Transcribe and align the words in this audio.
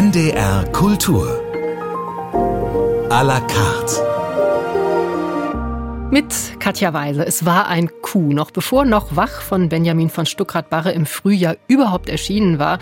NDR 0.00 0.64
Kultur. 0.72 1.26
A 3.10 3.20
la 3.20 3.38
carte. 3.38 4.00
Mit 6.10 6.58
Katja 6.58 6.94
Weise. 6.94 7.26
Es 7.26 7.44
war 7.44 7.68
ein 7.68 7.90
Coup. 8.00 8.32
Noch 8.32 8.50
bevor 8.50 8.86
Noch 8.86 9.14
wach 9.14 9.42
von 9.42 9.68
Benjamin 9.68 10.08
von 10.08 10.24
Stuckrad-Barre 10.24 10.92
im 10.92 11.04
Frühjahr 11.04 11.58
überhaupt 11.68 12.08
erschienen 12.08 12.58
war, 12.58 12.78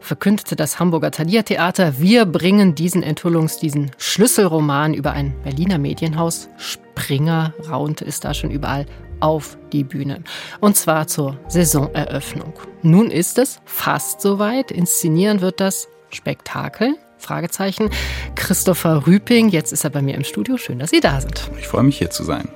verkündete 0.00 0.56
das 0.56 0.80
Hamburger 0.80 1.10
Thalia-Theater, 1.10 2.00
wir 2.00 2.24
bringen 2.24 2.74
diesen 2.74 3.04
Enthüllungs-, 3.04 3.60
diesen 3.60 3.90
Schlüsselroman 3.98 4.94
über 4.94 5.12
ein 5.12 5.34
Berliner 5.42 5.76
Medienhaus. 5.76 6.48
Springer 6.56 7.52
raunte 7.68 8.06
es 8.06 8.20
da 8.20 8.32
schon 8.32 8.50
überall 8.50 8.86
auf 9.20 9.58
die 9.72 9.84
Bühne. 9.84 10.24
Und 10.60 10.78
zwar 10.78 11.06
zur 11.06 11.38
Saisoneröffnung. 11.48 12.54
Nun 12.80 13.10
ist 13.10 13.36
es 13.36 13.60
fast 13.66 14.22
soweit. 14.22 14.70
Inszenieren 14.70 15.42
wird 15.42 15.60
das 15.60 15.88
Spektakel. 16.14 16.96
Fragezeichen. 17.18 17.90
Christopher 18.34 19.06
Rüping, 19.06 19.48
jetzt 19.48 19.72
ist 19.72 19.84
er 19.84 19.90
bei 19.90 20.02
mir 20.02 20.14
im 20.14 20.24
Studio. 20.24 20.56
Schön, 20.56 20.78
dass 20.78 20.90
Sie 20.90 21.00
da 21.00 21.20
sind. 21.20 21.50
Ich 21.58 21.68
freue 21.68 21.84
mich, 21.84 21.98
hier 21.98 22.10
zu 22.10 22.24
sein. 22.24 22.48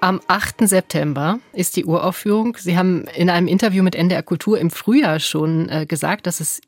Am 0.00 0.20
8. 0.28 0.68
September 0.68 1.40
ist 1.52 1.76
die 1.76 1.84
Uraufführung. 1.84 2.56
Sie 2.56 2.78
haben 2.78 3.04
in 3.16 3.28
einem 3.28 3.48
Interview 3.48 3.82
mit 3.82 3.96
NDR 3.96 4.22
Kultur 4.22 4.58
im 4.58 4.70
Frühjahr 4.70 5.18
schon 5.18 5.68
äh, 5.68 5.86
gesagt, 5.86 6.26
dass 6.28 6.38
es 6.38 6.60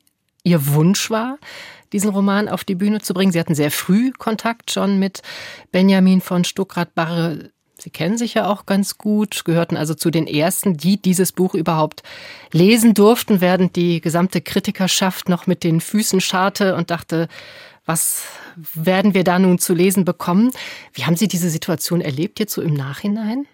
Ihr 0.43 0.73
Wunsch 0.73 1.09
war, 1.09 1.37
diesen 1.93 2.09
Roman 2.09 2.49
auf 2.49 2.63
die 2.63 2.75
Bühne 2.75 2.99
zu 2.99 3.13
bringen. 3.13 3.31
Sie 3.31 3.39
hatten 3.39 3.55
sehr 3.55 3.71
früh 3.71 4.11
Kontakt 4.11 4.71
schon 4.71 4.99
mit 4.99 5.21
Benjamin 5.71 6.19
von 6.19 6.43
Stuckrad-Barre. 6.43 7.51
Sie 7.81 7.89
kennen 7.89 8.15
sich 8.15 8.35
ja 8.35 8.47
auch 8.47 8.67
ganz 8.67 8.99
gut, 8.99 9.43
gehörten 9.43 9.75
also 9.75 9.95
zu 9.95 10.11
den 10.11 10.27
ersten, 10.27 10.77
die 10.77 11.01
dieses 11.01 11.31
Buch 11.31 11.55
überhaupt 11.55 12.03
lesen 12.51 12.93
durften, 12.93 13.41
während 13.41 13.75
die 13.75 14.01
gesamte 14.01 14.39
Kritikerschaft 14.39 15.29
noch 15.29 15.47
mit 15.47 15.63
den 15.63 15.81
Füßen 15.81 16.21
scharte 16.21 16.75
und 16.75 16.91
dachte, 16.91 17.27
was 17.87 18.25
werden 18.75 19.15
wir 19.15 19.23
da 19.23 19.39
nun 19.39 19.57
zu 19.57 19.73
lesen 19.73 20.05
bekommen? 20.05 20.51
Wie 20.93 21.05
haben 21.05 21.15
Sie 21.15 21.27
diese 21.27 21.49
Situation 21.49 22.01
erlebt 22.01 22.39
jetzt 22.39 22.53
so 22.53 22.61
im 22.61 22.75
Nachhinein? 22.75 23.47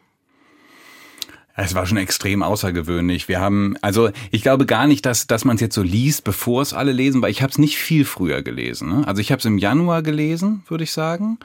Es 1.59 1.73
war 1.73 1.87
schon 1.87 1.97
extrem 1.97 2.43
außergewöhnlich. 2.43 3.27
Wir 3.27 3.39
haben, 3.39 3.77
also 3.81 4.11
ich 4.29 4.43
glaube 4.43 4.67
gar 4.67 4.85
nicht, 4.85 5.07
dass, 5.07 5.25
dass 5.25 5.43
man 5.43 5.55
es 5.55 5.61
jetzt 5.61 5.73
so 5.73 5.81
liest, 5.81 6.23
bevor 6.23 6.61
es 6.61 6.71
alle 6.71 6.91
lesen, 6.91 7.23
weil 7.23 7.31
ich 7.31 7.41
habe 7.41 7.49
es 7.49 7.57
nicht 7.57 7.77
viel 7.77 8.05
früher 8.05 8.43
gelesen. 8.43 8.89
Ne? 8.89 9.07
Also 9.07 9.21
ich 9.21 9.31
habe 9.31 9.39
es 9.39 9.45
im 9.45 9.57
Januar 9.57 10.03
gelesen, 10.03 10.63
würde 10.67 10.83
ich 10.83 10.91
sagen. 10.91 11.39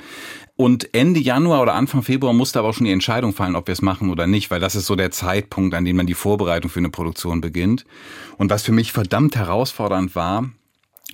Und 0.57 0.95
Ende 0.95 1.19
Januar 1.19 1.63
oder 1.63 1.75
Anfang 1.75 2.03
Februar 2.03 2.33
musste 2.33 2.59
aber 2.59 2.69
auch 2.69 2.75
schon 2.75 2.85
die 2.85 2.93
Entscheidung 2.93 3.33
fallen, 3.33 3.57
ob 3.57 3.67
wir 3.69 3.73
es 3.73 3.83
machen 3.83 4.11
oder 4.11 4.27
nicht, 4.27 4.51
weil 4.51 4.61
das 4.61 4.75
ist 4.75 4.87
so 4.87 4.97
der 4.97 5.11
Zeitpunkt, 5.11 5.75
an 5.75 5.85
dem 5.85 5.97
man 5.97 6.07
die 6.07 6.15
Vorbereitung 6.15 6.71
für 6.71 6.81
eine 6.81 6.91
Produktion 6.91 7.41
beginnt. 7.41 7.85
Und 8.37 8.51
was 8.51 8.63
für 8.63 8.73
mich 8.73 8.93
verdammt 8.93 9.35
herausfordernd 9.35 10.15
war, 10.15 10.51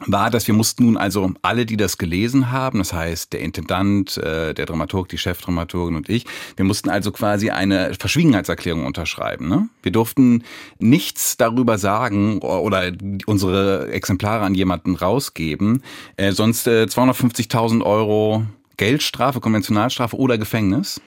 war, 0.07 0.31
dass 0.31 0.47
wir 0.47 0.55
mussten 0.55 0.85
nun 0.87 0.97
also 0.97 1.33
alle, 1.43 1.67
die 1.67 1.77
das 1.77 1.99
gelesen 1.99 2.53
haben, 2.53 2.79
das 2.79 2.93
heißt 2.93 3.33
der 3.33 3.41
Intendant, 3.41 4.17
äh, 4.19 4.55
der 4.55 4.67
Dramaturg, 4.67 5.09
die 5.09 5.19
Chefdramaturgin 5.19 5.97
und 5.97 6.09
ich, 6.09 6.25
wir 6.57 6.65
mussten 6.65 6.89
also 6.89 7.11
quasi 7.11 7.51
eine 7.51 7.95
Verschwiegenheitserklärung 7.95 8.87
unterschreiben. 8.87 9.49
Ne? 9.49 9.69
Wir 9.83 9.93
durften 9.93 10.45
nichts 10.79 11.37
darüber 11.37 11.79
sagen 11.79 12.39
oder 12.41 12.93
unsere 13.27 13.91
Exemplare 13.91 14.45
an 14.45 14.55
jemanden 14.55 14.95
rausgeben, 14.95 15.83
äh, 16.17 16.33
sonst 16.33 16.67
äh, 16.69 16.85
250.000 16.89 17.83
Euro 17.83 18.47
Geldstrafe, 18.79 19.41
Konventionalstrafe 19.41 20.17
oder 20.17 20.39
Gefängnis. 20.39 21.01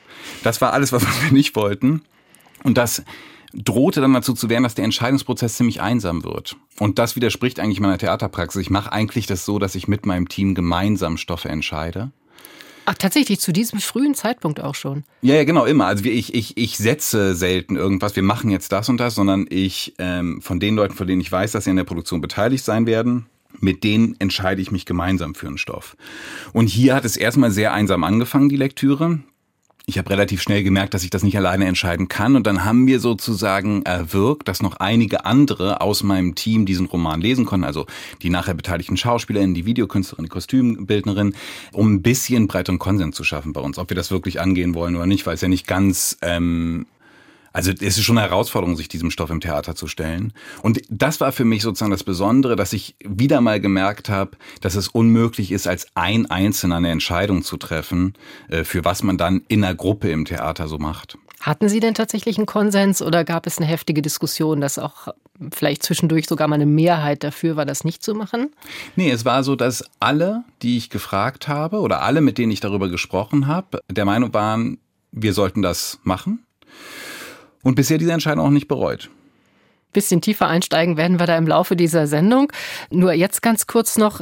Das 0.44 0.62
war 0.62 0.74
alles, 0.74 0.92
was 0.92 1.04
wir 1.24 1.32
nicht 1.32 1.56
wollten. 1.56 2.04
Und 2.64 2.78
das 2.78 3.04
drohte 3.54 4.00
dann 4.00 4.14
dazu 4.14 4.34
zu 4.34 4.50
werden, 4.50 4.64
dass 4.64 4.76
der 4.76 4.86
Entscheidungsprozess 4.86 5.58
ziemlich 5.58 5.82
einsam 5.82 6.24
wird. 6.24 6.56
Und 6.80 7.00
das 7.00 7.16
widerspricht 7.16 7.60
eigentlich 7.60 7.80
meiner 7.80 7.98
Theaterpraxis. 7.98 8.62
Ich 8.62 8.70
mache 8.70 8.92
eigentlich 8.92 9.26
das 9.26 9.46
so, 9.46 9.60
dass 9.60 9.76
ich 9.76 9.88
mit 9.88 10.06
meinem 10.06 10.30
Team 10.30 10.56
gemeinsam 10.56 11.18
Stoffe 11.18 11.50
entscheide. 11.50 12.12
Ach, 12.86 12.96
tatsächlich, 12.96 13.40
zu 13.40 13.52
diesem 13.52 13.80
frühen 13.80 14.16
Zeitpunkt 14.16 14.60
auch 14.60 14.76
schon. 14.76 15.04
Ja, 15.22 15.36
ja, 15.36 15.44
genau, 15.44 15.66
immer. 15.66 15.86
Also 15.86 16.04
ich, 16.06 16.34
ich, 16.34 16.58
ich 16.58 16.78
setze 16.78 17.36
selten 17.36 17.76
irgendwas, 17.76 18.16
wir 18.16 18.24
machen 18.24 18.50
jetzt 18.50 18.72
das 18.72 18.90
und 18.90 18.98
das, 18.98 19.16
sondern 19.16 19.46
ich 19.50 19.94
ähm, 20.00 20.42
von 20.42 20.60
den 20.60 20.76
Leuten, 20.76 20.96
von 20.96 21.06
denen 21.06 21.22
ich 21.22 21.32
weiß, 21.32 21.52
dass 21.52 21.66
sie 21.66 21.70
an 21.70 21.76
der 21.76 21.84
Produktion 21.84 22.22
beteiligt 22.22 22.64
sein 22.64 22.88
werden, 22.88 23.28
mit 23.60 23.84
denen 23.84 24.16
entscheide 24.20 24.62
ich 24.62 24.72
mich 24.72 24.86
gemeinsam 24.86 25.36
für 25.36 25.48
einen 25.48 25.58
Stoff. 25.58 25.96
Und 26.54 26.68
hier 26.68 26.96
hat 26.96 27.06
es 27.06 27.18
erstmal 27.18 27.52
sehr 27.52 27.74
einsam 27.74 28.04
angefangen, 28.04 28.50
die 28.50 28.58
Lektüre 28.58 29.20
ich 29.88 29.98
habe 29.98 30.10
relativ 30.12 30.42
schnell 30.42 30.64
gemerkt, 30.64 30.94
dass 30.94 31.04
ich 31.04 31.10
das 31.10 31.24
nicht 31.24 31.36
alleine 31.36 31.66
entscheiden 31.66 32.08
kann. 32.08 32.36
Und 32.36 32.46
dann 32.46 32.64
haben 32.64 32.86
wir 32.88 33.00
sozusagen 33.00 33.82
erwirkt, 33.84 34.48
dass 34.48 34.62
noch 34.62 34.76
einige 34.78 35.26
andere 35.26 35.82
aus 35.82 36.04
meinem 36.04 36.36
Team 36.36 36.66
diesen 36.66 36.86
Roman 36.86 37.20
lesen 37.20 37.46
konnten. 37.46 37.66
Also 37.66 37.88
die 38.22 38.30
nachher 38.30 38.54
beteiligten 38.54 38.96
Schauspielerinnen, 38.96 39.56
die 39.56 39.66
Videokünstlerin, 39.66 40.26
die 40.26 40.30
Kostümbildnerin, 40.30 41.34
um 41.74 41.94
ein 41.94 42.02
bisschen 42.02 42.48
breiteren 42.48 42.80
Konsens 42.80 43.16
zu 43.16 43.24
schaffen 43.24 43.54
bei 43.54 43.62
uns, 43.62 43.80
ob 43.80 43.90
wir 43.90 43.96
das 43.96 44.12
wirklich 44.12 44.40
angehen 44.40 44.76
wollen 44.76 44.96
oder 44.96 45.08
nicht, 45.08 45.26
weil 45.26 45.36
es 45.36 45.42
ja 45.42 45.48
nicht 45.48 45.68
ganz 45.68 46.18
ähm, 46.22 46.86
also 47.54 47.72
es 47.72 47.98
ist 47.98 48.04
schon 48.04 48.18
eine 48.18 48.28
Herausforderung, 48.28 48.76
sich 48.78 48.88
diesem 48.88 49.12
Stoff 49.12 49.30
im 49.30 49.42
Theater 49.42 49.76
zu 49.76 49.88
stellen. 49.88 50.34
Und 50.62 50.82
das 50.90 51.20
war 51.20 51.32
für 51.32 51.46
mich 51.46 51.64
sozusagen 51.64 51.92
das 51.92 52.04
Besondere, 52.04 52.56
dass 52.56 52.74
ich 52.74 52.96
wieder 53.04 53.42
mal 53.42 53.60
gemerkt 53.60 54.10
habe, 54.10 54.32
dass 54.62 54.76
es 54.76 54.88
unmöglich 54.88 55.52
ist, 55.52 55.68
als 55.68 55.88
ein 55.96 56.30
Einzelner 56.30 56.78
eine 56.78 56.92
Entscheidung 56.92 57.44
zu 57.44 57.58
treffen, 57.58 58.14
äh, 58.50 58.64
für 58.64 58.86
was 58.86 59.04
man 59.04 59.18
dann 59.18 59.44
in 59.48 59.64
einer 59.64 59.76
Gruppe 59.76 60.10
im 60.12 60.26
Theater 60.26 60.68
so 60.68 60.78
macht. 60.78 61.18
Hatten 61.42 61.70
Sie 61.70 61.80
denn 61.80 61.96
tatsächlich 61.96 62.38
einen 62.38 62.46
Konsens 62.46 63.02
oder 63.02 63.24
gab 63.24 63.48
es 63.48 63.58
eine 63.58 63.66
heftige 63.66 64.04
Diskussion, 64.04 64.62
dass 64.62 64.78
auch 64.78 65.08
vielleicht 65.52 65.82
zwischendurch 65.82 66.28
sogar 66.28 66.48
mal 66.48 66.56
eine 66.56 66.68
Mehrheit 66.68 67.24
dafür 67.24 67.56
war, 67.56 67.66
das 67.66 67.84
nicht 67.84 68.04
zu 68.04 68.14
machen? 68.14 68.52
Nee, 68.96 69.10
es 69.10 69.26
war 69.26 69.44
so, 69.44 69.56
dass 69.56 69.84
alle, 70.00 70.44
die 70.62 70.78
ich 70.78 70.92
gefragt 70.92 71.48
habe 71.48 71.80
oder 71.80 72.04
alle, 72.04 72.22
mit 72.22 72.38
denen 72.38 72.52
ich 72.52 72.60
darüber 72.60 72.90
gesprochen 72.90 73.48
habe, 73.48 73.80
der 73.90 74.06
Meinung 74.06 74.34
waren, 74.36 74.78
wir 75.12 75.34
sollten 75.34 75.64
das 75.64 76.00
machen 76.04 76.46
und 77.64 77.76
bisher 77.76 77.98
diese 77.98 78.12
Entscheidung 78.12 78.46
auch 78.46 78.52
nicht 78.52 78.68
bereut. 78.68 79.10
Bisschen 79.94 80.22
tiefer 80.22 80.48
einsteigen 80.48 80.96
werden 80.98 81.20
wir 81.20 81.28
da 81.28 81.38
im 81.38 81.48
Laufe 81.48 81.76
dieser 81.76 82.08
Sendung. 82.08 82.52
Nur 82.90 83.14
jetzt 83.14 83.42
ganz 83.42 83.68
kurz 83.68 83.98
noch, 83.98 84.22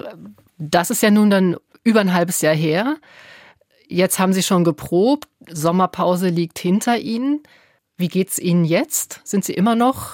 das 0.58 0.90
ist 0.90 1.04
ja 1.04 1.12
nun 1.12 1.30
dann 1.30 1.58
über 1.84 2.00
ein 2.00 2.14
halbes 2.14 2.42
Jahr 2.42 2.56
her. 2.56 2.98
Jetzt 3.88 4.20
haben 4.20 4.34
Sie 4.34 4.44
schon 4.44 4.64
geprobt, 4.64 5.28
Sommerpause 5.52 6.30
liegt 6.30 6.60
hinter 6.60 6.98
Ihnen. 6.98 7.42
Wie 7.98 8.08
geht's 8.08 8.40
Ihnen 8.40 8.66
jetzt? 8.66 9.22
Sind 9.24 9.46
Sie 9.46 9.54
immer 9.54 9.76
noch 9.76 10.12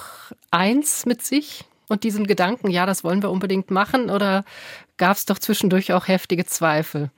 eins 0.50 1.06
mit 1.06 1.22
sich 1.22 1.64
und 1.88 2.04
diesem 2.04 2.26
Gedanken, 2.26 2.70
ja, 2.70 2.86
das 2.86 3.04
wollen 3.04 3.22
wir 3.22 3.30
unbedingt 3.30 3.70
machen? 3.70 4.10
Oder 4.10 4.44
gab 4.96 5.16
es 5.16 5.24
doch 5.24 5.38
zwischendurch 5.38 5.92
auch 5.92 6.08
heftige 6.08 6.46
Zweifel? 6.46 7.10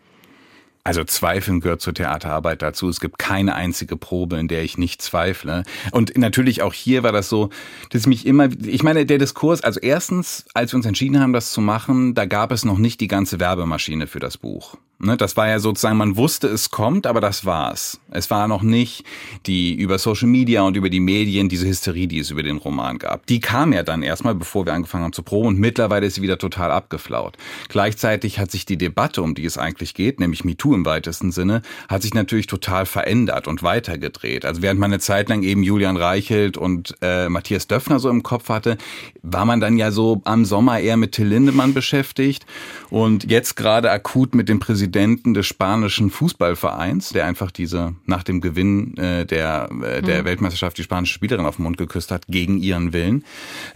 Also 0.88 1.04
Zweifeln 1.04 1.60
gehört 1.60 1.82
zur 1.82 1.92
Theaterarbeit 1.92 2.62
dazu. 2.62 2.88
Es 2.88 2.98
gibt 2.98 3.18
keine 3.18 3.54
einzige 3.54 3.98
Probe, 3.98 4.38
in 4.38 4.48
der 4.48 4.62
ich 4.62 4.78
nicht 4.78 5.02
zweifle. 5.02 5.64
Und 5.92 6.16
natürlich 6.16 6.62
auch 6.62 6.72
hier 6.72 7.02
war 7.02 7.12
das 7.12 7.28
so, 7.28 7.50
dass 7.90 8.06
mich 8.06 8.24
immer, 8.24 8.48
ich 8.64 8.82
meine, 8.82 9.04
der 9.04 9.18
Diskurs, 9.18 9.60
also 9.60 9.80
erstens, 9.80 10.46
als 10.54 10.72
wir 10.72 10.78
uns 10.78 10.86
entschieden 10.86 11.20
haben, 11.20 11.34
das 11.34 11.52
zu 11.52 11.60
machen, 11.60 12.14
da 12.14 12.24
gab 12.24 12.52
es 12.52 12.64
noch 12.64 12.78
nicht 12.78 13.02
die 13.02 13.06
ganze 13.06 13.38
Werbemaschine 13.38 14.06
für 14.06 14.18
das 14.18 14.38
Buch. 14.38 14.78
Ne, 15.00 15.16
das 15.16 15.36
war 15.36 15.46
ja 15.46 15.60
sozusagen, 15.60 15.96
man 15.96 16.16
wusste, 16.16 16.48
es 16.48 16.70
kommt, 16.70 17.06
aber 17.06 17.20
das 17.20 17.44
war's. 17.44 18.00
Es 18.10 18.30
war 18.30 18.48
noch 18.48 18.62
nicht 18.62 19.04
die 19.46 19.72
über 19.76 19.96
Social 19.96 20.26
Media 20.26 20.62
und 20.62 20.76
über 20.76 20.90
die 20.90 20.98
Medien 20.98 21.48
diese 21.48 21.68
Hysterie, 21.68 22.08
die 22.08 22.18
es 22.18 22.32
über 22.32 22.42
den 22.42 22.56
Roman 22.56 22.98
gab. 22.98 23.24
Die 23.26 23.38
kam 23.38 23.72
ja 23.72 23.84
dann 23.84 24.02
erstmal, 24.02 24.34
bevor 24.34 24.66
wir 24.66 24.72
angefangen 24.72 25.04
haben 25.04 25.12
zu 25.12 25.22
proben 25.22 25.46
und 25.50 25.60
mittlerweile 25.60 26.04
ist 26.04 26.16
sie 26.16 26.22
wieder 26.22 26.36
total 26.36 26.72
abgeflaut. 26.72 27.36
Gleichzeitig 27.68 28.40
hat 28.40 28.50
sich 28.50 28.66
die 28.66 28.76
Debatte, 28.76 29.22
um 29.22 29.36
die 29.36 29.44
es 29.44 29.56
eigentlich 29.56 29.94
geht, 29.94 30.18
nämlich 30.18 30.42
MeToo 30.42 30.74
im 30.74 30.84
weitesten 30.84 31.30
Sinne, 31.30 31.62
hat 31.88 32.02
sich 32.02 32.12
natürlich 32.12 32.48
total 32.48 32.84
verändert 32.84 33.46
und 33.46 33.62
weitergedreht. 33.62 34.44
Also 34.44 34.62
während 34.62 34.80
man 34.80 34.90
eine 34.90 34.98
Zeit 34.98 35.28
lang 35.28 35.44
eben 35.44 35.62
Julian 35.62 35.96
Reichelt 35.96 36.56
und 36.56 36.96
äh, 37.02 37.28
Matthias 37.28 37.68
Döffner 37.68 38.00
so 38.00 38.10
im 38.10 38.24
Kopf 38.24 38.48
hatte, 38.48 38.76
war 39.22 39.44
man 39.44 39.60
dann 39.60 39.78
ja 39.78 39.92
so 39.92 40.22
am 40.24 40.44
Sommer 40.44 40.80
eher 40.80 40.96
mit 40.96 41.12
Till 41.12 41.28
Lindemann 41.28 41.72
beschäftigt 41.72 42.46
und 42.90 43.30
jetzt 43.30 43.54
gerade 43.54 43.92
akut 43.92 44.34
mit 44.34 44.48
dem 44.48 44.58
Präsidenten 44.58 44.87
Präsidenten 44.88 45.34
des 45.34 45.46
spanischen 45.46 46.08
Fußballvereins, 46.08 47.10
der 47.10 47.26
einfach 47.26 47.50
diese 47.50 47.94
nach 48.06 48.22
dem 48.22 48.40
Gewinn 48.40 48.96
äh, 48.96 49.26
der 49.26 49.68
äh, 49.82 50.00
der 50.00 50.22
mhm. 50.22 50.24
Weltmeisterschaft 50.24 50.78
die 50.78 50.82
spanische 50.82 51.12
Spielerin 51.12 51.44
auf 51.44 51.56
den 51.56 51.64
Mund 51.64 51.76
geküsst 51.76 52.10
hat 52.10 52.26
gegen 52.26 52.56
ihren 52.56 52.94
Willen. 52.94 53.22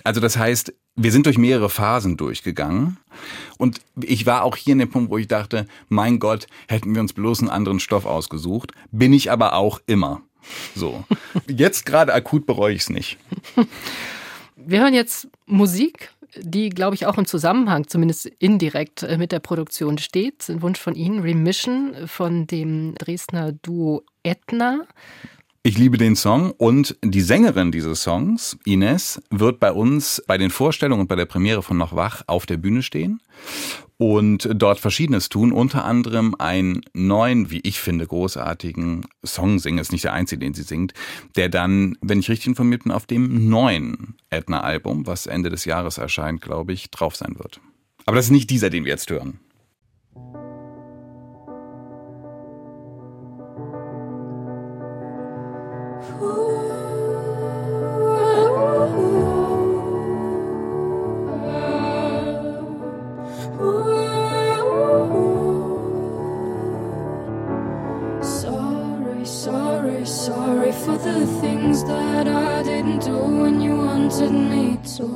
Also 0.05 0.23
das 0.23 0.39
heißt, 0.39 0.73
wir 0.97 1.13
sind 1.13 1.27
durch 1.27 1.37
mehrere 1.37 1.69
Phasen 1.69 2.17
durchgegangen. 2.17 2.97
Und 3.59 3.83
ich 4.01 4.25
war 4.25 4.43
auch 4.43 4.57
hier 4.57 4.73
in 4.73 4.79
dem 4.79 4.89
Punkt, 4.89 5.11
wo 5.11 5.19
ich 5.19 5.29
dachte, 5.29 5.67
mein 5.91 6.19
Gott, 6.19 6.47
hätten 6.67 6.95
wir 6.95 7.03
uns 7.03 7.13
bloß 7.13 7.41
einen 7.41 7.51
anderen 7.51 7.79
Stoff 7.79 8.07
ausgesucht. 8.07 8.73
Bin 8.91 9.13
ich 9.13 9.31
aber 9.31 9.55
auch 9.55 9.81
immer. 9.87 10.23
So. 10.75 11.05
Jetzt 11.47 11.85
gerade 11.85 12.15
akut 12.15 12.47
bereue 12.47 12.75
ich 12.75 12.83
es 12.83 12.91
nicht. 12.91 13.19
Wir 14.57 14.81
hören 14.81 14.95
jetzt 14.95 15.29
Musik 15.45 16.11
die, 16.39 16.71
glaube 16.71 16.95
ich, 16.95 17.07
auch 17.07 17.19
im 17.19 17.27
Zusammenhang, 17.27 17.89
zumindest 17.89 18.27
indirekt, 18.27 19.03
äh, 19.03 19.19
mit 19.19 19.33
der 19.33 19.41
Produktion 19.41 19.99
steht. 19.99 20.49
Ein 20.49 20.63
Wunsch 20.63 20.79
von 20.79 20.95
Ihnen, 20.95 21.21
Remission 21.21 21.95
von 22.07 22.47
dem 22.47 22.95
Dresdner 22.97 23.53
Duo 23.53 24.03
Etna. 24.23 24.87
Ich 25.65 25.79
liebe 25.79 25.97
den 25.97 26.17
Song 26.17 26.51
und 26.51 26.97
die 27.05 27.21
Sängerin 27.21 27.71
dieses 27.71 28.03
Songs, 28.03 28.59
Ines, 28.65 29.23
wird 29.31 29.61
bei 29.61 29.71
uns 29.71 30.21
bei 30.27 30.37
den 30.37 30.51
Vorstellungen 30.51 31.03
und 31.03 31.07
bei 31.07 31.15
der 31.15 31.25
Premiere 31.25 31.63
von 31.63 31.77
Noch 31.77 31.95
Wach 31.95 32.25
auf 32.27 32.47
der 32.47 32.57
Bühne 32.57 32.83
stehen 32.83 33.21
und 33.97 34.49
dort 34.53 34.81
Verschiedenes 34.81 35.29
tun, 35.29 35.53
unter 35.53 35.85
anderem 35.85 36.35
einen 36.37 36.81
neuen, 36.95 37.53
wie 37.53 37.61
ich 37.61 37.79
finde, 37.81 38.09
großartigen 38.09 39.07
Song 39.25 39.61
singen, 39.61 39.79
ist 39.79 39.93
nicht 39.93 40.03
der 40.03 40.15
einzige, 40.15 40.41
den 40.41 40.55
sie 40.55 40.65
singt, 40.65 40.95
der 41.37 41.49
dann, 41.49 41.97
wenn 42.01 42.19
ich 42.19 42.29
richtig 42.29 42.49
informiert 42.49 42.83
bin, 42.83 42.91
auf 42.91 43.07
dem 43.07 43.49
neuen 43.49 44.17
Edna-Album, 44.31 45.07
was 45.07 45.29
Ende 45.29 45.49
des 45.49 45.65
Jahres 45.65 45.97
erscheint, 45.97 46.41
glaube 46.41 46.73
ich, 46.73 46.91
drauf 46.91 47.15
sein 47.15 47.39
wird. 47.39 47.61
Aber 48.05 48.17
das 48.17 48.25
ist 48.25 48.33
nicht 48.33 48.51
dieser, 48.51 48.69
den 48.69 48.85
wir 48.85 48.91
jetzt 48.91 49.11
hören. 49.11 49.39
the 71.03 71.27
things 71.41 71.83
that 71.85 72.29
I 72.29 72.63
didn't 72.63 73.01
do 73.01 73.17
when 73.19 73.61
you 73.61 73.77
wanted 73.77 74.31
me 74.31 74.79
to, 74.97 75.07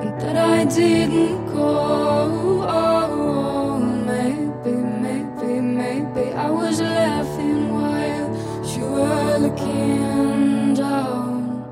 and 0.00 0.18
that 0.18 0.36
I 0.36 0.64
didn't 0.64 1.46
call. 1.52 2.64
Oh, 2.66 3.78
maybe, 3.78 4.76
maybe, 5.06 5.60
maybe 5.60 6.32
I 6.32 6.48
was 6.48 6.80
laughing 6.80 7.70
while 7.74 8.30
you 8.74 8.84
were 8.96 9.38
looking 9.44 10.72
down, 10.72 11.62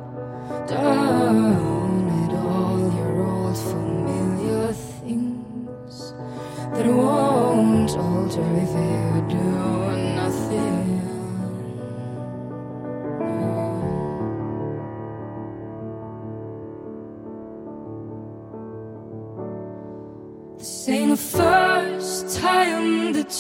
down 0.66 2.10
at 2.22 2.32
all 2.34 2.78
your 2.98 3.14
old 3.30 3.56
familiar 3.56 4.72
things 5.00 6.12
that 6.74 6.86
won't 6.86 7.90
alter 7.96 8.44
if 8.64 8.72
you 8.76 9.38
do. 9.38 9.81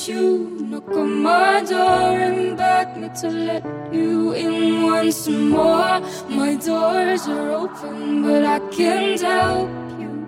you 0.06 0.56
knock 0.60 0.88
on 0.90 1.22
my 1.22 1.62
door 1.64 2.18
and 2.18 2.56
beg 2.56 2.96
me 2.96 3.08
to 3.20 3.28
let 3.28 3.64
you 3.92 4.32
in 4.32 4.82
once 4.82 5.28
more. 5.28 6.00
My 6.28 6.54
doors 6.54 7.26
are 7.26 7.50
open, 7.50 8.22
but 8.22 8.44
I 8.44 8.60
can't 8.70 9.20
help 9.20 9.70
you 10.00 10.26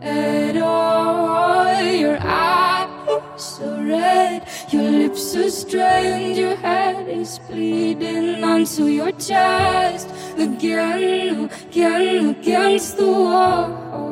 at 0.00 0.56
all. 0.56 1.82
Your 1.92 2.18
eyes 2.20 3.60
are 3.60 3.82
red, 3.84 4.46
your 4.70 4.90
lips 4.90 5.34
are 5.34 5.50
strained, 5.50 6.36
your 6.36 6.56
head 6.56 7.08
is 7.08 7.40
bleeding 7.40 8.44
onto 8.44 8.84
your 8.84 9.12
chest 9.12 10.08
again, 10.36 11.50
again 11.70 12.28
against 12.28 12.96
the 12.96 13.06
wall. 13.06 14.07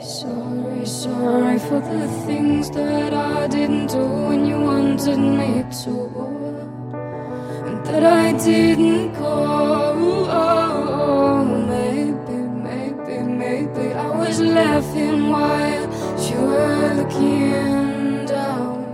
Sorry, 0.00 0.86
sorry, 0.86 1.58
for 1.58 1.80
the 1.80 2.06
things 2.24 2.70
that 2.70 3.12
I 3.12 3.48
didn't 3.48 3.88
do 3.88 4.06
when 4.28 4.46
you 4.46 4.60
wanted 4.60 5.18
me 5.18 5.64
to. 5.82 5.92
And 7.66 7.84
that 7.84 8.04
I 8.04 8.32
didn't 8.38 9.16
call. 9.16 9.96
Oh, 10.30 11.44
maybe, 11.44 12.38
maybe, 12.68 13.22
maybe 13.22 13.92
I 13.92 14.16
was 14.16 14.40
laughing 14.40 15.30
while 15.30 15.82
you 16.30 16.40
were 16.46 16.94
looking 16.94 18.24
down, 18.26 18.84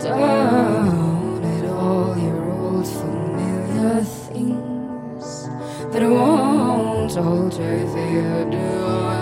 down 0.00 1.44
at 1.44 1.64
all 1.66 2.18
your 2.18 2.50
old 2.50 2.86
familiar 2.88 4.02
things 4.02 5.48
that 5.92 6.02
won't 6.02 7.16
alter 7.16 7.78
the. 7.86 8.48
do. 8.50 9.19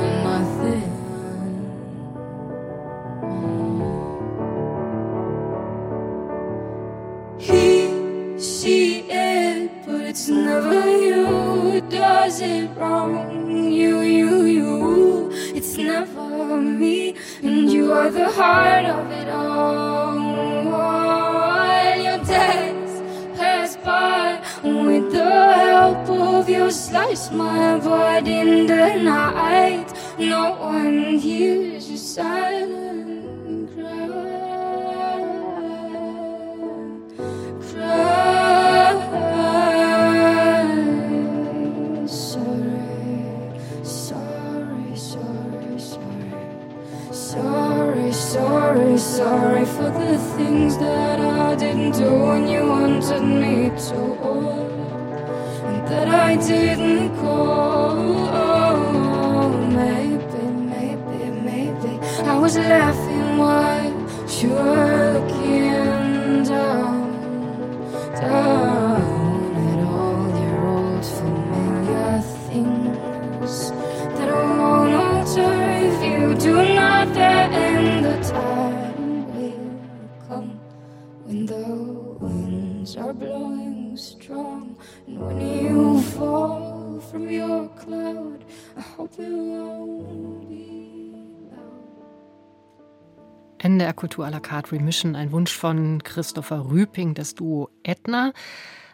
NDR 93.79 93.93
Kultur 93.93 94.25
à 94.25 94.31
la 94.31 94.41
carte 94.41 94.73
Remission, 94.73 95.15
ein 95.15 95.31
Wunsch 95.31 95.57
von 95.57 96.03
Christopher 96.03 96.69
Rüping, 96.69 97.15
das 97.15 97.37
Duo 97.37 97.71
Etna. 97.85 98.33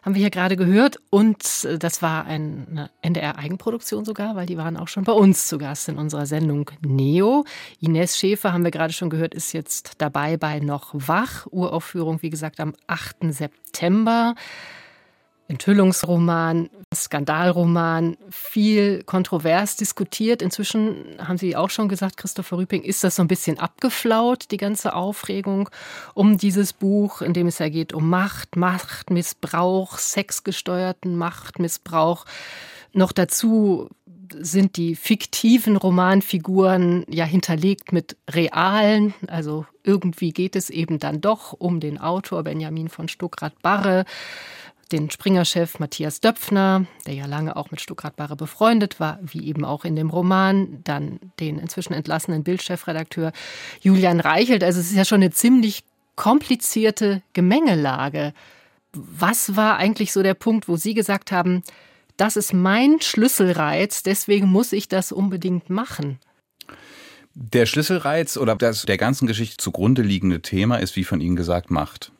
Haben 0.02 0.14
wir 0.14 0.20
hier 0.20 0.28
gerade 0.28 0.56
gehört. 0.56 0.98
Und 1.08 1.64
äh, 1.64 1.78
das 1.78 2.02
war 2.02 2.26
eine 2.26 2.90
NDR-Eigenproduktion 3.00 4.04
sogar, 4.04 4.36
weil 4.36 4.44
die 4.44 4.58
waren 4.58 4.76
auch 4.76 4.88
schon 4.88 5.04
bei 5.04 5.12
uns 5.12 5.48
zu 5.48 5.56
Gast 5.56 5.88
in 5.88 5.96
unserer 5.96 6.26
Sendung 6.26 6.70
Neo. 6.82 7.46
Ines 7.80 8.18
Schäfer, 8.18 8.52
haben 8.52 8.64
wir 8.64 8.70
gerade 8.70 8.92
schon 8.92 9.08
gehört, 9.08 9.34
ist 9.34 9.54
jetzt 9.54 9.92
dabei 10.02 10.36
bei 10.36 10.60
Noch 10.60 10.90
Wach. 10.92 11.46
Uraufführung, 11.50 12.20
wie 12.20 12.28
gesagt, 12.28 12.60
am 12.60 12.74
8. 12.86 13.32
September. 13.32 14.34
Enthüllungsroman, 15.46 16.70
Skandalroman, 16.94 18.16
viel 18.30 19.02
kontrovers 19.02 19.76
diskutiert. 19.76 20.40
Inzwischen 20.40 21.16
haben 21.18 21.36
Sie 21.36 21.54
auch 21.54 21.70
schon 21.70 21.88
gesagt, 21.88 22.16
Christopher 22.16 22.58
Rüping, 22.58 22.82
ist 22.82 23.04
das 23.04 23.16
so 23.16 23.22
ein 23.22 23.28
bisschen 23.28 23.58
abgeflaut, 23.58 24.50
die 24.50 24.56
ganze 24.56 24.94
Aufregung 24.94 25.68
um 26.14 26.38
dieses 26.38 26.72
Buch, 26.72 27.20
in 27.20 27.34
dem 27.34 27.46
es 27.46 27.58
ja 27.58 27.68
geht 27.68 27.92
um 27.92 28.08
Macht, 28.08 28.56
Machtmissbrauch, 28.56 29.98
sexgesteuerten 29.98 31.16
Machtmissbrauch. 31.16 32.24
Noch 32.92 33.12
dazu 33.12 33.90
sind 34.40 34.76
die 34.76 34.96
fiktiven 34.96 35.76
Romanfiguren 35.76 37.04
ja 37.08 37.24
hinterlegt 37.24 37.92
mit 37.92 38.16
realen, 38.30 39.14
also 39.26 39.66
irgendwie 39.82 40.32
geht 40.32 40.56
es 40.56 40.70
eben 40.70 40.98
dann 40.98 41.20
doch 41.20 41.52
um 41.52 41.80
den 41.80 41.98
Autor 41.98 42.42
Benjamin 42.42 42.88
von 42.88 43.08
Stuckrad-Barre 43.08 44.04
den 44.94 45.10
Springer-Chef 45.10 45.80
Matthias 45.80 46.20
Döpfner, 46.20 46.86
der 47.06 47.14
ja 47.14 47.26
lange 47.26 47.56
auch 47.56 47.70
mit 47.72 47.80
Stuckrad 47.80 48.14
Barre 48.14 48.36
befreundet 48.36 49.00
war, 49.00 49.18
wie 49.22 49.44
eben 49.46 49.64
auch 49.64 49.84
in 49.84 49.96
dem 49.96 50.08
Roman, 50.08 50.80
dann 50.84 51.18
den 51.40 51.58
inzwischen 51.58 51.94
entlassenen 51.94 52.44
Bildchefredakteur 52.44 53.32
Julian 53.80 54.20
Reichelt. 54.20 54.62
Also 54.62 54.78
es 54.80 54.90
ist 54.90 54.96
ja 54.96 55.04
schon 55.04 55.22
eine 55.22 55.32
ziemlich 55.32 55.82
komplizierte 56.14 57.22
Gemengelage. 57.32 58.32
Was 58.92 59.56
war 59.56 59.78
eigentlich 59.78 60.12
so 60.12 60.22
der 60.22 60.34
Punkt, 60.34 60.68
wo 60.68 60.76
Sie 60.76 60.94
gesagt 60.94 61.32
haben, 61.32 61.64
das 62.16 62.36
ist 62.36 62.52
mein 62.52 63.00
Schlüsselreiz, 63.00 64.04
deswegen 64.04 64.46
muss 64.46 64.72
ich 64.72 64.86
das 64.86 65.10
unbedingt 65.10 65.70
machen? 65.70 66.20
Der 67.34 67.66
Schlüsselreiz 67.66 68.36
oder 68.36 68.54
das 68.54 68.82
der 68.82 68.96
ganzen 68.96 69.26
Geschichte 69.26 69.56
zugrunde 69.56 70.02
liegende 70.02 70.40
Thema 70.40 70.76
ist, 70.76 70.94
wie 70.94 71.02
von 71.02 71.20
Ihnen 71.20 71.34
gesagt, 71.34 71.72
Macht. 71.72 72.12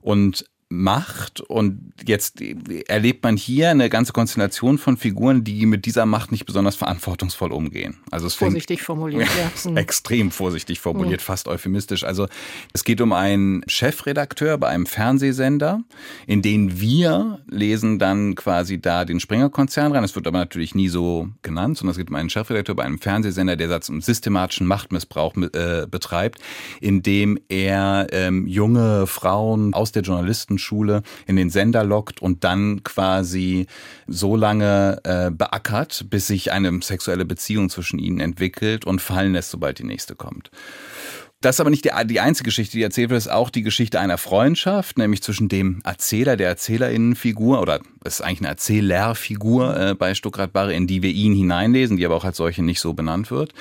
Und 0.00 0.46
Macht 0.72 1.42
und 1.42 1.92
jetzt 2.06 2.40
erlebt 2.40 3.22
man 3.22 3.36
hier 3.36 3.68
eine 3.68 3.90
ganze 3.90 4.14
Konstellation 4.14 4.78
von 4.78 4.96
Figuren, 4.96 5.44
die 5.44 5.66
mit 5.66 5.84
dieser 5.84 6.06
Macht 6.06 6.32
nicht 6.32 6.46
besonders 6.46 6.76
verantwortungsvoll 6.76 7.52
umgehen. 7.52 7.98
Also 8.10 8.26
es 8.26 8.34
vorsichtig 8.42 8.82
formuliert, 8.82 9.28
ja. 9.36 9.70
Mhm. 9.70 9.76
extrem 9.76 10.30
vorsichtig 10.30 10.80
formuliert, 10.80 11.20
mhm. 11.20 11.24
fast 11.24 11.46
euphemistisch. 11.46 12.04
Also 12.04 12.26
es 12.72 12.84
geht 12.84 13.02
um 13.02 13.12
einen 13.12 13.62
Chefredakteur 13.66 14.56
bei 14.56 14.68
einem 14.68 14.86
Fernsehsender, 14.86 15.82
in 16.26 16.40
den 16.40 16.80
wir 16.80 17.40
lesen 17.48 17.98
dann 17.98 18.34
quasi 18.34 18.80
da 18.80 19.04
den 19.04 19.20
Springer-Konzern 19.20 19.92
rein. 19.92 20.04
Es 20.04 20.14
wird 20.14 20.26
aber 20.26 20.38
natürlich 20.38 20.74
nie 20.74 20.88
so 20.88 21.28
genannt, 21.42 21.76
sondern 21.76 21.90
es 21.92 21.98
geht 21.98 22.08
um 22.08 22.16
einen 22.16 22.30
Chefredakteur 22.30 22.74
bei 22.74 22.84
einem 22.84 22.98
Fernsehsender, 22.98 23.56
der 23.56 23.68
einen 23.68 24.00
systematischen 24.00 24.66
Machtmissbrauch 24.66 25.36
äh, 25.36 25.86
betreibt, 25.86 26.40
indem 26.80 27.38
er 27.50 28.06
ähm, 28.10 28.46
junge 28.46 29.06
Frauen 29.06 29.74
aus 29.74 29.92
der 29.92 30.02
Journalisten 30.02 30.58
Schule 30.62 31.02
in 31.26 31.36
den 31.36 31.50
Sender 31.50 31.84
lockt 31.84 32.22
und 32.22 32.44
dann 32.44 32.82
quasi 32.84 33.66
so 34.06 34.36
lange 34.36 34.98
äh, 35.04 35.30
beackert, 35.30 36.06
bis 36.08 36.26
sich 36.26 36.52
eine 36.52 36.80
sexuelle 36.82 37.24
Beziehung 37.24 37.68
zwischen 37.68 37.98
ihnen 37.98 38.20
entwickelt 38.20 38.84
und 38.84 39.00
fallen 39.00 39.32
lässt, 39.32 39.50
sobald 39.50 39.78
die 39.78 39.84
nächste 39.84 40.14
kommt. 40.14 40.50
Das 41.42 41.56
ist 41.56 41.60
aber 41.60 41.70
nicht 41.70 41.84
die, 41.84 41.90
die 42.06 42.20
einzige 42.20 42.46
Geschichte, 42.46 42.76
die 42.76 42.84
erzählt 42.84 43.10
wird, 43.10 43.18
ist 43.18 43.30
auch 43.30 43.50
die 43.50 43.62
Geschichte 43.62 43.98
einer 43.98 44.16
Freundschaft, 44.16 44.96
nämlich 44.96 45.24
zwischen 45.24 45.48
dem 45.48 45.80
Erzähler, 45.82 46.36
der 46.36 46.46
Erzählerinnenfigur, 46.46 47.60
oder 47.60 47.80
es 48.04 48.14
ist 48.14 48.20
eigentlich 48.20 48.42
eine 48.42 48.48
Erzählerfigur 48.48 49.76
äh, 49.76 49.94
bei 49.96 50.14
Stuckrad 50.14 50.52
Barre, 50.52 50.72
in 50.72 50.86
die 50.86 51.02
wir 51.02 51.10
ihn 51.10 51.34
hineinlesen, 51.34 51.96
die 51.96 52.06
aber 52.06 52.14
auch 52.14 52.24
als 52.24 52.36
solche 52.36 52.62
nicht 52.62 52.78
so 52.78 52.92
benannt 52.92 53.32
wird, 53.32 53.54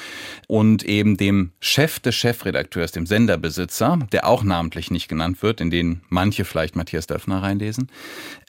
und 0.48 0.84
eben 0.84 1.18
dem 1.18 1.54
Chef 1.60 2.00
des 2.00 2.14
Chefredakteurs, 2.14 2.92
dem 2.92 3.08
Senderbesitzer, 3.08 3.98
der 4.12 4.28
auch 4.28 4.44
namentlich 4.44 4.92
nicht 4.92 5.08
genannt 5.08 5.42
wird, 5.42 5.60
in 5.60 5.72
den 5.72 6.02
manche 6.08 6.46
vielleicht 6.46 6.76
Matthias 6.76 7.08
Döffner 7.08 7.42
reinlesen. 7.42 7.90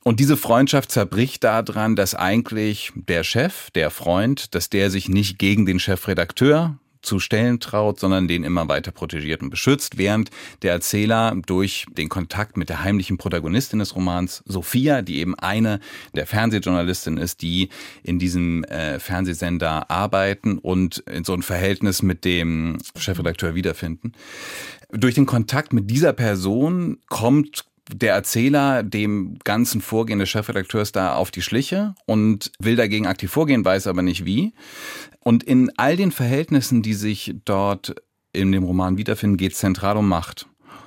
Und 0.05 0.21
diese 0.21 0.37
Freundschaft 0.37 0.91
zerbricht 0.91 1.43
daran, 1.43 1.97
dass 1.97 2.15
eigentlich 2.15 2.93
der 2.95 3.25
Chef, 3.25 3.71
der 3.71 3.91
Freund, 3.91 4.55
dass 4.55 4.69
der 4.69 4.91
sich 4.91 5.09
nicht 5.09 5.39
gegen 5.39 5.65
den 5.65 5.79
Chefredakteur 5.79 6.77
zu 7.03 7.19
stellen 7.19 7.61
traut, 7.61 8.01
sondern 8.01 8.29
den 8.29 8.45
immer 8.45 8.69
weiter 8.69 8.93
protegiert 8.93 9.43
und 9.43 9.51
beschützt, 9.51 9.99
während 9.99 10.31
der 10.63 10.73
Erzähler 10.73 11.37
durch 11.47 11.85
den 11.97 12.09
Kontakt 12.09 12.57
mit 12.57 12.69
der 12.69 12.83
heimlichen 12.83 13.19
Protagonistin 13.19 13.81
des 13.81 13.95
Romans, 13.95 14.43
Sophia, 14.47 15.03
die 15.03 15.19
eben 15.19 15.35
eine 15.39 15.81
der 16.15 16.27
Fernsehjournalistinnen 16.27 17.23
ist, 17.23 17.43
die 17.43 17.69
in 18.03 18.19
diesem 18.19 18.65
äh, 18.65 18.99
Fernsehsender 18.99 19.91
arbeiten 19.91 20.59
und 20.59 20.99
in 20.99 21.25
so 21.25 21.35
ein 21.35 21.43
Verhältnis 21.43 22.03
mit 22.03 22.25
dem 22.25 22.79
Chefredakteur 22.97 23.55
wiederfinden. 23.55 24.13
Durch 24.91 25.15
den 25.15 25.27
Kontakt 25.27 25.73
mit 25.73 25.91
dieser 25.91 26.13
Person 26.13 26.99
kommt 27.09 27.65
der 27.91 28.15
Erzähler 28.15 28.83
dem 28.83 29.39
ganzen 29.45 29.81
Vorgehen 29.81 30.19
des 30.19 30.29
Chefredakteurs 30.29 30.93
da 30.93 31.15
auf 31.15 31.31
die 31.31 31.43
Schliche 31.43 31.95
und 32.07 32.53
will 32.59 32.77
dagegen 32.77 33.07
aktiv 33.07 33.31
vorgehen, 33.31 33.65
weiß 33.65 33.87
aber 33.87 34.03
nicht 34.03 34.25
wie. 34.25 34.53
Und 35.21 35.43
in 35.43 35.71
all 35.77 35.97
den 35.97 36.13
Verhältnissen, 36.13 36.83
die 36.83 36.95
sich 36.95 37.35
dort 37.45 37.95
in 38.33 38.53
dem 38.53 38.65
Roman 38.65 38.97
wiederfinden, 38.97 39.37
geht 39.37 39.53
es 39.53 39.59
zentral 39.59 39.97
um 39.97 40.09
Macht 40.09 40.47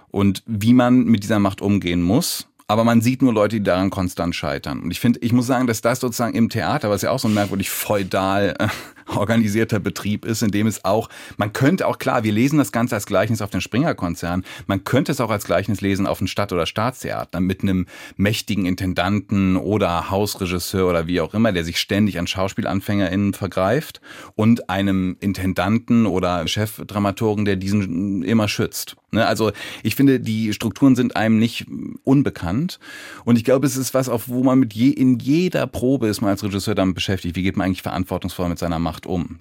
und 0.10 0.44
wie 0.46 0.74
man 0.74 1.04
mit 1.04 1.24
dieser 1.24 1.40
Macht 1.40 1.62
umgehen 1.62 2.02
muss. 2.02 2.48
Aber 2.68 2.84
man 2.84 3.02
sieht 3.02 3.22
nur 3.22 3.32
Leute, 3.32 3.58
die 3.58 3.64
daran 3.64 3.92
konstant 3.92 4.34
scheitern. 4.34 4.80
Und 4.80 4.90
ich 4.90 5.00
finde, 5.00 5.20
ich 5.20 5.32
muss 5.32 5.46
sagen, 5.46 5.68
dass 5.68 5.82
das 5.82 6.00
sozusagen 6.00 6.34
im 6.36 6.50
Theater, 6.50 6.90
was 6.90 7.04
ja 7.04 7.12
auch 7.12 7.20
so 7.20 7.28
merkwürdig 7.28 7.70
feudal 7.70 8.56
äh, 8.58 8.68
organisierter 9.08 9.80
Betrieb 9.80 10.26
ist, 10.26 10.42
in 10.42 10.52
dem 10.52 10.68
es 10.68 10.84
auch, 10.86 11.10
man 11.38 11.54
könnte 11.54 11.88
auch, 11.88 11.98
klar, 11.98 12.24
wir 12.24 12.32
lesen 12.32 12.58
das 12.58 12.72
Ganze 12.72 12.96
als 12.96 13.06
Gleichnis 13.06 13.42
auf 13.42 13.50
den 13.50 13.62
Springer-Konzern, 13.62 14.44
man 14.68 14.84
könnte 14.84 15.12
es 15.12 15.22
auch 15.22 15.30
als 15.30 15.46
Gleichnis 15.46 15.82
lesen 15.82 16.08
auf 16.08 16.22
ein 16.22 16.28
Stadt- 16.28 16.54
oder 16.54 16.66
Staatstheater 16.66 17.40
mit 17.40 17.62
einem 17.62 17.86
mächtigen 18.18 18.66
Intendanten 18.66 19.58
oder 19.58 20.10
Hausregisseur 20.10 20.90
oder 20.90 21.08
wie 21.08 21.22
auch 21.22 21.34
immer, 21.34 21.52
der 21.52 21.64
sich 21.64 21.80
ständig 21.80 22.20
an 22.20 22.28
SchauspielanfängerInnen 22.28 23.34
vergreift 23.34 24.02
und 24.36 24.70
einem 24.70 25.18
Intendanten 25.20 26.06
oder 26.06 26.48
Chefdramaturgen, 26.48 27.46
der 27.46 27.56
diesen 27.56 28.24
immer 28.24 28.48
schützt. 28.48 28.96
Ne? 29.16 29.26
Also 29.26 29.52
ich 29.82 29.96
finde, 29.96 30.20
die 30.20 30.54
Strukturen 30.54 30.96
sind 30.96 31.16
einem 31.16 31.40
nicht 31.40 31.66
unbekannt 32.04 32.80
und 33.24 33.38
ich 33.38 33.44
glaube, 33.44 33.66
es 33.66 33.78
ist 33.78 33.94
was, 33.94 34.10
auf 34.10 34.28
wo 34.28 34.44
man 34.44 34.60
mit 34.60 34.74
je, 34.74 34.90
in 34.90 35.18
jeder 35.20 35.66
Probe 35.68 36.08
ist 36.08 36.22
man 36.22 36.32
als 36.32 36.44
Regisseur 36.44 36.76
damit 36.76 36.96
beschäftigt. 36.96 37.36
Wie 37.36 37.44
geht 37.44 37.58
man 37.58 37.66
eigentlich 37.66 37.82
verantwortungsvoll 37.82 38.50
mit 38.50 38.60
seiner 38.60 38.80
Macht 38.80 38.95
Macht 38.96 39.08
um. 39.08 39.40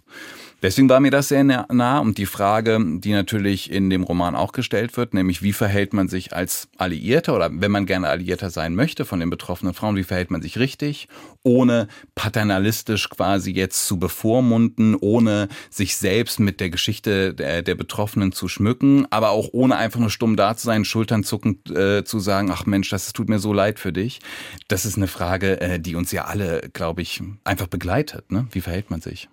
Deswegen 0.64 0.88
war 0.88 0.98
mir 0.98 1.10
das 1.10 1.28
sehr 1.28 1.44
nah 1.44 1.98
und 1.98 2.16
die 2.16 2.24
Frage, 2.24 2.78
die 2.82 3.12
natürlich 3.12 3.70
in 3.70 3.90
dem 3.90 4.02
Roman 4.02 4.34
auch 4.34 4.52
gestellt 4.52 4.96
wird, 4.96 5.12
nämlich 5.12 5.42
wie 5.42 5.52
verhält 5.52 5.92
man 5.92 6.08
sich 6.08 6.32
als 6.32 6.68
Alliierter 6.78 7.36
oder 7.36 7.50
wenn 7.52 7.70
man 7.70 7.84
gerne 7.84 8.08
Alliierter 8.08 8.48
sein 8.48 8.74
möchte 8.74 9.04
von 9.04 9.20
den 9.20 9.28
betroffenen 9.28 9.74
Frauen, 9.74 9.96
wie 9.96 10.04
verhält 10.04 10.30
man 10.30 10.40
sich 10.40 10.58
richtig, 10.58 11.08
ohne 11.42 11.86
paternalistisch 12.14 13.10
quasi 13.10 13.50
jetzt 13.50 13.86
zu 13.86 13.98
bevormunden, 13.98 14.96
ohne 14.98 15.48
sich 15.68 15.98
selbst 15.98 16.40
mit 16.40 16.60
der 16.60 16.70
Geschichte 16.70 17.34
der, 17.34 17.60
der 17.60 17.74
Betroffenen 17.74 18.32
zu 18.32 18.48
schmücken, 18.48 19.06
aber 19.10 19.32
auch 19.32 19.50
ohne 19.52 19.76
einfach 19.76 20.00
nur 20.00 20.08
stumm 20.08 20.34
da 20.34 20.56
zu 20.56 20.64
sein, 20.64 20.86
Schultern 20.86 21.24
zuckend 21.24 21.68
äh, 21.72 22.04
zu 22.04 22.20
sagen, 22.20 22.50
ach 22.50 22.64
Mensch, 22.64 22.88
das 22.88 23.12
tut 23.12 23.28
mir 23.28 23.38
so 23.38 23.52
leid 23.52 23.78
für 23.78 23.92
dich. 23.92 24.20
Das 24.68 24.86
ist 24.86 24.96
eine 24.96 25.08
Frage, 25.08 25.60
äh, 25.60 25.78
die 25.78 25.94
uns 25.94 26.10
ja 26.10 26.24
alle, 26.24 26.70
glaube 26.72 27.02
ich, 27.02 27.22
einfach 27.44 27.66
begleitet. 27.66 28.32
Ne? 28.32 28.46
Wie 28.50 28.62
verhält 28.62 28.88
man 28.88 29.02
sich? 29.02 29.28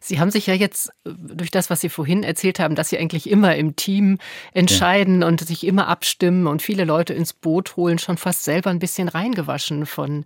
Sie 0.00 0.18
haben 0.18 0.30
sich 0.30 0.39
ja 0.46 0.54
jetzt 0.54 0.90
äh, 1.04 1.10
durch 1.16 1.50
das, 1.50 1.70
was 1.70 1.80
Sie 1.80 1.88
vorhin 1.88 2.22
erzählt 2.22 2.58
haben, 2.58 2.74
dass 2.74 2.88
Sie 2.88 2.98
eigentlich 2.98 3.28
immer 3.28 3.56
im 3.56 3.76
Team 3.76 4.18
entscheiden 4.52 5.22
ja. 5.22 5.28
und 5.28 5.40
sich 5.40 5.66
immer 5.66 5.88
abstimmen 5.88 6.46
und 6.46 6.62
viele 6.62 6.84
Leute 6.84 7.14
ins 7.14 7.32
Boot 7.32 7.76
holen, 7.76 7.98
schon 7.98 8.16
fast 8.16 8.44
selber 8.44 8.70
ein 8.70 8.78
bisschen 8.78 9.08
reingewaschen 9.08 9.86
von 9.86 10.24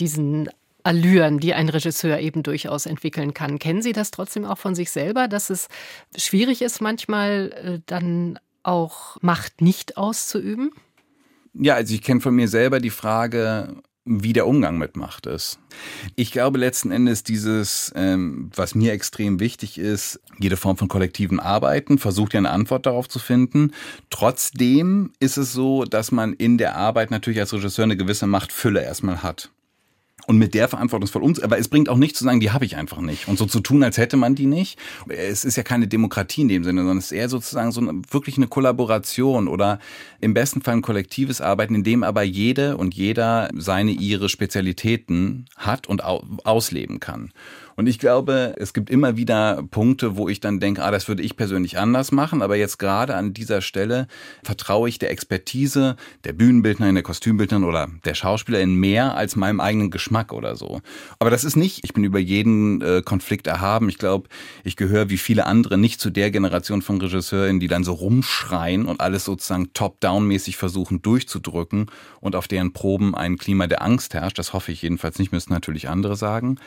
diesen 0.00 0.48
Allüren, 0.82 1.40
die 1.40 1.52
ein 1.52 1.68
Regisseur 1.68 2.20
eben 2.20 2.44
durchaus 2.44 2.86
entwickeln 2.86 3.34
kann. 3.34 3.58
Kennen 3.58 3.82
Sie 3.82 3.92
das 3.92 4.12
trotzdem 4.12 4.44
auch 4.44 4.58
von 4.58 4.74
sich 4.76 4.90
selber, 4.90 5.26
dass 5.26 5.50
es 5.50 5.68
schwierig 6.16 6.62
ist, 6.62 6.80
manchmal 6.80 7.52
äh, 7.62 7.80
dann 7.86 8.38
auch 8.62 9.16
Macht 9.20 9.60
nicht 9.60 9.96
auszuüben? 9.96 10.70
Ja, 11.54 11.74
also 11.74 11.94
ich 11.94 12.02
kenne 12.02 12.20
von 12.20 12.34
mir 12.34 12.48
selber 12.48 12.80
die 12.80 12.90
Frage, 12.90 13.82
wie 14.06 14.32
der 14.32 14.46
Umgang 14.46 14.78
mit 14.78 14.96
Macht 14.96 15.26
ist. 15.26 15.58
Ich 16.14 16.30
glaube 16.30 16.58
letzten 16.58 16.90
Endes 16.92 17.24
dieses, 17.24 17.92
ähm, 17.96 18.50
was 18.54 18.74
mir 18.74 18.92
extrem 18.92 19.40
wichtig 19.40 19.78
ist, 19.78 20.20
jede 20.38 20.56
Form 20.56 20.76
von 20.76 20.88
kollektiven 20.88 21.40
Arbeiten, 21.40 21.98
versucht 21.98 22.32
ja 22.32 22.38
eine 22.38 22.50
Antwort 22.50 22.86
darauf 22.86 23.08
zu 23.08 23.18
finden. 23.18 23.72
Trotzdem 24.08 25.12
ist 25.18 25.36
es 25.36 25.52
so, 25.52 25.84
dass 25.84 26.12
man 26.12 26.32
in 26.32 26.56
der 26.56 26.76
Arbeit 26.76 27.10
natürlich 27.10 27.40
als 27.40 27.52
Regisseur 27.52 27.84
eine 27.84 27.96
gewisse 27.96 28.26
Machtfülle 28.26 28.82
erstmal 28.82 29.22
hat 29.22 29.50
und 30.26 30.38
mit 30.38 30.54
der 30.54 30.68
verantwortungsvoll 30.68 31.22
umzugehen. 31.22 31.50
Aber 31.50 31.58
es 31.58 31.68
bringt 31.68 31.88
auch 31.88 31.96
nicht 31.96 32.16
zu 32.16 32.24
sagen, 32.24 32.40
die 32.40 32.50
habe 32.50 32.64
ich 32.64 32.76
einfach 32.76 33.00
nicht. 33.00 33.28
Und 33.28 33.38
so 33.38 33.46
zu 33.46 33.60
tun, 33.60 33.82
als 33.82 33.96
hätte 33.98 34.16
man 34.16 34.34
die 34.34 34.46
nicht. 34.46 34.78
Es 35.08 35.44
ist 35.44 35.56
ja 35.56 35.62
keine 35.62 35.88
Demokratie 35.88 36.42
in 36.42 36.48
dem 36.48 36.64
Sinne, 36.64 36.80
sondern 36.80 36.98
es 36.98 37.06
ist 37.06 37.12
eher 37.12 37.28
sozusagen 37.28 37.72
so 37.72 37.80
eine, 37.80 38.02
wirklich 38.10 38.36
eine 38.36 38.48
Kollaboration 38.48 39.48
oder 39.48 39.78
im 40.20 40.34
besten 40.34 40.62
Fall 40.62 40.74
ein 40.74 40.82
kollektives 40.82 41.40
Arbeiten, 41.40 41.74
in 41.74 41.84
dem 41.84 42.02
aber 42.02 42.22
jede 42.22 42.76
und 42.76 42.94
jeder 42.94 43.50
seine, 43.54 43.92
ihre 43.92 44.28
Spezialitäten 44.28 45.46
hat 45.56 45.86
und 45.86 46.02
ausleben 46.02 47.00
kann. 47.00 47.32
Und 47.76 47.86
ich 47.86 47.98
glaube, 47.98 48.54
es 48.58 48.72
gibt 48.72 48.88
immer 48.88 49.16
wieder 49.18 49.62
Punkte, 49.70 50.16
wo 50.16 50.28
ich 50.30 50.40
dann 50.40 50.60
denke, 50.60 50.82
ah, 50.82 50.90
das 50.90 51.08
würde 51.08 51.22
ich 51.22 51.36
persönlich 51.36 51.78
anders 51.78 52.10
machen. 52.10 52.40
Aber 52.40 52.56
jetzt 52.56 52.78
gerade 52.78 53.14
an 53.14 53.34
dieser 53.34 53.60
Stelle 53.60 54.06
vertraue 54.42 54.88
ich 54.88 54.98
der 54.98 55.10
Expertise 55.10 55.96
der 56.24 56.32
Bühnenbildnerin, 56.32 56.94
der 56.94 57.04
Kostümbildnerin 57.04 57.64
oder 57.64 57.88
der 58.06 58.14
Schauspielerin 58.14 58.74
mehr 58.74 59.14
als 59.14 59.36
meinem 59.36 59.60
eigenen 59.60 59.90
Geschmack 59.90 60.32
oder 60.32 60.56
so. 60.56 60.80
Aber 61.18 61.30
das 61.30 61.44
ist 61.44 61.56
nicht, 61.56 61.84
ich 61.84 61.92
bin 61.92 62.02
über 62.02 62.18
jeden 62.18 62.80
äh, 62.80 63.02
Konflikt 63.04 63.46
erhaben. 63.46 63.90
Ich 63.90 63.98
glaube, 63.98 64.28
ich 64.64 64.76
gehöre 64.76 65.10
wie 65.10 65.18
viele 65.18 65.44
andere 65.44 65.76
nicht 65.76 66.00
zu 66.00 66.08
der 66.08 66.30
Generation 66.30 66.80
von 66.80 66.98
Regisseuren, 66.98 67.60
die 67.60 67.68
dann 67.68 67.84
so 67.84 67.92
rumschreien 67.92 68.86
und 68.86 69.02
alles 69.02 69.26
sozusagen 69.26 69.74
top-down-mäßig 69.74 70.56
versuchen 70.56 71.02
durchzudrücken 71.02 71.90
und 72.20 72.36
auf 72.36 72.48
deren 72.48 72.72
Proben 72.72 73.14
ein 73.14 73.36
Klima 73.36 73.66
der 73.66 73.82
Angst 73.82 74.14
herrscht. 74.14 74.38
Das 74.38 74.54
hoffe 74.54 74.72
ich 74.72 74.80
jedenfalls 74.80 75.18
nicht, 75.18 75.30
müssen 75.30 75.52
natürlich 75.52 75.88
andere 75.90 76.16
sagen. 76.16 76.58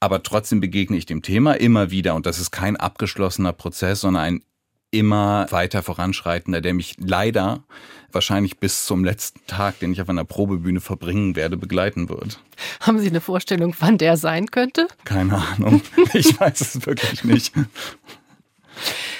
Aber 0.00 0.22
trotzdem 0.22 0.57
begegne 0.60 0.96
ich 0.96 1.06
dem 1.06 1.22
Thema 1.22 1.54
immer 1.54 1.90
wieder 1.90 2.14
und 2.14 2.26
das 2.26 2.38
ist 2.38 2.50
kein 2.50 2.76
abgeschlossener 2.76 3.52
Prozess, 3.52 4.00
sondern 4.00 4.22
ein 4.22 4.42
immer 4.90 5.46
weiter 5.50 5.82
voranschreitender, 5.82 6.60
der 6.60 6.74
mich 6.74 6.96
leider 6.98 7.64
wahrscheinlich 8.10 8.58
bis 8.58 8.86
zum 8.86 9.04
letzten 9.04 9.40
Tag, 9.46 9.78
den 9.80 9.92
ich 9.92 10.00
auf 10.00 10.08
einer 10.08 10.24
Probebühne 10.24 10.80
verbringen 10.80 11.36
werde, 11.36 11.56
begleiten 11.56 12.08
wird. 12.08 12.40
Haben 12.80 12.98
Sie 12.98 13.08
eine 13.08 13.20
Vorstellung, 13.20 13.74
wann 13.80 13.98
der 13.98 14.16
sein 14.16 14.50
könnte? 14.50 14.88
Keine 15.04 15.36
Ahnung. 15.36 15.82
Ich 16.14 16.40
weiß 16.40 16.60
es 16.60 16.86
wirklich 16.86 17.22
nicht. 17.24 17.52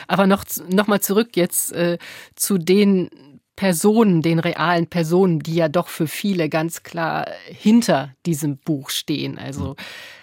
Aber 0.07 0.27
noch, 0.27 0.45
noch 0.71 0.87
mal 0.87 1.01
zurück 1.01 1.37
jetzt 1.37 1.73
äh, 1.73 1.99
zu 2.35 2.57
den 2.57 3.11
Personen, 3.57 4.23
den 4.23 4.39
realen 4.39 4.87
Personen, 4.87 5.41
die 5.41 5.57
ja 5.57 5.69
doch 5.69 5.89
für 5.89 6.07
viele 6.07 6.49
ganz 6.49 6.83
klar 6.83 7.27
hinter 7.47 8.15
diesem 8.25 8.57
Buch 8.57 8.89
stehen. 8.89 9.37
Also 9.37 9.77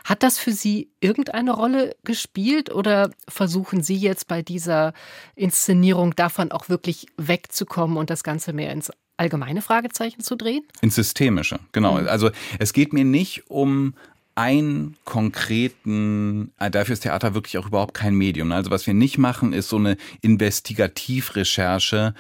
hat 0.06 0.22
das 0.22 0.38
für 0.38 0.52
Sie 0.52 0.92
irgendeine 1.02 1.52
Rolle 1.52 1.96
gespielt 2.04 2.72
oder 2.72 3.10
versuchen 3.28 3.84
Sie 3.84 3.98
jetzt 3.98 4.28
bei 4.28 4.44
dieser 4.44 4.94
Inszenierung 5.36 6.16
davon 6.16 6.52
auch 6.52 6.70
wirklich 6.70 7.08
wegzukommen 7.18 7.98
und 7.98 8.10
das 8.12 8.24
Ganze 8.24 8.54
mehr 8.54 8.72
ins 8.72 8.92
allgemeine 9.18 9.64
Fragezeichen 9.64 10.22
zu 10.22 10.36
drehen? 10.36 10.64
Ins 10.82 10.96
Systemische, 10.96 11.60
genau. 11.72 12.00
Mhm. 12.00 12.08
Also 12.08 12.30
es 12.60 12.72
geht 12.72 12.94
mir 12.94 13.04
nicht 13.04 13.50
um 13.50 13.96
einen 14.36 14.96
konkreten, 15.06 16.52
äh, 16.60 16.70
dafür 16.70 16.94
ist 16.94 17.00
Theater 17.02 17.34
wirklich 17.34 17.58
auch 17.58 17.68
überhaupt 17.68 17.94
kein 17.94 18.14
Medium. 18.14 18.52
Also 18.52 18.70
was 18.70 18.86
wir 18.86 18.94
nicht 18.94 19.18
machen, 19.18 19.54
ist 19.54 19.70
so 19.70 19.78
eine 19.78 19.98
Investigativrecherche 20.22 22.14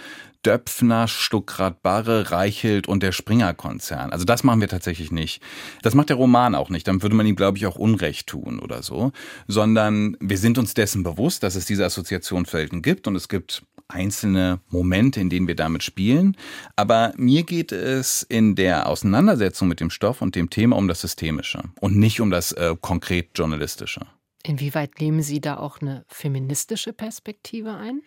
Döpfner, 0.45 1.07
Stuckrad 1.07 1.81
Barre, 1.81 2.31
Reichelt 2.31 2.87
und 2.87 3.01
der 3.01 3.11
Springer-Konzern. 3.11 4.11
Also 4.11 4.25
das 4.25 4.43
machen 4.43 4.61
wir 4.61 4.67
tatsächlich 4.67 5.11
nicht. 5.11 5.41
Das 5.81 5.95
macht 5.95 6.09
der 6.09 6.17
Roman 6.17 6.53
auch 6.53 6.69
nicht. 6.69 6.87
Dann 6.87 7.01
würde 7.01 7.15
man 7.15 7.25
ihm, 7.25 7.35
glaube 7.35 7.57
ich, 7.57 7.65
auch 7.65 7.75
Unrecht 7.75 8.27
tun 8.27 8.59
oder 8.59 8.83
so. 8.83 9.11
Sondern 9.47 10.17
wir 10.19 10.37
sind 10.37 10.57
uns 10.57 10.73
dessen 10.73 11.03
bewusst, 11.03 11.43
dass 11.43 11.55
es 11.55 11.65
diese 11.65 11.85
Assoziationsfelden 11.85 12.81
gibt 12.81 13.07
und 13.07 13.15
es 13.15 13.27
gibt 13.27 13.63
einzelne 13.87 14.59
Momente, 14.69 15.19
in 15.19 15.29
denen 15.29 15.47
wir 15.47 15.55
damit 15.55 15.83
spielen. 15.83 16.37
Aber 16.75 17.13
mir 17.17 17.43
geht 17.43 17.71
es 17.71 18.23
in 18.23 18.55
der 18.55 18.87
Auseinandersetzung 18.87 19.67
mit 19.67 19.79
dem 19.79 19.89
Stoff 19.89 20.21
und 20.21 20.35
dem 20.35 20.49
Thema 20.49 20.75
um 20.75 20.87
das 20.87 21.01
Systemische 21.01 21.63
und 21.79 21.95
nicht 21.95 22.21
um 22.21 22.31
das 22.31 22.51
äh, 22.51 22.75
konkret 22.79 23.29
Journalistische. 23.35 24.01
Inwieweit 24.43 24.99
nehmen 24.99 25.23
Sie 25.23 25.41
da 25.41 25.57
auch 25.57 25.81
eine 25.81 26.05
feministische 26.07 26.93
Perspektive 26.93 27.73
ein? 27.73 28.01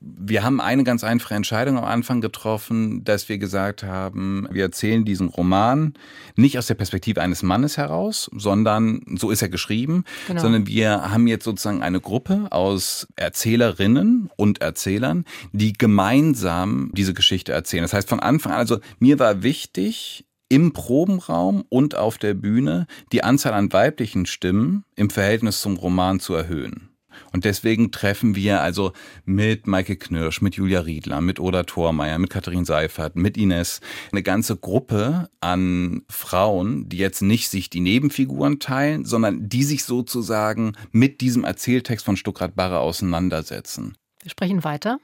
Wir 0.00 0.44
haben 0.44 0.60
eine 0.60 0.84
ganz 0.84 1.02
einfache 1.02 1.34
Entscheidung 1.34 1.76
am 1.76 1.84
Anfang 1.84 2.20
getroffen, 2.20 3.02
dass 3.02 3.28
wir 3.28 3.38
gesagt 3.38 3.82
haben, 3.82 4.46
wir 4.50 4.62
erzählen 4.62 5.04
diesen 5.04 5.28
Roman 5.28 5.94
nicht 6.36 6.56
aus 6.56 6.68
der 6.68 6.74
Perspektive 6.74 7.20
eines 7.20 7.42
Mannes 7.42 7.76
heraus, 7.76 8.30
sondern 8.32 9.02
so 9.16 9.30
ist 9.30 9.42
er 9.42 9.48
geschrieben, 9.48 10.04
genau. 10.28 10.40
sondern 10.40 10.66
wir 10.68 11.10
haben 11.10 11.26
jetzt 11.26 11.44
sozusagen 11.44 11.82
eine 11.82 12.00
Gruppe 12.00 12.46
aus 12.50 13.08
Erzählerinnen 13.16 14.30
und 14.36 14.60
Erzählern, 14.60 15.24
die 15.52 15.72
gemeinsam 15.72 16.90
diese 16.94 17.12
Geschichte 17.12 17.52
erzählen. 17.52 17.82
Das 17.82 17.92
heißt 17.92 18.08
von 18.08 18.20
Anfang 18.20 18.52
an, 18.52 18.58
also 18.58 18.78
mir 19.00 19.18
war 19.18 19.42
wichtig, 19.42 20.26
im 20.48 20.72
Probenraum 20.72 21.64
und 21.68 21.94
auf 21.94 22.18
der 22.18 22.34
Bühne 22.34 22.86
die 23.12 23.22
Anzahl 23.22 23.52
an 23.52 23.72
weiblichen 23.72 24.26
Stimmen 24.26 24.84
im 24.96 25.10
Verhältnis 25.10 25.60
zum 25.60 25.76
Roman 25.76 26.20
zu 26.20 26.34
erhöhen. 26.34 26.87
Und 27.32 27.44
deswegen 27.44 27.90
treffen 27.90 28.34
wir 28.34 28.62
also 28.62 28.92
mit 29.24 29.66
Maike 29.66 29.96
Knirsch, 29.96 30.40
mit 30.40 30.54
Julia 30.56 30.80
Riedler, 30.80 31.20
mit 31.20 31.40
Oda 31.40 31.64
Thormeier, 31.64 32.18
mit 32.18 32.30
Katharin 32.30 32.64
Seifert, 32.64 33.16
mit 33.16 33.36
Ines 33.36 33.80
eine 34.12 34.22
ganze 34.22 34.56
Gruppe 34.56 35.28
an 35.40 36.02
Frauen, 36.08 36.88
die 36.88 36.98
jetzt 36.98 37.22
nicht 37.22 37.50
sich 37.50 37.70
die 37.70 37.80
Nebenfiguren 37.80 38.60
teilen, 38.60 39.04
sondern 39.04 39.48
die 39.48 39.62
sich 39.62 39.84
sozusagen 39.84 40.72
mit 40.90 41.20
diesem 41.20 41.44
Erzähltext 41.44 42.04
von 42.04 42.16
Stuckrad 42.16 42.54
Barre 42.54 42.80
auseinandersetzen. 42.80 43.96
Wir 44.22 44.30
sprechen 44.30 44.64
weiter 44.64 44.98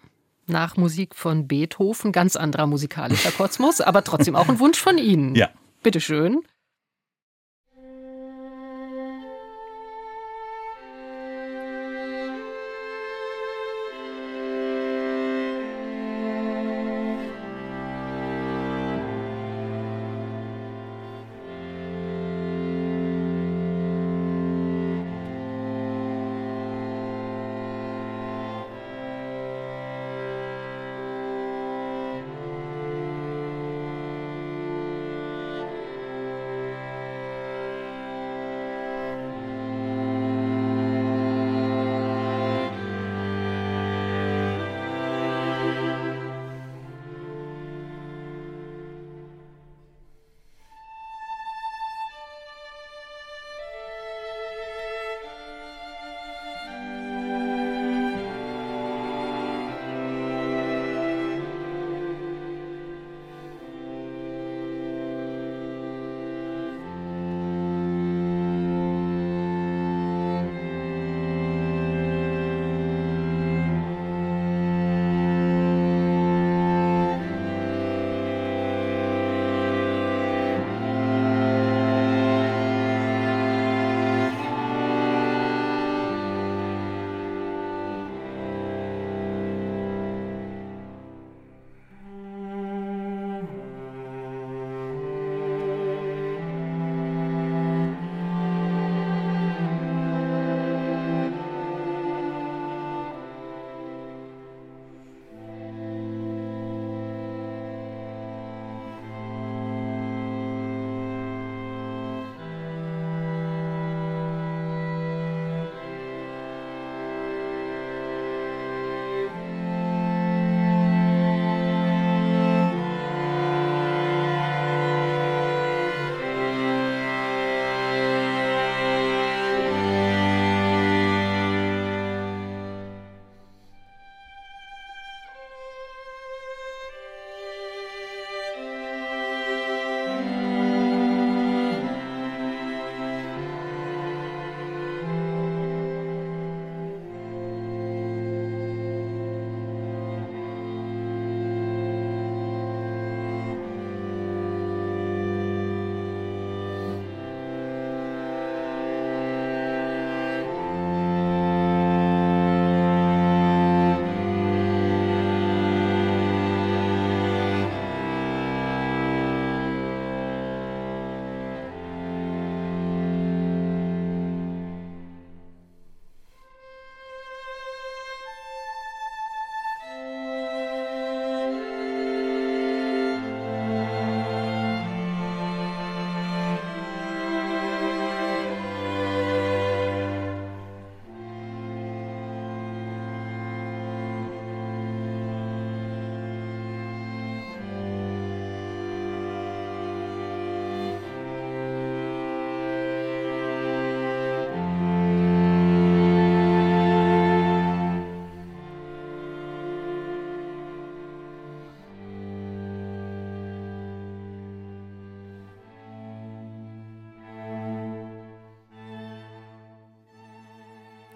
nach 0.47 0.77
Musik 0.77 1.15
von 1.15 1.49
Beethoven, 1.49 2.13
ganz 2.13 2.37
anderer 2.37 2.67
musikalischer 2.67 3.31
Kosmos, 3.31 3.81
aber 3.81 4.05
trotzdem 4.05 4.37
auch 4.37 4.49
ein 4.49 4.59
Wunsch 4.59 4.79
von 4.79 4.99
Ihnen. 4.99 5.35
Ja. 5.35 5.51
Bitteschön. 5.83 6.41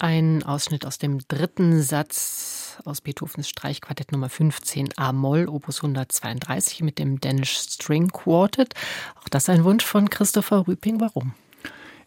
Ein 0.01 0.45
Ausschnitt 0.45 0.87
aus 0.87 0.99
dem 0.99 1.19
dritten 1.27 1.83
Satz 1.83 2.79
aus 2.85 3.01
Beethovens 3.01 3.49
Streichquartett 3.49 4.13
Nummer 4.13 4.29
15 4.29 4.91
A-Moll, 4.97 5.49
Opus 5.49 5.79
132 5.79 6.83
mit 6.83 7.01
dem 7.01 7.19
Danish 7.19 7.59
String 7.59 8.09
Quartet. 8.09 8.75
Auch 9.21 9.29
das 9.29 9.49
ein 9.49 9.65
Wunsch 9.65 9.85
von 9.85 10.09
Christopher 10.09 10.69
Rüping. 10.69 11.01
Warum? 11.01 11.35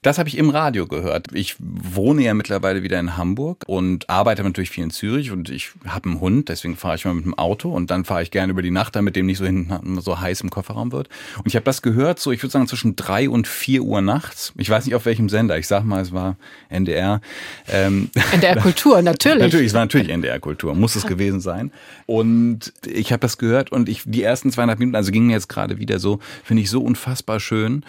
Das 0.03 0.17
habe 0.17 0.27
ich 0.27 0.35
im 0.35 0.49
Radio 0.49 0.87
gehört. 0.87 1.27
Ich 1.31 1.57
wohne 1.59 2.23
ja 2.23 2.33
mittlerweile 2.33 2.81
wieder 2.81 2.99
in 2.99 3.17
Hamburg 3.17 3.65
und 3.67 4.09
arbeite 4.09 4.41
natürlich 4.41 4.71
viel 4.71 4.85
in 4.85 4.89
Zürich 4.89 5.29
und 5.29 5.51
ich 5.51 5.73
habe 5.85 6.09
einen 6.09 6.19
Hund, 6.19 6.49
deswegen 6.49 6.75
fahre 6.75 6.95
ich 6.95 7.05
mal 7.05 7.13
mit 7.13 7.25
dem 7.25 7.37
Auto 7.37 7.71
und 7.71 7.91
dann 7.91 8.03
fahre 8.03 8.23
ich 8.23 8.31
gerne 8.31 8.51
über 8.51 8.63
die 8.63 8.71
Nacht, 8.71 8.95
damit 8.95 9.15
dem 9.15 9.27
nicht 9.27 9.37
so 9.37 9.45
hinten 9.45 10.01
so 10.01 10.19
heiß 10.19 10.41
im 10.41 10.49
Kofferraum 10.49 10.91
wird. 10.91 11.07
Und 11.37 11.45
ich 11.45 11.55
habe 11.55 11.65
das 11.65 11.83
gehört, 11.83 12.19
so 12.19 12.31
ich 12.31 12.41
würde 12.41 12.51
sagen 12.51 12.67
zwischen 12.67 12.95
drei 12.95 13.29
und 13.29 13.47
vier 13.47 13.83
Uhr 13.83 14.01
nachts. 14.01 14.53
Ich 14.57 14.71
weiß 14.71 14.87
nicht 14.87 14.95
auf 14.95 15.05
welchem 15.05 15.29
Sender. 15.29 15.59
Ich 15.59 15.67
sag 15.67 15.83
mal, 15.83 16.01
es 16.01 16.11
war 16.11 16.35
NDR. 16.69 17.21
Ähm, 17.67 18.09
NDR 18.31 18.55
Kultur, 18.55 18.99
natürlich. 19.03 19.43
natürlich, 19.43 19.67
es 19.67 19.73
war 19.75 19.81
natürlich 19.81 20.09
NDR 20.09 20.39
Kultur, 20.39 20.73
muss 20.73 20.95
es 20.95 21.05
gewesen 21.05 21.41
sein. 21.41 21.71
Und 22.07 22.73
ich 22.87 23.11
habe 23.11 23.19
das 23.19 23.37
gehört 23.37 23.71
und 23.71 23.87
ich 23.87 24.01
die 24.05 24.23
ersten 24.23 24.51
zweieinhalb 24.51 24.79
Minuten, 24.79 24.95
also 24.95 25.11
ging 25.11 25.27
mir 25.27 25.33
jetzt 25.33 25.47
gerade 25.47 25.77
wieder 25.77 25.99
so, 25.99 26.19
finde 26.43 26.63
ich 26.63 26.71
so 26.71 26.81
unfassbar 26.81 27.39
schön. 27.39 27.85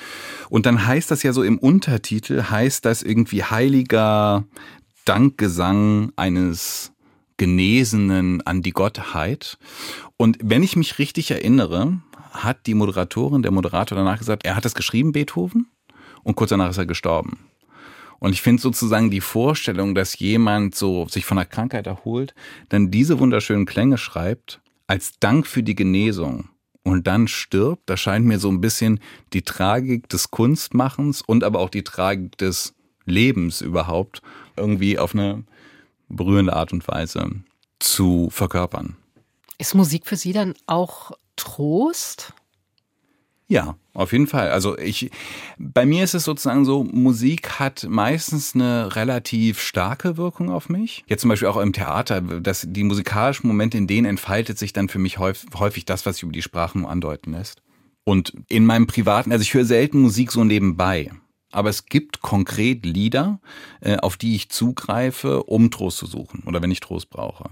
Und 0.50 0.66
dann 0.66 0.86
heißt 0.86 1.10
das 1.10 1.22
ja 1.22 1.32
so 1.32 1.42
im 1.42 1.58
Untertitel 2.02 2.42
heißt 2.50 2.84
das 2.84 3.04
irgendwie 3.04 3.44
heiliger 3.44 4.44
Dankgesang 5.04 6.10
eines 6.16 6.92
Genesenen 7.36 8.44
an 8.44 8.60
die 8.60 8.72
Gottheit. 8.72 9.56
Und 10.16 10.36
wenn 10.42 10.64
ich 10.64 10.74
mich 10.74 10.98
richtig 10.98 11.30
erinnere, 11.30 12.00
hat 12.32 12.66
die 12.66 12.74
Moderatorin, 12.74 13.42
der 13.42 13.52
Moderator 13.52 13.96
danach 13.96 14.18
gesagt, 14.18 14.44
er 14.44 14.56
hat 14.56 14.64
das 14.64 14.74
geschrieben, 14.74 15.12
Beethoven, 15.12 15.68
und 16.24 16.34
kurz 16.34 16.50
danach 16.50 16.70
ist 16.70 16.78
er 16.78 16.86
gestorben. 16.86 17.38
Und 18.18 18.32
ich 18.32 18.42
finde 18.42 18.60
sozusagen 18.60 19.12
die 19.12 19.20
Vorstellung, 19.20 19.94
dass 19.94 20.18
jemand 20.18 20.74
so 20.74 21.06
sich 21.06 21.24
von 21.24 21.38
einer 21.38 21.44
Krankheit 21.44 21.86
erholt, 21.86 22.34
dann 22.68 22.90
diese 22.90 23.20
wunderschönen 23.20 23.64
Klänge 23.64 23.96
schreibt, 23.96 24.60
als 24.88 25.20
Dank 25.20 25.46
für 25.46 25.62
die 25.62 25.76
Genesung 25.76 26.48
und 26.84 27.06
dann 27.06 27.28
stirbt, 27.28 27.88
da 27.88 27.96
scheint 27.96 28.26
mir 28.26 28.38
so 28.38 28.48
ein 28.50 28.60
bisschen 28.60 29.00
die 29.32 29.42
Tragik 29.42 30.08
des 30.08 30.30
Kunstmachens 30.30 31.22
und 31.22 31.44
aber 31.44 31.60
auch 31.60 31.70
die 31.70 31.84
Tragik 31.84 32.36
des 32.38 32.74
Lebens 33.04 33.60
überhaupt 33.60 34.22
irgendwie 34.56 34.98
auf 34.98 35.14
eine 35.14 35.44
berührende 36.08 36.54
Art 36.54 36.72
und 36.72 36.86
Weise 36.88 37.42
zu 37.78 38.28
verkörpern. 38.30 38.96
Ist 39.58 39.74
Musik 39.74 40.06
für 40.06 40.16
Sie 40.16 40.32
dann 40.32 40.54
auch 40.66 41.12
Trost? 41.36 42.32
Ja, 43.52 43.76
auf 43.92 44.12
jeden 44.12 44.28
Fall. 44.28 44.48
Also 44.48 44.78
ich, 44.78 45.10
bei 45.58 45.84
mir 45.84 46.04
ist 46.04 46.14
es 46.14 46.24
sozusagen 46.24 46.64
so, 46.64 46.84
Musik 46.84 47.60
hat 47.60 47.86
meistens 47.86 48.54
eine 48.54 48.96
relativ 48.96 49.60
starke 49.60 50.16
Wirkung 50.16 50.48
auf 50.48 50.70
mich. 50.70 51.04
Jetzt 51.06 51.20
zum 51.20 51.28
Beispiel 51.28 51.48
auch 51.48 51.58
im 51.58 51.74
Theater, 51.74 52.22
dass 52.22 52.66
die 52.66 52.82
musikalischen 52.82 53.48
Momente, 53.48 53.76
in 53.76 53.86
denen 53.86 54.06
entfaltet 54.06 54.58
sich 54.58 54.72
dann 54.72 54.88
für 54.88 54.98
mich 54.98 55.18
häufig 55.18 55.84
das, 55.84 56.06
was 56.06 56.16
sich 56.16 56.22
über 56.22 56.32
die 56.32 56.40
Sprachen 56.40 56.86
andeuten 56.86 57.32
lässt. 57.32 57.60
Und 58.04 58.32
in 58.48 58.64
meinem 58.64 58.86
privaten, 58.86 59.32
also 59.32 59.42
ich 59.42 59.52
höre 59.52 59.66
selten 59.66 60.00
Musik 60.00 60.32
so 60.32 60.44
nebenbei. 60.44 61.10
Aber 61.50 61.68
es 61.68 61.84
gibt 61.84 62.22
konkret 62.22 62.86
Lieder, 62.86 63.38
äh, 63.82 63.98
auf 63.98 64.16
die 64.16 64.34
ich 64.34 64.48
zugreife, 64.48 65.42
um 65.42 65.70
Trost 65.70 65.98
zu 65.98 66.06
suchen 66.06 66.44
oder 66.46 66.62
wenn 66.62 66.70
ich 66.70 66.80
Trost 66.80 67.10
brauche. 67.10 67.50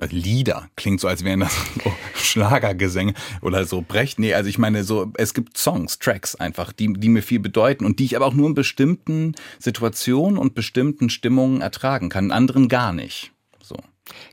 Lieder. 0.00 0.68
Klingt 0.76 1.00
so, 1.00 1.08
als 1.08 1.24
wären 1.24 1.40
das 1.40 1.54
so 1.84 1.92
Schlagergesänge 2.14 3.14
oder 3.42 3.64
so 3.64 3.82
Brecht. 3.82 4.18
Nee, 4.18 4.34
also 4.34 4.48
ich 4.48 4.58
meine 4.58 4.84
so, 4.84 5.12
es 5.16 5.34
gibt 5.34 5.56
Songs, 5.56 5.98
Tracks 5.98 6.34
einfach, 6.34 6.72
die, 6.72 6.92
die 6.92 7.08
mir 7.08 7.22
viel 7.22 7.40
bedeuten 7.40 7.84
und 7.84 7.98
die 7.98 8.04
ich 8.04 8.16
aber 8.16 8.26
auch 8.26 8.34
nur 8.34 8.48
in 8.48 8.54
bestimmten 8.54 9.34
Situationen 9.58 10.38
und 10.38 10.54
bestimmten 10.54 11.10
Stimmungen 11.10 11.60
ertragen 11.60 12.08
kann, 12.08 12.26
in 12.26 12.32
anderen 12.32 12.68
gar 12.68 12.92
nicht. 12.92 13.32
So. 13.62 13.76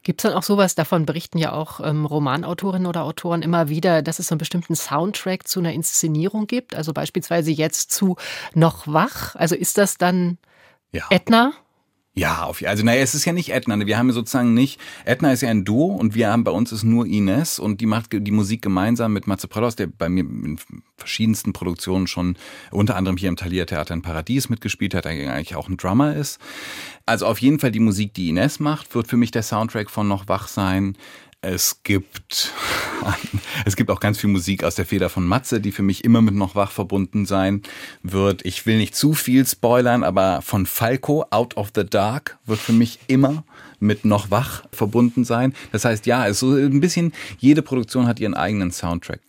Gibt 0.04 0.22
es 0.22 0.30
dann 0.30 0.38
auch 0.38 0.44
sowas, 0.44 0.76
davon 0.76 1.06
berichten 1.06 1.38
ja 1.38 1.54
auch 1.54 1.80
ähm, 1.80 2.06
Romanautorinnen 2.06 2.88
oder 2.88 3.04
Autoren 3.04 3.42
immer 3.42 3.70
wieder, 3.70 4.02
dass 4.02 4.20
es 4.20 4.28
so 4.28 4.34
einen 4.34 4.40
bestimmten 4.40 4.76
Soundtrack 4.76 5.48
zu 5.48 5.60
einer 5.60 5.74
Inszenierung 5.74 6.48
gibt? 6.48 6.76
Also 6.76 6.92
beispielsweise 6.92 7.52
jetzt 7.52 7.92
zu 7.92 8.18
Noch 8.54 8.88
wach. 8.88 9.36
Also 9.36 9.56
ist 9.56 9.78
das 9.78 9.98
dann 9.98 10.38
ja. 10.92 11.06
Edna? 11.10 11.54
Ja, 12.14 12.44
auf, 12.44 12.62
also 12.66 12.84
naja, 12.84 13.02
es 13.02 13.16
ist 13.16 13.24
ja 13.24 13.32
nicht 13.32 13.54
Edna. 13.54 13.86
Wir 13.86 13.98
haben 13.98 14.12
sozusagen 14.12 14.54
nicht, 14.54 14.82
Edna 15.06 15.32
ist 15.32 15.42
ja 15.42 15.50
ein 15.50 15.64
Duo 15.64 15.96
und 15.96 16.14
wir 16.14 16.30
haben 16.30 16.44
bei 16.44 16.52
uns 16.52 16.74
ist 16.74 16.84
nur 16.84 17.06
Ines 17.06 17.58
und 17.58 17.80
die 17.80 17.86
macht 17.86 18.08
die 18.12 18.32
Musik 18.32 18.62
gemeinsam 18.62 19.14
mit 19.14 19.28
Matze 19.28 19.48
Prados, 19.48 19.78
der 19.78 19.88
bei 19.88 20.10
mir 20.10 20.26
in 20.26 20.60
verschiedensten 20.98 21.54
Produktionen 21.54 22.08
schon 22.08 22.36
unter 22.70 22.98
anderem 22.98 23.16
hier 23.16 23.30
im 23.30 23.38
Thalia 23.38 23.64
Theater 23.64 23.94
in 23.94 24.02
Paradies 24.02 24.50
mitgespielt 24.50 24.94
hat, 24.94 25.06
der 25.06 25.12
eigentlich 25.12 25.56
auch 25.56 25.70
ein 25.70 25.78
Drummer 25.78 26.14
ist. 26.14 26.42
Also 27.06 27.28
auf 27.28 27.40
jeden 27.40 27.60
Fall 27.60 27.72
die 27.72 27.80
Musik, 27.80 28.14
die 28.14 28.28
Ines 28.28 28.60
macht, 28.60 28.94
wird 28.94 29.08
für 29.08 29.18
mich 29.18 29.32
der 29.32 29.44
Soundtrack 29.44 29.90
von 29.90 30.10
Noch 30.10 30.28
wach 30.28 30.50
sein. 30.50 30.98
Es 31.44 31.82
gibt, 31.82 32.54
es 33.66 33.76
gibt 33.76 33.90
auch 33.90 34.00
ganz 34.00 34.20
viel 34.20 34.30
Musik 34.30 34.64
aus 34.64 34.76
der 34.76 34.86
Feder 34.86 35.10
von 35.10 35.26
Matze, 35.26 35.60
die 35.60 35.72
für 35.72 35.82
mich 35.82 36.04
immer 36.04 36.22
mit 36.22 36.36
noch 36.36 36.54
wach 36.54 36.70
verbunden 36.70 37.26
sein 37.26 37.64
wird. 38.04 38.46
Ich 38.46 38.68
will 38.68 38.78
nicht 38.78 38.96
zu 38.96 39.16
viel 39.16 39.44
spoilern, 39.48 40.04
aber 40.04 40.44
von 40.44 40.68
Falco, 40.68 41.26
Out 41.32 41.58
of 41.58 41.72
the 41.74 41.84
Dark, 41.84 42.38
wird 42.46 42.60
für 42.60 42.74
mich 42.74 43.00
immer 43.08 43.44
mit 43.80 44.06
noch 44.06 44.30
wach 44.30 44.66
verbunden 44.72 45.26
sein. 45.26 45.56
Das 45.72 45.84
heißt, 45.84 46.06
ja, 46.06 46.28
es 46.28 46.34
ist 46.34 46.40
so 46.42 46.54
ein 46.54 46.80
bisschen, 46.80 47.12
jede 47.40 47.64
Produktion 47.64 48.06
hat 48.06 48.20
ihren 48.20 48.36
eigenen 48.36 48.72
Soundtrack. 48.72 49.22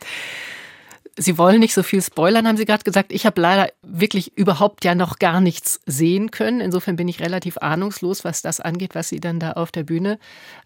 Sie 1.18 1.36
wollen 1.36 1.60
nicht 1.60 1.74
so 1.74 1.82
viel 1.82 2.00
spoilern, 2.00 2.46
haben 2.48 2.56
Sie 2.56 2.64
gerade 2.64 2.84
gesagt. 2.84 3.12
Ich 3.12 3.26
habe 3.26 3.40
leider 3.40 3.70
wirklich 3.82 4.36
überhaupt 4.36 4.84
ja 4.84 4.94
noch 4.94 5.18
gar 5.18 5.40
nichts 5.40 5.80
sehen 5.84 6.30
können. 6.30 6.60
Insofern 6.60 6.96
bin 6.96 7.08
ich 7.08 7.20
relativ 7.20 7.58
ahnungslos, 7.58 8.24
was 8.24 8.40
das 8.40 8.60
angeht, 8.60 8.94
was 8.94 9.10
Sie 9.10 9.20
dann 9.20 9.38
da 9.38 9.52
auf 9.52 9.70
der 9.72 9.82
Bühne 9.82 10.18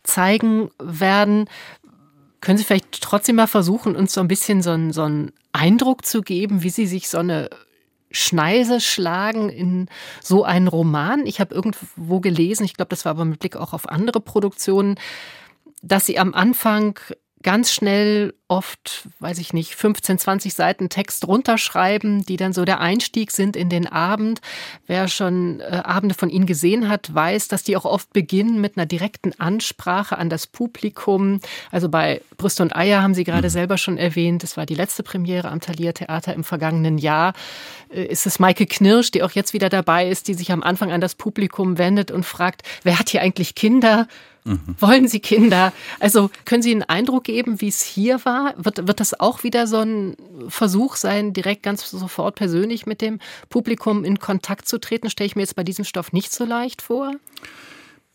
zeigen 0.05 0.71
werden. 0.81 1.49
Können 2.41 2.59
Sie 2.59 2.65
vielleicht 2.65 3.01
trotzdem 3.03 3.37
mal 3.37 3.49
versuchen, 3.49 3.97
uns 3.97 4.13
so 4.13 4.21
ein 4.21 4.29
bisschen 4.29 4.63
so 4.63 4.71
einen, 4.71 4.93
so 4.93 5.03
einen 5.03 5.33
Eindruck 5.53 6.07
zu 6.07 6.23
geben, 6.23 6.63
wie 6.63 6.71
Sie 6.71 6.87
sich 6.87 7.09
so 7.09 7.19
eine 7.19 7.51
Schneise 8.13 8.81
schlagen 8.81 9.49
in 9.49 9.89
so 10.23 10.45
einen 10.45 10.69
Roman? 10.69 11.27
Ich 11.27 11.41
habe 11.41 11.55
irgendwo 11.55 12.21
gelesen, 12.21 12.65
ich 12.65 12.75
glaube, 12.75 12.91
das 12.91 13.05
war 13.05 13.11
aber 13.11 13.25
mit 13.25 13.41
Blick 13.41 13.57
auch 13.57 13.73
auf 13.73 13.89
andere 13.89 14.21
Produktionen, 14.21 14.95
dass 15.83 16.07
Sie 16.07 16.21
am 16.21 16.35
Anfang 16.35 17.01
ganz 17.47 17.71
schnell 17.71 18.35
oft, 18.49 19.07
weiß 19.21 19.39
ich 19.39 19.53
nicht, 19.53 19.77
15, 19.77 20.19
20 20.19 20.53
Seiten 20.53 20.89
Text 20.89 21.29
runterschreiben, 21.29 22.27
die 22.27 22.37
dann 22.37 22.53
so 22.53 22.65
der 22.65 22.81
Einstieg 22.81 23.31
sind 23.31 23.55
in 23.55 23.69
den 23.69 23.87
Abend. 23.87 24.41
Wer 24.89 25.07
schon 25.07 25.61
äh, 25.61 25.83
Abende 25.85 26.17
von 26.17 26.29
Ihnen 26.29 26.47
gesehen 26.47 26.89
hat, 26.89 27.15
weiß, 27.15 27.47
dass 27.47 27.63
die 27.63 27.77
auch 27.77 27.85
oft 27.85 28.13
beginnen 28.13 28.61
mit 28.61 28.77
einer 28.77 28.85
direkten 28.85 29.33
Ansprache 29.39 30.19
an 30.19 30.29
das 30.29 30.49
Publikum. 30.49 31.41
Also 31.71 31.89
bei 31.89 32.21
Brüste 32.37 32.65
und 32.65 32.75
Eier 32.75 33.01
haben 33.01 33.15
Sie 33.15 33.23
gerade 33.23 33.47
mhm. 33.47 33.53
selber 33.53 33.79
schon 33.79 33.97
erwähnt. 33.97 34.43
Das 34.43 34.57
war 34.57 34.67
die 34.67 34.75
letzte 34.75 35.05
Premiere 35.05 35.49
am 35.49 35.61
Thalia 35.61 35.93
Theater 35.93 36.35
im 36.35 36.43
vergangenen 36.43 36.99
Jahr. 36.99 37.33
Äh, 37.91 38.07
ist 38.07 38.27
es 38.27 38.41
Maike 38.41 38.67
Knirsch, 38.67 39.13
die 39.13 39.23
auch 39.23 39.31
jetzt 39.31 39.53
wieder 39.53 39.69
dabei 39.69 40.09
ist, 40.09 40.27
die 40.27 40.35
sich 40.35 40.51
am 40.51 40.65
Anfang 40.65 40.91
an 40.91 41.01
das 41.01 41.15
Publikum 41.15 41.79
wendet 41.79 42.11
und 42.11 42.27
fragt, 42.27 42.63
wer 42.83 42.99
hat 42.99 43.11
hier 43.11 43.23
eigentlich 43.23 43.55
Kinder? 43.55 44.09
Mhm. 44.47 44.77
Wollen 44.79 45.09
Sie 45.09 45.19
Kinder? 45.19 45.73
Also 45.99 46.31
können 46.45 46.63
Sie 46.63 46.71
einen 46.71 46.85
Eindruck 46.85 47.25
geben, 47.25 47.61
wie 47.61 47.69
es 47.69 47.83
hier 47.83 48.25
war? 48.25 48.55
Wird, 48.57 48.87
wird 48.87 49.01
das 49.01 49.19
auch 49.19 49.43
wieder 49.43 49.67
so 49.67 49.79
ein 49.79 50.17
Versuch 50.49 50.95
sein, 50.95 51.33
direkt 51.33 51.65
ganz 51.65 51.91
sofort 51.91 52.37
persönlich 52.37 52.87
mit 52.87 53.01
dem 53.01 53.19
Publikum 53.49 54.05
in 54.05 54.21
Kontakt 54.21 54.69
zu 54.69 54.79
treten? 54.79 55.11
Stelle 55.11 55.27
ich 55.27 55.35
mir 55.35 55.43
jetzt 55.43 55.57
bei 55.57 55.65
diesem 55.65 55.85
Stoff 55.85 56.13
nicht 56.13 56.33
so 56.33 56.45
leicht 56.45 56.81
vor. 56.81 57.13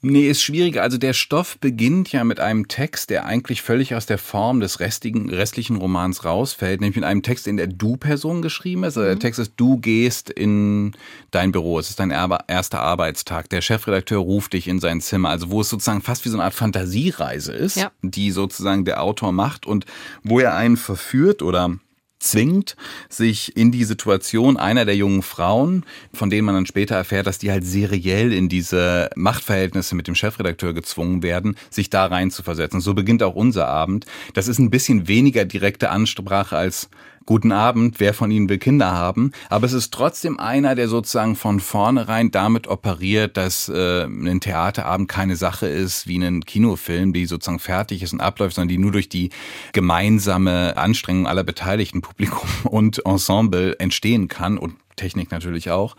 Nee, 0.03 0.27
ist 0.27 0.41
schwieriger. 0.41 0.81
Also 0.81 0.97
der 0.97 1.13
Stoff 1.13 1.59
beginnt 1.59 2.11
ja 2.11 2.23
mit 2.23 2.39
einem 2.39 2.67
Text, 2.67 3.11
der 3.11 3.25
eigentlich 3.25 3.61
völlig 3.61 3.93
aus 3.93 4.07
der 4.07 4.17
Form 4.17 4.59
des 4.59 4.79
restigen, 4.79 5.29
restlichen 5.29 5.75
Romans 5.75 6.25
rausfällt, 6.25 6.81
nämlich 6.81 6.95
mit 6.95 7.05
einem 7.05 7.21
Text, 7.21 7.45
in 7.45 7.57
der 7.57 7.67
Du-Person 7.67 8.41
geschrieben 8.41 8.83
ist. 8.83 8.97
Also 8.97 9.03
der 9.03 9.15
mhm. 9.15 9.19
Text 9.19 9.39
ist, 9.39 9.53
du 9.57 9.77
gehst 9.77 10.31
in 10.31 10.93
dein 11.29 11.51
Büro. 11.51 11.77
Es 11.77 11.91
ist 11.91 11.99
dein 11.99 12.09
erster 12.09 12.81
Arbeitstag. 12.81 13.49
Der 13.49 13.61
Chefredakteur 13.61 14.19
ruft 14.19 14.53
dich 14.53 14.67
in 14.67 14.79
sein 14.79 15.01
Zimmer. 15.01 15.29
Also 15.29 15.51
wo 15.51 15.61
es 15.61 15.69
sozusagen 15.69 16.01
fast 16.01 16.25
wie 16.25 16.29
so 16.29 16.37
eine 16.37 16.45
Art 16.45 16.55
Fantasiereise 16.55 17.53
ist, 17.53 17.75
ja. 17.75 17.91
die 18.01 18.31
sozusagen 18.31 18.85
der 18.85 19.03
Autor 19.03 19.31
macht 19.31 19.67
und 19.67 19.85
wo 20.23 20.39
er 20.39 20.55
einen 20.55 20.77
verführt 20.77 21.43
oder 21.43 21.77
zwingt, 22.21 22.75
sich 23.09 23.57
in 23.57 23.71
die 23.71 23.83
Situation 23.83 24.57
einer 24.57 24.85
der 24.85 24.95
jungen 24.95 25.23
Frauen, 25.23 25.85
von 26.13 26.29
denen 26.29 26.45
man 26.45 26.55
dann 26.55 26.65
später 26.65 26.95
erfährt, 26.95 27.27
dass 27.27 27.39
die 27.39 27.51
halt 27.51 27.65
seriell 27.65 28.31
in 28.31 28.47
diese 28.47 29.09
Machtverhältnisse 29.15 29.95
mit 29.95 30.07
dem 30.07 30.15
Chefredakteur 30.15 30.73
gezwungen 30.73 31.23
werden, 31.23 31.55
sich 31.69 31.89
da 31.89 32.05
rein 32.05 32.31
zu 32.31 32.43
versetzen. 32.43 32.79
So 32.79 32.93
beginnt 32.93 33.23
auch 33.23 33.35
unser 33.35 33.67
Abend. 33.67 34.05
Das 34.33 34.47
ist 34.47 34.59
ein 34.59 34.69
bisschen 34.69 35.07
weniger 35.07 35.45
direkte 35.45 35.89
Ansprache 35.89 36.55
als 36.55 36.89
Guten 37.27 37.51
Abend, 37.51 37.99
wer 37.99 38.15
von 38.15 38.31
Ihnen 38.31 38.49
will 38.49 38.57
Kinder 38.57 38.91
haben? 38.91 39.31
Aber 39.49 39.67
es 39.67 39.73
ist 39.73 39.93
trotzdem 39.93 40.39
einer, 40.39 40.73
der 40.73 40.87
sozusagen 40.87 41.35
von 41.35 41.59
vornherein 41.59 42.31
damit 42.31 42.67
operiert, 42.67 43.37
dass 43.37 43.69
äh, 43.69 44.05
ein 44.05 44.41
Theaterabend 44.41 45.07
keine 45.07 45.35
Sache 45.35 45.67
ist 45.67 46.07
wie 46.07 46.17
ein 46.17 46.43
Kinofilm, 46.43 47.13
die 47.13 47.27
sozusagen 47.27 47.59
fertig 47.59 48.01
ist 48.01 48.13
und 48.13 48.21
abläuft, 48.21 48.55
sondern 48.55 48.69
die 48.69 48.79
nur 48.79 48.91
durch 48.91 49.07
die 49.07 49.29
gemeinsame 49.71 50.77
Anstrengung 50.77 51.27
aller 51.27 51.43
beteiligten 51.43 52.01
Publikum 52.01 52.49
und 52.63 53.05
Ensemble 53.05 53.79
entstehen 53.79 54.27
kann. 54.27 54.57
Und 54.57 54.75
Technik 54.95 55.31
natürlich 55.31 55.69
auch. 55.69 55.95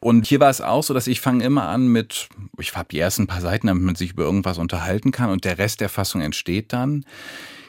Und 0.00 0.26
hier 0.26 0.40
war 0.40 0.50
es 0.50 0.60
auch 0.60 0.82
so, 0.82 0.94
dass 0.94 1.06
ich 1.06 1.20
fange 1.20 1.44
immer 1.44 1.68
an 1.68 1.88
mit, 1.88 2.28
ich 2.58 2.74
habe 2.74 2.88
die 2.90 2.98
ersten 2.98 3.26
paar 3.26 3.40
Seiten, 3.40 3.66
damit 3.66 3.82
man 3.82 3.94
sich 3.94 4.12
über 4.12 4.24
irgendwas 4.24 4.58
unterhalten 4.58 5.12
kann 5.12 5.30
und 5.30 5.44
der 5.44 5.58
Rest 5.58 5.80
der 5.80 5.88
Fassung 5.88 6.20
entsteht 6.20 6.72
dann. 6.72 7.04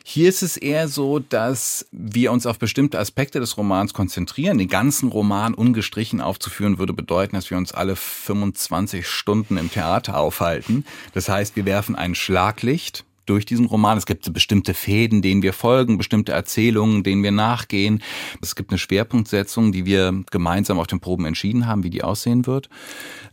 Hier 0.04 0.30
ist 0.30 0.42
es 0.42 0.58
eher 0.58 0.88
so, 0.88 1.20
dass 1.20 1.88
wir 1.92 2.32
uns 2.32 2.46
auf 2.46 2.60
bestimmte 2.60 3.00
Aspekte 3.00 3.40
des 3.40 3.58
Romans 3.58 3.94
konzentrieren. 3.94 4.58
Den 4.58 4.68
ganzen 4.68 5.10
Roman 5.10 5.54
ungestrichen 5.54 6.22
aufzuführen 6.22 6.78
würde 6.78 6.94
bedeuten, 6.94 7.36
dass 7.36 7.50
wir 7.50 7.58
uns 7.58 7.74
alle 7.74 7.96
25 7.96 9.08
Stunden 9.08 9.58
im 9.58 9.72
Theater 9.72 10.18
aufhalten. 10.18 10.86
Das 11.14 11.30
heißt, 11.30 11.56
wir 11.56 11.66
werfen 11.66 11.96
ein 11.96 12.16
Schlaglicht 12.16 13.06
durch 13.30 13.46
diesen 13.46 13.66
Roman. 13.66 13.98
Es 13.98 14.06
gibt 14.06 14.32
bestimmte 14.34 14.74
Fäden, 14.74 15.22
denen 15.22 15.44
wir 15.44 15.54
folgen, 15.54 15.98
bestimmte 15.98 16.32
Erzählungen, 16.32 17.04
denen 17.04 17.24
wir 17.24 17.32
nachgehen. 17.32 18.02
Es 18.42 18.56
gibt 18.56 18.72
eine 18.72 18.80
Schwerpunktsetzung, 18.80 19.72
die 19.72 19.86
wir 19.86 20.24
gemeinsam 20.32 20.80
auf 20.80 20.88
den 20.88 21.00
Proben 21.00 21.26
entschieden 21.26 21.68
haben, 21.68 21.84
wie 21.84 21.90
die 21.90 22.04
aussehen 22.04 22.48
wird. 22.48 22.70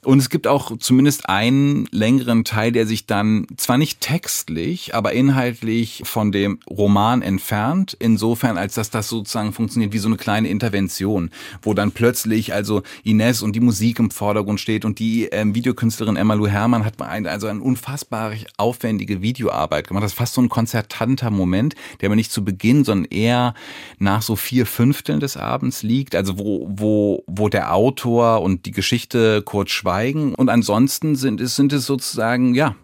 Und 0.04 0.18
es 0.18 0.30
gibt 0.30 0.46
auch 0.46 0.76
zumindest 0.78 1.28
einen 1.28 1.88
längeren 1.90 2.44
Teil, 2.44 2.70
der 2.70 2.86
sich 2.86 3.06
dann 3.06 3.46
zwar 3.56 3.78
nicht 3.78 4.00
textlich, 4.00 4.94
aber 4.94 5.12
inhaltlich 5.12 6.02
von 6.04 6.30
dem 6.30 6.60
Roman 6.68 7.22
entfernt, 7.22 7.96
insofern 7.98 8.56
als 8.56 8.74
dass 8.74 8.90
das 8.90 9.08
sozusagen 9.08 9.52
funktioniert 9.52 9.92
wie 9.92 9.98
so 9.98 10.08
eine 10.08 10.16
kleine 10.16 10.48
Intervention, 10.48 11.30
wo 11.62 11.74
dann 11.74 11.90
plötzlich 11.90 12.54
also 12.54 12.82
Ines 13.02 13.42
und 13.42 13.56
die 13.56 13.60
Musik 13.60 13.98
im 13.98 14.10
Vordergrund 14.10 14.60
steht 14.60 14.84
und 14.84 14.98
die 14.98 15.24
ähm, 15.24 15.54
Videokünstlerin 15.54 16.16
Emma 16.16 16.34
Lou 16.34 16.46
Herrmann 16.46 16.84
hat 16.84 17.00
also 17.00 17.48
eine 17.48 17.60
unfassbar 17.60 18.32
aufwendige 18.58 19.22
Videoarbeit 19.22 19.85
gemacht. 19.86 20.04
Das 20.04 20.12
ist 20.12 20.18
fast 20.18 20.34
so 20.34 20.40
ein 20.40 20.48
konzertanter 20.48 21.30
Moment, 21.30 21.74
der 22.00 22.08
aber 22.08 22.16
nicht 22.16 22.32
zu 22.32 22.44
Beginn, 22.44 22.84
sondern 22.84 23.10
eher 23.10 23.54
nach 23.98 24.22
so 24.22 24.36
vier 24.36 24.66
Fünfteln 24.66 25.20
des 25.20 25.36
Abends 25.36 25.82
liegt, 25.82 26.14
also 26.14 26.38
wo, 26.38 26.66
wo, 26.70 27.24
wo 27.26 27.48
der 27.48 27.74
Autor 27.74 28.42
und 28.42 28.66
die 28.66 28.72
Geschichte 28.72 29.42
kurz 29.42 29.70
schweigen. 29.70 30.34
Und 30.34 30.48
ansonsten 30.48 31.16
sind 31.16 31.40
es, 31.40 31.56
sind 31.56 31.72
es 31.72 31.86
sozusagen, 31.86 32.54
ja, 32.54 32.74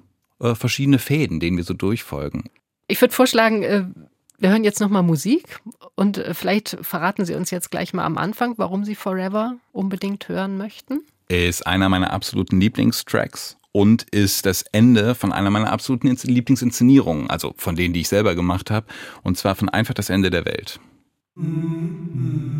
äh, 0.41 0.55
verschiedene 0.55 0.99
Fäden, 0.99 1.41
denen 1.41 1.57
wir 1.57 1.65
so 1.65 1.75
durchfolgen. 1.75 2.45
Ich 2.88 3.01
würde 3.01 3.15
vorschlagen, 3.15 3.62
äh, 3.62 3.85
wir 4.38 4.51
hören 4.51 4.65
jetzt 4.65 4.81
nochmal 4.81 5.05
Musik 5.05 5.61
und 5.95 6.19
äh, 6.19 6.35
vielleicht 6.35 6.77
verraten 6.83 7.25
Sie 7.25 7.35
uns 7.35 7.51
jetzt 7.51 7.71
gleich 7.71 7.95
mal 7.95 8.05
am 8.05 8.19
Anfang, 8.19 8.55
warum 8.57 8.85
Sie 8.85 8.97
Forever 8.97 9.57
unbedingt 9.73 10.29
hören 10.29 10.57
möchten. 10.57 11.01
Ist 11.29 11.67
einer 11.67 11.88
meiner 11.88 12.12
absoluten 12.12 12.61
Lieblingstracks 12.61 13.57
und 13.72 14.02
ist 14.11 14.46
das 14.46 14.62
Ende 14.72 15.14
von 15.14 15.32
einer 15.32 15.50
meiner 15.50 15.72
absoluten 15.72 16.08
Lieblingsinszenierungen, 16.08 17.28
also 17.30 17.54
von 17.56 17.74
denen, 17.74 17.94
die 17.94 18.00
ich 18.00 18.08
selber 18.08 18.35
gemacht 18.35 18.70
habe, 18.70 18.87
und 19.22 19.37
zwar 19.37 19.54
von 19.54 19.68
einfach 19.68 19.94
das 19.94 20.11
Ende 20.11 20.30
der 20.30 20.44
Welt. 20.44 20.78
Mm 21.35 22.52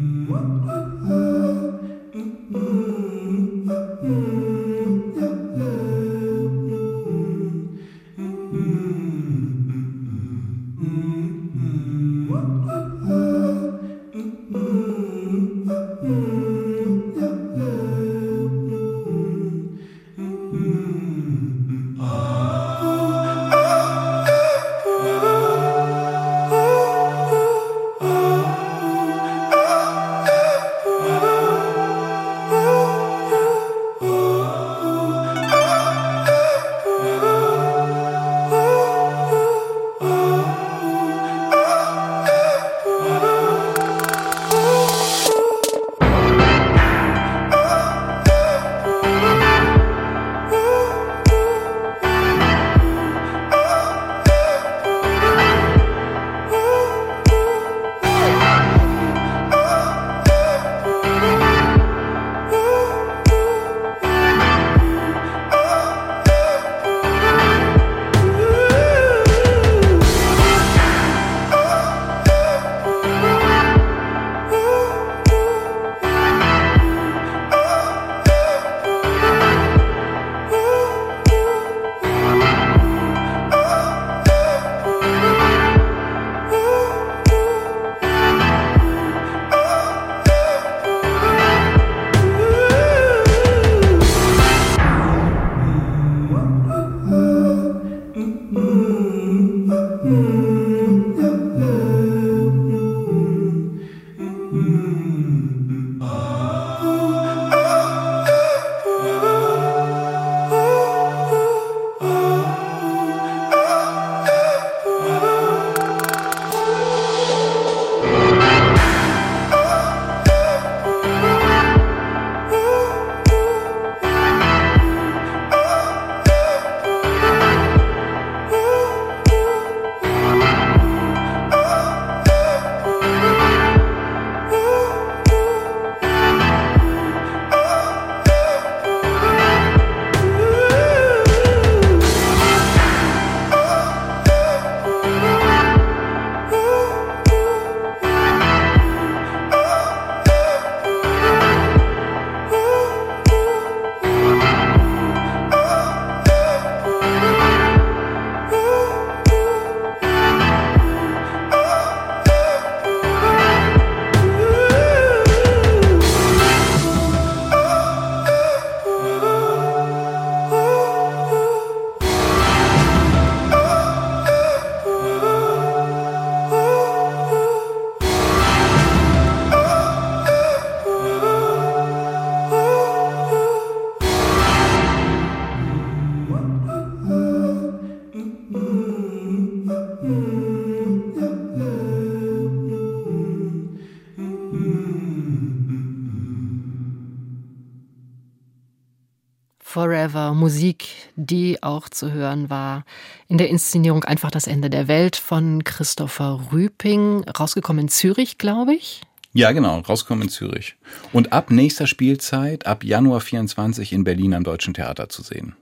die 201.27 201.63
auch 201.63 201.89
zu 201.89 202.13
hören 202.13 202.51
war. 202.51 202.85
In 203.29 203.39
der 203.39 203.49
Inszenierung 203.49 204.05
Einfach 204.05 204.31
das 204.31 204.47
Ende 204.47 204.71
der 204.71 204.89
Welt 204.89 205.17
von 205.17 205.65
Christopher 205.65 206.49
Rüping, 206.53 207.25
rausgekommen 207.29 207.83
in 207.83 207.89
Zürich, 207.89 208.39
glaube 208.39 208.75
ich. 208.75 209.01
Ja, 209.35 209.53
genau, 209.53 209.79
rauskommen 209.79 210.25
in 210.25 210.29
Zürich. 210.29 210.77
Und 211.13 211.33
ab 211.33 211.51
nächster 211.51 211.87
Spielzeit, 211.87 212.67
ab 212.67 212.85
Januar 212.85 213.21
24 213.21 213.93
in 213.93 214.05
Berlin 214.05 214.35
am 214.35 214.45
Deutschen 214.45 214.75
Theater 214.75 215.09
zu 215.09 215.23
sehen. 215.23 215.57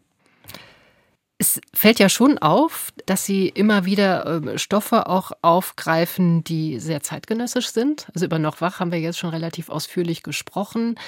Es 1.38 1.58
fällt 1.72 1.98
ja 1.98 2.08
schon 2.08 2.36
auf, 2.36 2.92
dass 3.06 3.24
Sie 3.24 3.48
immer 3.48 3.86
wieder 3.86 4.26
ähm, 4.26 4.58
Stoffe 4.58 5.06
auch 5.06 5.32
aufgreifen, 5.40 6.44
die 6.44 6.78
sehr 6.80 7.02
zeitgenössisch 7.02 7.68
sind. 7.68 8.08
Also 8.12 8.26
über 8.26 8.38
Noch 8.38 8.60
wach 8.60 8.80
haben 8.80 8.92
wir 8.92 9.00
jetzt 9.00 9.18
schon 9.18 9.30
relativ 9.30 9.70
ausführlich 9.70 10.22
gesprochen. 10.22 10.98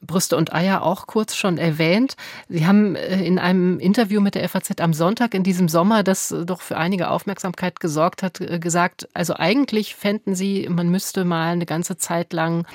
Brüste 0.00 0.36
und 0.36 0.52
Eier 0.52 0.82
auch 0.82 1.06
kurz 1.06 1.34
schon 1.34 1.58
erwähnt. 1.58 2.16
Sie 2.48 2.66
haben 2.66 2.96
äh, 2.96 3.22
in 3.22 3.38
einem 3.38 3.78
Interview 3.78 4.20
mit 4.20 4.34
der 4.34 4.48
FAZ 4.48 4.80
am 4.80 4.92
Sonntag 4.92 5.34
in 5.34 5.42
diesem 5.42 5.68
Sommer, 5.68 6.02
das 6.02 6.30
äh, 6.30 6.44
doch 6.44 6.60
für 6.60 6.76
einige 6.76 7.10
Aufmerksamkeit 7.10 7.80
gesorgt 7.80 8.22
hat, 8.22 8.40
äh, 8.40 8.58
gesagt, 8.58 9.08
also 9.14 9.34
eigentlich 9.34 9.94
fänden 9.94 10.34
Sie, 10.34 10.68
man 10.68 10.88
müsste 10.88 11.24
mal 11.24 11.52
eine 11.52 11.66
ganze 11.66 11.96
Zeit 11.96 12.32
lang 12.32 12.66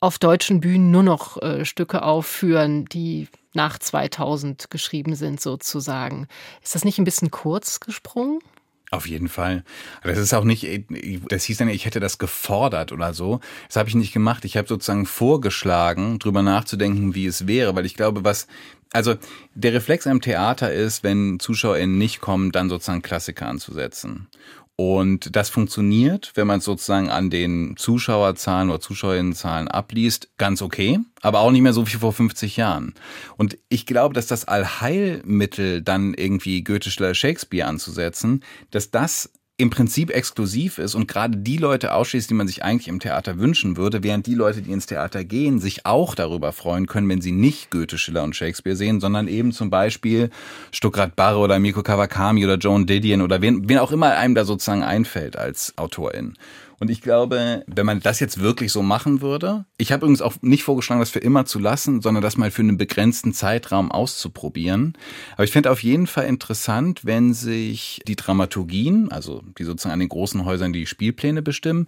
auf 0.00 0.18
deutschen 0.18 0.60
Bühnen 0.60 0.90
nur 0.90 1.02
noch 1.02 1.40
äh, 1.42 1.64
Stücke 1.64 2.02
aufführen, 2.02 2.84
die 2.86 3.28
nach 3.54 3.78
2000 3.78 4.70
geschrieben 4.70 5.14
sind, 5.14 5.40
sozusagen. 5.40 6.28
Ist 6.62 6.74
das 6.74 6.84
nicht 6.84 6.98
ein 6.98 7.04
bisschen 7.04 7.30
kurz 7.30 7.80
gesprungen? 7.80 8.40
Auf 8.90 9.06
jeden 9.06 9.28
Fall. 9.28 9.64
Das 10.02 10.16
ist 10.16 10.32
auch 10.32 10.44
nicht, 10.44 10.66
das 11.28 11.44
hieß 11.44 11.58
dann, 11.58 11.68
ich 11.68 11.84
hätte 11.84 12.00
das 12.00 12.16
gefordert 12.16 12.90
oder 12.90 13.12
so. 13.12 13.40
Das 13.66 13.76
habe 13.76 13.88
ich 13.88 13.94
nicht 13.94 14.14
gemacht. 14.14 14.46
Ich 14.46 14.56
habe 14.56 14.66
sozusagen 14.66 15.04
vorgeschlagen, 15.04 16.18
drüber 16.18 16.42
nachzudenken, 16.42 17.14
wie 17.14 17.26
es 17.26 17.46
wäre, 17.46 17.76
weil 17.76 17.84
ich 17.84 17.94
glaube, 17.94 18.24
was, 18.24 18.46
also 18.92 19.16
der 19.54 19.74
Reflex 19.74 20.06
am 20.06 20.22
Theater 20.22 20.72
ist, 20.72 21.04
wenn 21.04 21.38
ZuschauerInnen 21.38 21.98
nicht 21.98 22.20
kommen, 22.20 22.50
dann 22.50 22.70
sozusagen 22.70 23.02
Klassiker 23.02 23.46
anzusetzen. 23.46 24.26
Und 24.80 25.34
das 25.34 25.50
funktioniert, 25.50 26.30
wenn 26.36 26.46
man 26.46 26.60
es 26.60 26.64
sozusagen 26.64 27.10
an 27.10 27.30
den 27.30 27.76
Zuschauerzahlen 27.76 28.70
oder 28.70 28.78
Zuschauerinnenzahlen 28.78 29.66
abliest, 29.66 30.28
ganz 30.38 30.62
okay, 30.62 31.00
aber 31.20 31.40
auch 31.40 31.50
nicht 31.50 31.62
mehr 31.62 31.72
so 31.72 31.84
wie 31.88 31.96
vor 31.96 32.12
50 32.12 32.56
Jahren. 32.56 32.94
Und 33.36 33.58
ich 33.68 33.86
glaube, 33.86 34.14
dass 34.14 34.28
das 34.28 34.46
Allheilmittel 34.46 35.82
dann 35.82 36.14
irgendwie 36.14 36.62
Goethe, 36.62 36.92
Schiller, 36.92 37.14
Shakespeare 37.14 37.66
anzusetzen, 37.66 38.44
dass 38.70 38.92
das 38.92 39.32
im 39.60 39.70
Prinzip 39.70 40.10
exklusiv 40.10 40.78
ist 40.78 40.94
und 40.94 41.08
gerade 41.08 41.36
die 41.36 41.56
Leute 41.56 41.92
ausschließt, 41.92 42.30
die 42.30 42.34
man 42.34 42.46
sich 42.46 42.62
eigentlich 42.62 42.86
im 42.86 43.00
Theater 43.00 43.38
wünschen 43.38 43.76
würde, 43.76 44.04
während 44.04 44.28
die 44.28 44.36
Leute, 44.36 44.62
die 44.62 44.70
ins 44.70 44.86
Theater 44.86 45.24
gehen, 45.24 45.58
sich 45.58 45.84
auch 45.84 46.14
darüber 46.14 46.52
freuen 46.52 46.86
können, 46.86 47.08
wenn 47.08 47.20
sie 47.20 47.32
nicht 47.32 47.72
Goethe, 47.72 47.98
Schiller 47.98 48.22
und 48.22 48.36
Shakespeare 48.36 48.76
sehen, 48.76 49.00
sondern 49.00 49.26
eben 49.26 49.50
zum 49.50 49.68
Beispiel 49.68 50.30
Stuckrad 50.70 51.16
Barre 51.16 51.40
oder 51.40 51.58
Miko 51.58 51.82
Kawakami 51.82 52.44
oder 52.44 52.54
Joan 52.54 52.86
Didion 52.86 53.20
oder 53.20 53.42
wen, 53.42 53.68
wen 53.68 53.78
auch 53.78 53.90
immer 53.90 54.16
einem 54.16 54.36
da 54.36 54.44
sozusagen 54.44 54.84
einfällt 54.84 55.36
als 55.36 55.72
Autorin. 55.76 56.34
Und 56.80 56.90
ich 56.90 57.02
glaube, 57.02 57.64
wenn 57.66 57.86
man 57.86 58.00
das 58.00 58.20
jetzt 58.20 58.40
wirklich 58.40 58.72
so 58.72 58.82
machen 58.82 59.20
würde, 59.20 59.64
ich 59.78 59.90
habe 59.90 60.04
übrigens 60.04 60.22
auch 60.22 60.34
nicht 60.42 60.62
vorgeschlagen, 60.62 61.00
das 61.00 61.10
für 61.10 61.18
immer 61.18 61.44
zu 61.44 61.58
lassen, 61.58 62.00
sondern 62.00 62.22
das 62.22 62.36
mal 62.36 62.50
für 62.50 62.62
einen 62.62 62.78
begrenzten 62.78 63.32
Zeitraum 63.32 63.90
auszuprobieren. 63.90 64.96
Aber 65.34 65.44
ich 65.44 65.50
finde 65.50 65.70
auf 65.70 65.82
jeden 65.82 66.06
Fall 66.06 66.26
interessant, 66.26 67.04
wenn 67.04 67.34
sich 67.34 68.00
die 68.06 68.16
Dramaturgien, 68.16 69.10
also 69.10 69.42
die 69.58 69.64
sozusagen 69.64 69.92
an 69.92 70.00
den 70.00 70.08
großen 70.08 70.44
Häusern 70.44 70.72
die 70.72 70.86
Spielpläne 70.86 71.42
bestimmen, 71.42 71.86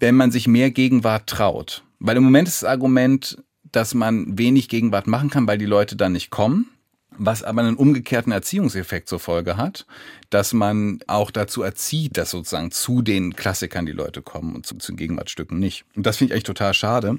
wenn 0.00 0.16
man 0.16 0.32
sich 0.32 0.48
mehr 0.48 0.70
Gegenwart 0.70 1.28
traut. 1.28 1.84
Weil 2.00 2.16
im 2.16 2.24
Moment 2.24 2.48
ist 2.48 2.62
das 2.62 2.68
Argument, 2.68 3.38
dass 3.70 3.94
man 3.94 4.38
wenig 4.38 4.68
Gegenwart 4.68 5.06
machen 5.06 5.30
kann, 5.30 5.46
weil 5.46 5.58
die 5.58 5.66
Leute 5.66 5.96
dann 5.96 6.12
nicht 6.12 6.30
kommen 6.30 6.68
was 7.18 7.42
aber 7.42 7.62
einen 7.62 7.76
umgekehrten 7.76 8.32
Erziehungseffekt 8.32 9.08
zur 9.08 9.20
Folge 9.20 9.56
hat, 9.56 9.86
dass 10.30 10.52
man 10.52 11.00
auch 11.06 11.30
dazu 11.30 11.62
erzieht, 11.62 12.16
dass 12.16 12.30
sozusagen 12.30 12.70
zu 12.70 13.02
den 13.02 13.34
Klassikern 13.36 13.86
die 13.86 13.92
Leute 13.92 14.22
kommen 14.22 14.54
und 14.54 14.66
zu, 14.66 14.76
zu 14.76 14.94
Gegenwartstücken 14.94 15.58
nicht. 15.58 15.84
Und 15.94 16.06
das 16.06 16.16
finde 16.16 16.34
ich 16.34 16.38
echt 16.38 16.46
total 16.46 16.74
schade, 16.74 17.18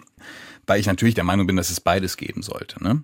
weil 0.68 0.80
ich 0.80 0.88
natürlich 0.88 1.16
der 1.16 1.24
Meinung 1.24 1.48
bin, 1.48 1.56
dass 1.56 1.70
es 1.70 1.80
beides 1.80 2.18
geben 2.18 2.42
sollte. 2.42 2.84
Ne? 2.84 3.04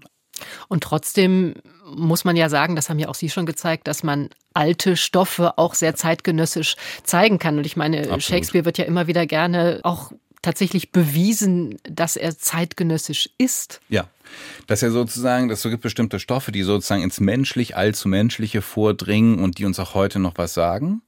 Und 0.68 0.84
trotzdem 0.84 1.56
muss 1.86 2.24
man 2.24 2.36
ja 2.36 2.50
sagen, 2.50 2.76
das 2.76 2.90
haben 2.90 3.00
ja 3.00 3.10
auch 3.10 3.16
Sie 3.16 3.30
schon 3.30 3.46
gezeigt, 3.46 3.88
dass 3.88 4.04
man 4.04 4.30
alte 4.54 4.98
Stoffe 4.98 5.58
auch 5.58 5.74
sehr 5.74 5.96
zeitgenössisch 5.96 6.76
zeigen 7.04 7.40
kann. 7.40 7.58
Und 7.58 7.66
ich 7.66 7.78
meine, 7.78 8.00
Absolut. 8.00 8.24
Shakespeare 8.24 8.66
wird 8.66 8.78
ja 8.78 8.86
immer 8.86 9.08
wieder 9.08 9.26
gerne 9.26 9.80
auch 9.84 10.12
tatsächlich 10.50 10.92
bewiesen, 10.92 11.78
dass 11.84 12.16
er 12.16 12.36
zeitgenössisch 12.36 13.30
ist. 13.38 13.82
Ja, 13.88 14.08
dass 14.66 14.82
er 14.82 14.90
sozusagen, 14.90 15.48
dass 15.48 15.64
es 15.64 15.70
gibt 15.70 15.84
bestimmte 15.84 16.20
Stoffe, 16.20 16.52
die 16.52 16.64
sozusagen 16.64 17.04
ins 17.04 17.20
menschlich, 17.20 17.78
allzu 17.78 18.08
menschliche 18.10 18.64
vordringen 18.64 19.38
und 19.38 19.60
die 19.60 19.66
uns 19.66 19.80
auch 19.80 19.94
heute 19.94 20.18
noch 20.18 20.34
was 20.38 20.56
sagen. 20.56 21.04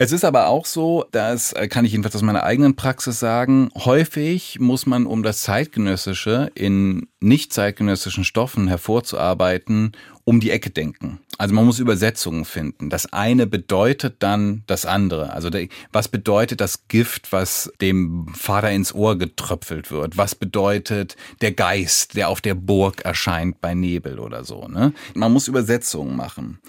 Es 0.00 0.12
ist 0.12 0.24
aber 0.24 0.46
auch 0.46 0.64
so, 0.64 1.06
das 1.10 1.52
äh, 1.54 1.66
kann 1.66 1.84
ich 1.84 1.90
jedenfalls 1.90 2.14
aus 2.14 2.22
meiner 2.22 2.44
eigenen 2.44 2.76
Praxis 2.76 3.18
sagen, 3.18 3.68
häufig 3.74 4.60
muss 4.60 4.86
man, 4.86 5.06
um 5.06 5.24
das 5.24 5.42
Zeitgenössische 5.42 6.52
in 6.54 7.08
nicht 7.18 7.52
zeitgenössischen 7.52 8.22
Stoffen 8.22 8.68
hervorzuarbeiten, 8.68 9.90
um 10.22 10.38
die 10.38 10.52
Ecke 10.52 10.70
denken. 10.70 11.18
Also 11.36 11.52
man 11.52 11.64
muss 11.64 11.80
Übersetzungen 11.80 12.44
finden. 12.44 12.90
Das 12.90 13.12
eine 13.12 13.46
bedeutet 13.48 14.16
dann 14.20 14.62
das 14.68 14.86
andere. 14.86 15.32
Also 15.32 15.50
was 15.90 16.06
bedeutet 16.06 16.60
das 16.60 16.86
Gift, 16.86 17.32
was 17.32 17.72
dem 17.80 18.28
Vater 18.34 18.70
ins 18.70 18.94
Ohr 18.94 19.18
getröpfelt 19.18 19.90
wird? 19.90 20.16
Was 20.16 20.36
bedeutet 20.36 21.16
der 21.40 21.52
Geist, 21.52 22.14
der 22.14 22.28
auf 22.28 22.40
der 22.40 22.54
Burg 22.54 23.04
erscheint 23.04 23.60
bei 23.60 23.74
Nebel 23.74 24.20
oder 24.20 24.44
so? 24.44 24.68
Ne? 24.68 24.92
Man 25.14 25.32
muss 25.32 25.48
Übersetzungen 25.48 26.14
machen. 26.14 26.60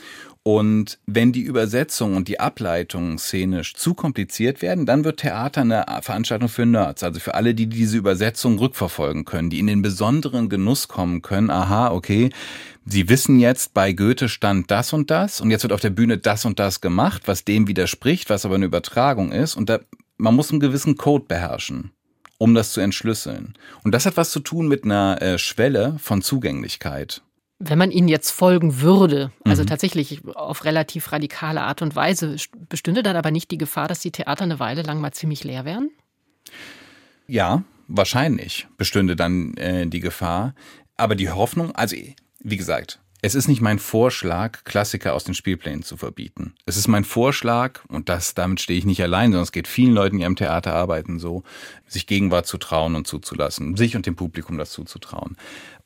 Und 0.43 0.99
wenn 1.06 1.32
die 1.32 1.41
Übersetzung 1.41 2.15
und 2.15 2.28
die 2.28 2.39
Ableitung 2.39 3.17
szenisch 3.17 3.75
zu 3.75 3.93
kompliziert 3.93 4.62
werden, 4.62 4.86
dann 4.86 5.04
wird 5.04 5.19
Theater 5.19 5.62
eine 5.62 5.86
Veranstaltung 6.02 6.47
für 6.49 6.65
Nerds, 6.65 7.04
also 7.04 7.19
für 7.19 7.36
alle, 7.36 7.54
die 7.54 7.67
diese 7.67 7.97
Übersetzung 7.97 8.58
rückverfolgen 8.58 9.25
können, 9.25 9.49
die 9.49 9.60
in 9.60 9.67
den 9.67 9.82
besonderen 9.82 10.49
Genuss 10.49 10.88
kommen 10.88 11.21
können. 11.21 11.49
Aha, 11.49 11.91
okay, 11.91 12.30
Sie 12.86 13.08
wissen 13.08 13.39
jetzt, 13.39 13.75
bei 13.75 13.93
Goethe 13.93 14.30
stand 14.30 14.71
das 14.71 14.93
und 14.93 15.12
das 15.12 15.41
und 15.41 15.52
jetzt 15.52 15.62
wird 15.62 15.73
auf 15.73 15.82
der 15.82 15.91
Bühne 15.91 16.17
das 16.17 16.45
und 16.45 16.58
das 16.58 16.82
gemacht, 16.82 17.23
was 17.28 17.45
dem 17.45 17.67
widerspricht, 17.67 18.32
was 18.32 18.45
aber 18.45 18.56
eine 18.56 18.65
Übertragung 18.65 19.32
ist. 19.32 19.56
Und 19.56 19.69
da, 19.69 19.80
man 20.17 20.34
muss 20.34 20.49
einen 20.49 20.60
gewissen 20.60 20.95
Code 20.95 21.25
beherrschen 21.28 21.91
um 22.39 22.56
das 22.56 22.71
zu 22.71 22.80
entschlüsseln. 22.80 23.54
Und 23.84 23.93
das 23.93 24.06
hat 24.06 24.17
was 24.17 24.32
zu 24.32 24.39
tun 24.39 24.67
mit 24.67 24.86
einer 24.86 25.21
äh, 25.21 25.38
Schwelle 25.38 25.97
von 25.99 26.21
Zugänglichkeit. 26.21 27.21
Wenn 27.60 27.78
man 27.78 27.91
ihnen 27.91 28.08
jetzt 28.08 28.32
folgen 28.32 28.80
würde, 28.80 29.32
also 29.43 29.63
mhm. 29.63 29.67
tatsächlich 29.67 30.26
auf 30.36 30.63
relativ 30.63 31.12
radikale 31.12 31.62
Art 31.62 31.82
und 31.82 31.95
Weise, 31.95 32.38
bestünde 32.69 33.04
dann 33.04 33.17
aber 33.17 33.32
nicht 33.32 33.52
die 33.52 33.58
Gefahr, 33.58 33.88
dass 33.88 34.00
die 34.00 34.12
Theater 34.12 34.45
eine 34.45 34.60
Weile 34.60 34.82
lang 34.82 35.02
mal 35.02 35.12
ziemlich 35.12 35.43
leer 35.43 35.65
wären? 35.65 35.89
Ja, 37.28 37.63
wahrscheinlich 37.88 38.67
bestünde 38.78 39.15
dann 39.15 39.56
äh, 39.56 39.88
die 39.88 40.00
Gefahr. 40.00 40.56
Aber 40.95 41.15
die 41.15 41.30
Hoffnung, 41.30 41.74
also 41.76 41.95
wie 42.39 42.58
gesagt, 42.58 43.00
es 43.22 43.36
ist 43.36 43.50
nicht 43.50 43.60
mein 43.60 43.80
Vorschlag, 43.80 44.63
Klassiker 44.63 45.13
aus 45.13 45.26
den 45.26 45.34
Spielplänen 45.34 45.84
zu 45.84 45.98
verbieten. 45.98 46.54
Es 46.65 46.78
ist 46.78 46.88
mein 46.88 47.04
Vorschlag, 47.04 47.82
und 47.89 48.08
das, 48.08 48.34
damit 48.34 48.62
stehe 48.62 48.80
ich 48.80 48.86
nicht 48.86 49.04
allein, 49.04 49.32
sondern 49.32 49.43
es 49.43 49.52
geht 49.52 49.67
vielen 49.67 49.93
Leuten, 49.93 50.19
die 50.19 50.26
am 50.26 50.38
Theater 50.38 50.74
arbeiten, 50.74 51.19
so, 51.19 51.43
sich 51.86 52.08
Gegenwart 52.08 52.48
zu 52.48 52.58
trauen 52.58 52.95
und 52.95 53.08
zuzulassen, 53.08 53.76
sich 53.76 53.98
und 53.98 54.06
dem 54.06 54.15
Publikum 54.15 54.58
das 54.58 54.72
zuzutrauen. 54.72 55.36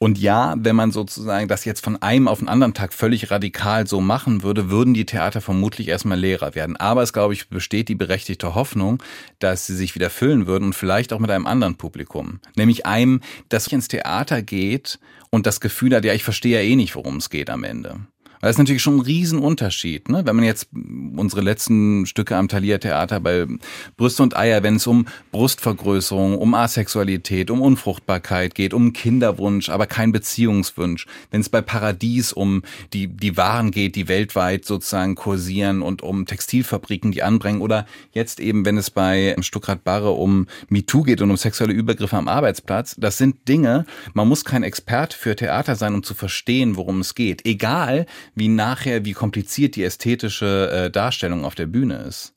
Und 0.04 0.20
ja, 0.20 0.56
wenn 0.58 0.76
man 0.76 0.92
sozusagen 0.92 1.48
das 1.48 1.64
jetzt 1.64 1.82
von 1.82 2.02
einem 2.02 2.28
auf 2.28 2.40
den 2.40 2.50
anderen 2.50 2.74
Tag 2.74 2.94
völlig 2.94 3.32
radikal 3.32 3.88
so 3.88 4.02
machen 4.02 4.44
würde, 4.44 4.70
würden 4.70 4.94
die 4.94 5.06
Theater 5.06 5.40
vermutlich 5.40 5.88
erstmal 5.88 6.20
leerer 6.20 6.56
werden. 6.56 6.76
Aber 6.76 7.04
es, 7.04 7.14
glaube 7.14 7.34
ich, 7.34 7.48
besteht 7.48 7.88
die 7.88 7.96
berechtigte 7.96 8.54
Hoffnung, 8.54 9.02
dass 9.40 9.66
sie 9.66 9.78
sich 9.78 9.96
wieder 9.96 10.10
füllen 10.10 10.46
würden 10.46 10.66
und 10.66 10.76
vielleicht 10.76 11.14
auch 11.14 11.20
mit 11.20 11.32
einem 11.32 11.48
anderen 11.48 11.78
Publikum. 11.78 12.42
Nämlich 12.58 12.86
einem, 12.86 13.22
das 13.48 13.68
ins 13.68 13.88
Theater 13.88 14.42
geht 14.42 15.00
und 15.30 15.46
das 15.46 15.62
Gefühl 15.62 15.96
hat, 15.96 16.04
ja, 16.04 16.14
ich 16.14 16.26
verstehe 16.26 16.62
ja 16.62 16.70
eh 16.70 16.76
nicht, 16.76 16.98
worum 16.98 17.16
es 17.16 17.30
geht 17.30 17.50
am 17.50 17.64
Ende. 17.64 18.02
Weil 18.44 18.50
das 18.50 18.56
ist 18.56 18.60
natürlich 18.60 18.82
schon 18.82 18.98
ein 18.98 19.06
Riesenunterschied, 19.06 20.10
ne? 20.10 20.26
Wenn 20.26 20.36
man 20.36 20.44
jetzt 20.44 20.68
unsere 21.16 21.40
letzten 21.40 22.06
Stücke 22.06 22.36
am 22.36 22.50
Thalia 22.50 22.78
Theater 22.78 23.22
bei 23.22 23.48
Brüste 23.96 24.22
und 24.22 24.36
Eier, 24.36 24.64
wenn 24.64 24.76
es 24.76 24.86
um 24.86 25.06
Brustvergrößerung, 25.32 26.38
um 26.38 26.54
Asexualität, 26.54 27.50
um 27.50 27.62
Unfruchtbarkeit 27.62 28.54
geht, 28.54 28.74
um 28.74 28.92
Kinderwunsch, 28.92 29.70
aber 29.70 29.88
kein 29.88 30.12
Beziehungswunsch. 30.12 31.06
Wenn 31.32 31.40
es 31.40 31.48
bei 31.48 31.62
Paradies 31.62 32.34
um 32.34 32.64
die, 32.92 33.08
die 33.08 33.38
Waren 33.38 33.72
geht, 33.72 33.96
die 33.96 34.10
weltweit 34.10 34.66
sozusagen 34.66 35.16
kursieren 35.16 35.82
und 35.82 36.02
um 36.02 36.26
Textilfabriken, 36.26 37.14
die 37.14 37.24
anbringen 37.24 37.62
oder 37.62 37.86
jetzt 38.12 38.42
eben, 38.42 38.66
wenn 38.66 38.76
es 38.76 38.90
bei 38.90 39.38
Stuckrad 39.40 39.86
Barre 39.86 40.12
um 40.12 40.48
MeToo 40.68 41.04
geht 41.04 41.22
und 41.22 41.32
um 41.32 41.38
sexuelle 41.38 41.72
Übergriffe 41.72 42.18
am 42.18 42.28
Arbeitsplatz, 42.28 42.98
das 43.00 43.18
sind 43.18 43.48
Dinge, 43.48 43.86
man 44.14 44.28
muss 44.28 44.44
kein 44.44 44.64
Experte 44.64 45.18
für 45.18 45.34
Theater 45.34 45.78
sein, 45.78 45.94
um 45.94 46.04
zu 46.04 46.14
verstehen, 46.14 46.76
worum 46.76 47.00
es 47.00 47.16
geht. 47.16 47.46
Egal, 47.46 48.06
wie 48.36 48.48
nachher, 48.48 49.06
wie 49.06 49.14
kompliziert 49.14 49.76
die 49.76 49.84
ästhetische 49.84 50.72
äh, 50.72 50.92
Darstellung 50.92 51.46
auf 51.46 51.56
der 51.56 51.68
Bühne 51.68 51.98
ist. 51.98 52.34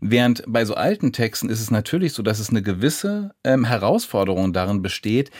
Während 0.00 0.44
bei 0.46 0.64
so 0.64 0.74
alten 0.74 1.12
Texten 1.12 1.48
ist 1.48 1.60
es 1.60 1.70
natürlich 1.70 2.12
so, 2.12 2.22
dass 2.22 2.38
es 2.38 2.50
eine 2.50 2.62
gewisse 2.62 3.34
ähm, 3.44 3.64
Herausforderung 3.64 4.52
darin 4.52 4.82
besteht, 4.82 5.30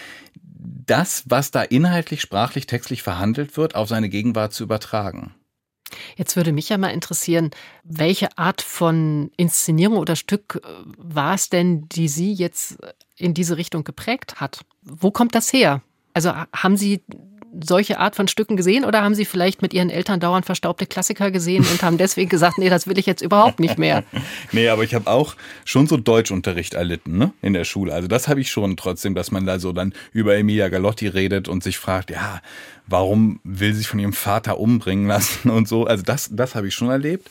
das, 0.43 1.25
was 1.27 1.51
da 1.51 1.63
inhaltlich, 1.63 2.21
sprachlich, 2.21 2.67
textlich 2.67 3.03
verhandelt 3.03 3.57
wird, 3.57 3.75
auf 3.75 3.89
seine 3.89 4.09
Gegenwart 4.09 4.53
zu 4.53 4.65
übertragen. 4.65 5.35
Jetzt 6.17 6.37
würde 6.37 6.53
mich 6.53 6.69
ja 6.69 6.79
mal 6.79 6.91
interessieren, 6.91 7.51
welche 7.85 8.37
Art 8.37 8.61
von 8.61 9.31
Inszenierung 9.37 9.99
oder 9.99 10.17
Stück 10.17 10.61
äh, 10.63 10.69
war 10.97 11.35
es 11.35 11.49
denn, 11.49 11.89
die 11.89 12.09
Sie 12.09 12.33
jetzt 12.33 12.79
in 13.17 13.35
diese 13.35 13.57
Richtung 13.57 13.85
geprägt 13.85 14.41
hat. 14.41 14.65
Wo 14.83 15.11
kommt 15.11 15.35
das 15.35 15.53
her? 15.53 15.83
Also 16.15 16.33
haben 16.33 16.77
Sie 16.77 17.03
solche 17.63 17.99
Art 17.99 18.17
von 18.17 18.29
Stücken 18.29 18.57
gesehen 18.57 18.85
oder 18.85 19.03
haben 19.03 19.15
Sie 19.15 19.25
vielleicht 19.25 19.63
mit 19.63 19.73
Ihren 19.73 19.91
Eltern 19.91 20.21
dauernd 20.21 20.47
verstaubte 20.47 20.87
Klassiker 20.87 21.31
gesehen 21.31 21.67
und 21.71 21.83
haben 21.83 21.99
deswegen 21.99 22.29
gesagt, 22.29 22.59
nee, 22.59 22.69
das 22.69 22.87
will 22.87 22.99
ich 22.99 23.07
jetzt 23.07 23.23
überhaupt 23.23 23.61
nicht 23.61 23.79
mehr? 23.79 24.05
nee, 24.53 24.69
aber 24.69 24.85
ich 24.85 24.95
habe 24.95 25.11
auch 25.11 25.37
schon 25.65 25.87
so 25.87 25.97
Deutschunterricht 25.97 26.75
erlitten 26.75 27.19
ne? 27.19 27.33
in 27.43 27.53
der 27.53 27.65
Schule. 27.65 27.93
Also 27.93 28.09
das 28.09 28.29
habe 28.29 28.41
ich 28.41 28.51
schon 28.51 28.77
trotzdem, 28.77 29.15
dass 29.15 29.31
man 29.31 29.47
da 29.47 29.59
so 29.59 29.73
dann 29.73 29.95
über 30.13 30.37
Emilia 30.37 30.69
Galotti 30.69 31.09
redet 31.09 31.49
und 31.49 31.63
sich 31.63 31.79
fragt, 31.79 32.11
ja, 32.11 32.41
warum 32.89 33.41
will 33.45 33.73
sie 33.73 33.79
sich 33.79 33.89
von 33.89 33.99
ihrem 33.99 34.13
Vater 34.13 34.59
umbringen 34.59 35.07
lassen 35.07 35.51
und 35.51 35.69
so. 35.69 35.87
Also 35.87 36.03
das, 36.03 36.31
das 36.33 36.55
habe 36.55 36.69
ich 36.69 36.75
schon 36.75 36.91
erlebt. 36.91 37.31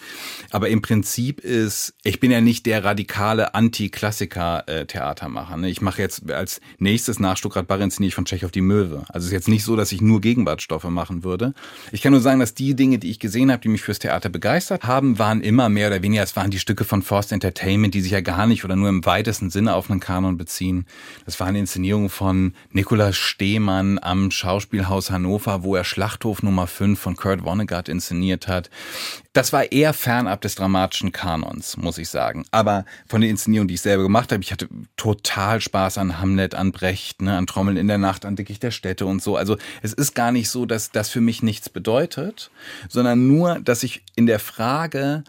Aber 0.51 0.69
im 0.69 0.81
Prinzip 0.81 1.41
ist, 1.41 1.93
ich 2.03 2.19
bin 2.19 2.31
ja 2.31 2.41
nicht 2.41 2.65
der 2.65 2.83
radikale 2.83 3.55
Anti-Klassiker-Theatermacher. 3.55 5.57
Ne? 5.57 5.69
Ich 5.69 5.81
mache 5.81 6.01
jetzt 6.01 6.31
als 6.31 6.61
nächstes 6.77 7.19
nach 7.19 7.37
Stuttgart 7.37 7.67
Bar 7.67 7.81
inszeniere 7.81 8.09
ich 8.09 8.15
von 8.15 8.25
Tschechow 8.25 8.51
die 8.51 8.61
Möwe. 8.61 9.03
Also 9.09 9.19
es 9.19 9.25
ist 9.25 9.33
jetzt 9.33 9.47
nicht 9.47 9.63
so, 9.63 9.75
dass 9.75 9.91
ich 9.91 10.01
nur 10.01 10.21
Gegenwartsstoffe 10.21 10.85
machen 10.85 11.23
würde. 11.23 11.53
Ich 11.91 12.01
kann 12.01 12.11
nur 12.11 12.21
sagen, 12.21 12.39
dass 12.39 12.53
die 12.53 12.75
Dinge, 12.75 12.99
die 12.99 13.09
ich 13.09 13.19
gesehen 13.19 13.51
habe, 13.51 13.61
die 13.61 13.69
mich 13.69 13.81
fürs 13.81 13.99
Theater 13.99 14.29
begeistert 14.29 14.85
haben, 14.85 15.19
waren 15.19 15.41
immer 15.41 15.69
mehr 15.69 15.87
oder 15.87 16.01
weniger, 16.01 16.23
es 16.23 16.35
waren 16.35 16.51
die 16.51 16.59
Stücke 16.59 16.83
von 16.83 17.01
Forst 17.01 17.31
Entertainment, 17.31 17.93
die 17.93 18.01
sich 18.01 18.11
ja 18.11 18.21
gar 18.21 18.47
nicht 18.47 18.63
oder 18.63 18.75
nur 18.75 18.89
im 18.89 19.05
weitesten 19.05 19.49
Sinne 19.49 19.73
auf 19.73 19.89
einen 19.89 19.99
Kanon 19.99 20.37
beziehen. 20.37 20.85
Das 21.25 21.39
waren 21.39 21.55
Inszenierungen 21.55 22.09
von 22.09 22.53
Nikolaus 22.71 23.15
Stehmann 23.15 23.99
am 24.01 24.31
Schauspielhaus 24.31 25.11
Hannover 25.11 25.46
Hannover, 25.47 25.63
wo 25.63 25.75
er 25.75 25.83
Schlachthof 25.83 26.43
Nummer 26.43 26.67
5 26.67 26.99
von 26.99 27.15
Kurt 27.15 27.41
Vonnegut 27.41 27.89
inszeniert 27.89 28.47
hat. 28.47 28.69
Das 29.33 29.53
war 29.53 29.71
eher 29.71 29.93
fernab 29.93 30.41
des 30.41 30.55
dramatischen 30.55 31.11
Kanons, 31.11 31.77
muss 31.77 31.97
ich 31.97 32.09
sagen. 32.09 32.45
Aber 32.51 32.85
von 33.07 33.21
den 33.21 33.29
Inszenierungen, 33.29 33.67
die 33.67 33.75
ich 33.75 33.81
selber 33.81 34.03
gemacht 34.03 34.31
habe, 34.31 34.43
ich 34.43 34.51
hatte 34.51 34.67
total 34.97 35.61
Spaß 35.61 35.97
an 35.97 36.19
Hamlet, 36.19 36.55
an 36.55 36.71
Brecht, 36.71 37.21
ne, 37.21 37.37
an 37.37 37.47
Trommeln 37.47 37.77
in 37.77 37.87
der 37.87 37.97
Nacht, 37.97 38.25
an 38.25 38.35
Dickicht 38.35 38.63
der 38.63 38.71
Städte 38.71 39.05
und 39.05 39.21
so. 39.21 39.35
Also 39.35 39.57
es 39.81 39.93
ist 39.93 40.15
gar 40.15 40.31
nicht 40.31 40.49
so, 40.49 40.65
dass 40.65 40.91
das 40.91 41.09
für 41.09 41.21
mich 41.21 41.41
nichts 41.41 41.69
bedeutet, 41.69 42.51
sondern 42.89 43.27
nur, 43.27 43.59
dass 43.59 43.83
ich 43.83 44.03
in 44.15 44.25
der 44.25 44.39
Frage, 44.39 45.23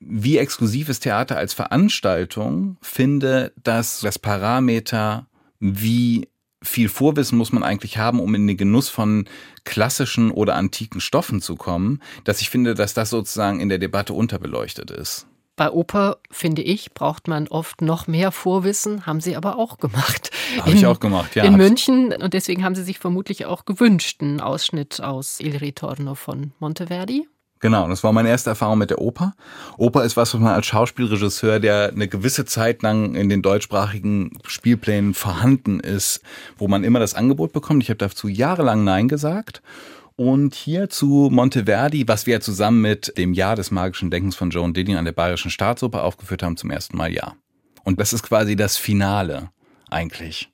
wie 0.00 0.38
exklusiv 0.38 0.88
ist 0.88 1.00
Theater 1.00 1.36
als 1.36 1.52
Veranstaltung, 1.52 2.76
finde, 2.80 3.52
dass 3.62 4.00
das 4.00 4.18
Parameter, 4.18 5.26
wie 5.60 6.28
viel 6.62 6.88
Vorwissen 6.88 7.38
muss 7.38 7.52
man 7.52 7.62
eigentlich 7.62 7.98
haben, 7.98 8.20
um 8.20 8.34
in 8.34 8.46
den 8.46 8.56
Genuss 8.56 8.88
von 8.88 9.26
klassischen 9.64 10.30
oder 10.30 10.54
antiken 10.54 11.00
Stoffen 11.00 11.40
zu 11.40 11.56
kommen, 11.56 12.00
dass 12.24 12.40
ich 12.40 12.50
finde, 12.50 12.74
dass 12.74 12.94
das 12.94 13.10
sozusagen 13.10 13.60
in 13.60 13.68
der 13.68 13.78
Debatte 13.78 14.12
unterbeleuchtet 14.12 14.90
ist. 14.90 15.26
Bei 15.54 15.70
Oper, 15.70 16.16
finde 16.30 16.62
ich, 16.62 16.92
braucht 16.94 17.28
man 17.28 17.46
oft 17.46 17.82
noch 17.82 18.06
mehr 18.06 18.32
Vorwissen, 18.32 19.04
haben 19.04 19.20
sie 19.20 19.36
aber 19.36 19.58
auch 19.58 19.76
gemacht. 19.78 20.30
Habe 20.58 20.72
ich 20.72 20.86
auch 20.86 20.98
gemacht, 20.98 21.34
ja. 21.36 21.44
In 21.44 21.56
München 21.56 22.12
und 22.12 22.32
deswegen 22.32 22.64
haben 22.64 22.74
sie 22.74 22.82
sich 22.82 22.98
vermutlich 22.98 23.44
auch 23.44 23.66
gewünscht, 23.66 24.22
einen 24.22 24.40
Ausschnitt 24.40 25.02
aus 25.02 25.40
Il 25.40 25.56
Ritorno 25.56 26.14
von 26.14 26.52
Monteverdi. 26.58 27.28
Genau, 27.62 27.86
das 27.86 28.02
war 28.02 28.12
meine 28.12 28.28
erste 28.28 28.50
Erfahrung 28.50 28.78
mit 28.78 28.90
der 28.90 29.00
Oper. 29.00 29.34
Oper 29.78 30.04
ist 30.04 30.16
was, 30.16 30.34
was 30.34 30.40
man 30.40 30.52
als 30.52 30.66
Schauspielregisseur, 30.66 31.60
der 31.60 31.92
eine 31.94 32.08
gewisse 32.08 32.44
Zeit 32.44 32.82
lang 32.82 33.14
in 33.14 33.28
den 33.28 33.40
deutschsprachigen 33.40 34.32
Spielplänen 34.48 35.14
vorhanden 35.14 35.78
ist, 35.78 36.22
wo 36.58 36.66
man 36.66 36.82
immer 36.82 36.98
das 36.98 37.14
Angebot 37.14 37.52
bekommt. 37.52 37.84
Ich 37.84 37.88
habe 37.88 37.98
dazu 37.98 38.26
jahrelang 38.26 38.82
Nein 38.82 39.06
gesagt. 39.06 39.62
Und 40.16 40.56
hier 40.56 40.90
zu 40.90 41.28
Monteverdi, 41.30 42.08
was 42.08 42.26
wir 42.26 42.40
zusammen 42.40 42.80
mit 42.80 43.16
dem 43.16 43.32
Jahr 43.32 43.54
des 43.54 43.70
magischen 43.70 44.10
Denkens 44.10 44.34
von 44.34 44.50
Joan 44.50 44.74
Didion 44.74 44.98
an 44.98 45.04
der 45.04 45.12
Bayerischen 45.12 45.52
Staatsoper 45.52 46.02
aufgeführt 46.02 46.42
haben, 46.42 46.56
zum 46.56 46.72
ersten 46.72 46.96
Mal 46.96 47.12
ja. 47.12 47.34
Und 47.84 48.00
das 48.00 48.12
ist 48.12 48.24
quasi 48.24 48.56
das 48.56 48.76
Finale 48.76 49.50
eigentlich. 49.88 50.50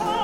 Oh. 0.00 0.23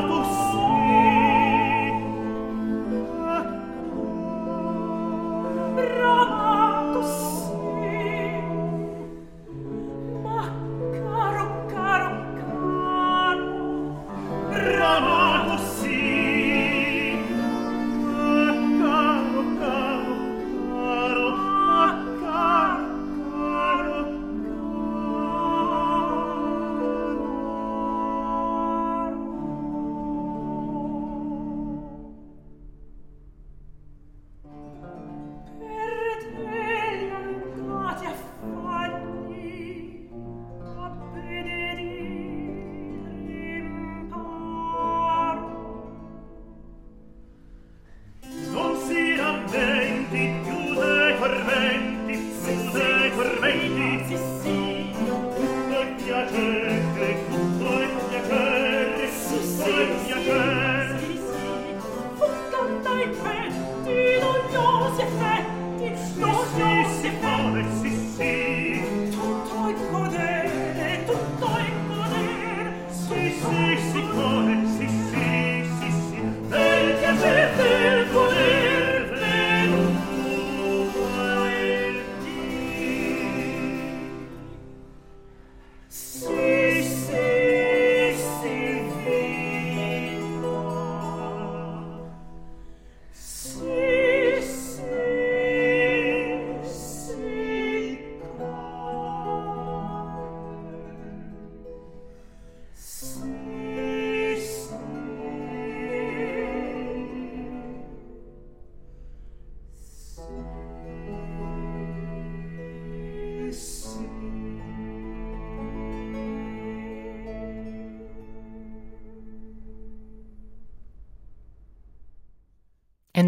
Marcos. 0.00 0.37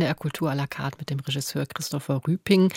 NDR 0.00 0.14
Kultur 0.14 0.48
à 0.48 0.54
la 0.54 0.66
carte 0.66 0.98
mit 0.98 1.10
dem 1.10 1.20
Regisseur 1.20 1.66
Christopher 1.66 2.20
Rüping. 2.26 2.72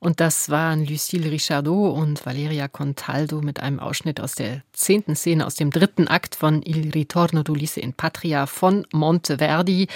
Und 0.00 0.20
das 0.20 0.50
waren 0.50 0.84
Lucille 0.84 1.30
Richardot 1.30 1.96
und 1.96 2.24
Valeria 2.24 2.68
Contaldo 2.68 3.40
mit 3.40 3.60
einem 3.60 3.80
Ausschnitt 3.80 4.20
aus 4.20 4.34
der 4.34 4.62
zehnten 4.72 5.16
Szene 5.16 5.44
aus 5.44 5.56
dem 5.56 5.70
dritten 5.70 6.06
Akt 6.06 6.36
von 6.36 6.62
Il 6.62 6.90
Ritorno 6.90 7.40
d'Ulisse 7.40 7.80
in 7.80 7.94
Patria 7.94 8.46
von 8.46 8.86
Monteverdi, 8.92 9.88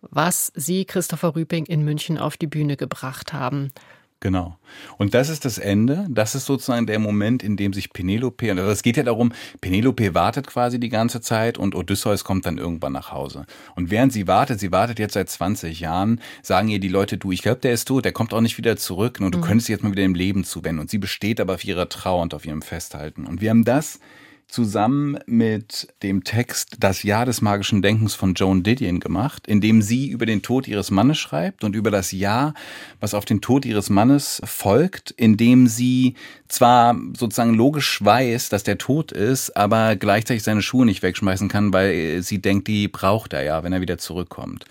was 0.00 0.52
sie, 0.56 0.84
Christopher 0.84 1.36
Rüping, 1.36 1.66
in 1.66 1.84
München 1.84 2.18
auf 2.18 2.36
die 2.36 2.46
Bühne 2.46 2.76
gebracht 2.76 3.32
haben. 3.32 3.72
Genau. 4.20 4.56
Und 4.96 5.12
das 5.12 5.28
ist 5.28 5.44
das 5.44 5.58
Ende. 5.58 6.06
Das 6.08 6.34
ist 6.34 6.46
sozusagen 6.46 6.86
der 6.86 6.98
Moment, 6.98 7.42
in 7.42 7.56
dem 7.56 7.74
sich 7.74 7.92
Penelope, 7.92 8.50
also 8.50 8.70
es 8.70 8.82
geht 8.82 8.96
ja 8.96 9.02
darum, 9.02 9.32
Penelope 9.60 10.14
wartet 10.14 10.46
quasi 10.46 10.80
die 10.80 10.88
ganze 10.88 11.20
Zeit 11.20 11.58
und 11.58 11.74
Odysseus 11.74 12.24
kommt 12.24 12.46
dann 12.46 12.56
irgendwann 12.56 12.92
nach 12.92 13.12
Hause. 13.12 13.44
Und 13.74 13.90
während 13.90 14.14
sie 14.14 14.26
wartet, 14.26 14.58
sie 14.58 14.72
wartet 14.72 14.98
jetzt 14.98 15.14
seit 15.14 15.28
20 15.28 15.80
Jahren, 15.80 16.20
sagen 16.42 16.68
ihr 16.68 16.80
die 16.80 16.88
Leute, 16.88 17.18
du, 17.18 17.30
ich 17.30 17.42
glaube, 17.42 17.60
der 17.60 17.72
ist 17.72 17.88
tot, 17.88 18.06
der 18.06 18.12
kommt 18.12 18.32
auch 18.32 18.40
nicht 18.40 18.56
wieder 18.56 18.78
zurück 18.78 19.18
und 19.20 19.34
du 19.34 19.38
mhm. 19.38 19.42
könntest 19.42 19.68
dich 19.68 19.74
jetzt 19.74 19.84
mal 19.84 19.92
wieder 19.92 20.04
im 20.04 20.14
Leben 20.14 20.44
zuwenden. 20.44 20.80
Und 20.80 20.90
sie 20.90 20.98
besteht 20.98 21.38
aber 21.38 21.54
auf 21.54 21.64
ihrer 21.64 21.90
Trauer 21.90 22.22
und 22.22 22.32
auf 22.32 22.46
ihrem 22.46 22.62
Festhalten. 22.62 23.26
Und 23.26 23.42
wir 23.42 23.50
haben 23.50 23.64
das 23.64 24.00
zusammen 24.48 25.18
mit 25.26 25.88
dem 26.02 26.24
Text 26.24 26.76
Das 26.80 27.02
Jahr 27.02 27.26
des 27.26 27.42
magischen 27.42 27.82
Denkens 27.82 28.14
von 28.14 28.34
Joan 28.34 28.62
Didion 28.62 29.00
gemacht, 29.00 29.46
in 29.46 29.60
dem 29.60 29.82
sie 29.82 30.08
über 30.08 30.26
den 30.26 30.42
Tod 30.42 30.68
ihres 30.68 30.90
Mannes 30.90 31.18
schreibt 31.18 31.64
und 31.64 31.74
über 31.74 31.90
das 31.90 32.12
Jahr, 32.12 32.54
was 33.00 33.14
auf 33.14 33.24
den 33.24 33.40
Tod 33.40 33.64
ihres 33.64 33.90
Mannes 33.90 34.40
folgt, 34.44 35.10
in 35.10 35.36
dem 35.36 35.66
sie 35.66 36.14
zwar 36.48 36.96
sozusagen 37.16 37.54
logisch 37.54 38.04
weiß, 38.04 38.48
dass 38.48 38.62
der 38.62 38.78
tot 38.78 39.12
ist, 39.12 39.56
aber 39.56 39.96
gleichzeitig 39.96 40.42
seine 40.42 40.62
Schuhe 40.62 40.86
nicht 40.86 41.02
wegschmeißen 41.02 41.48
kann, 41.48 41.72
weil 41.72 42.22
sie 42.22 42.40
denkt, 42.40 42.68
die 42.68 42.88
braucht 42.88 43.32
er 43.32 43.42
ja, 43.42 43.62
wenn 43.62 43.72
er 43.72 43.80
wieder 43.80 43.98
zurückkommt. 43.98 44.64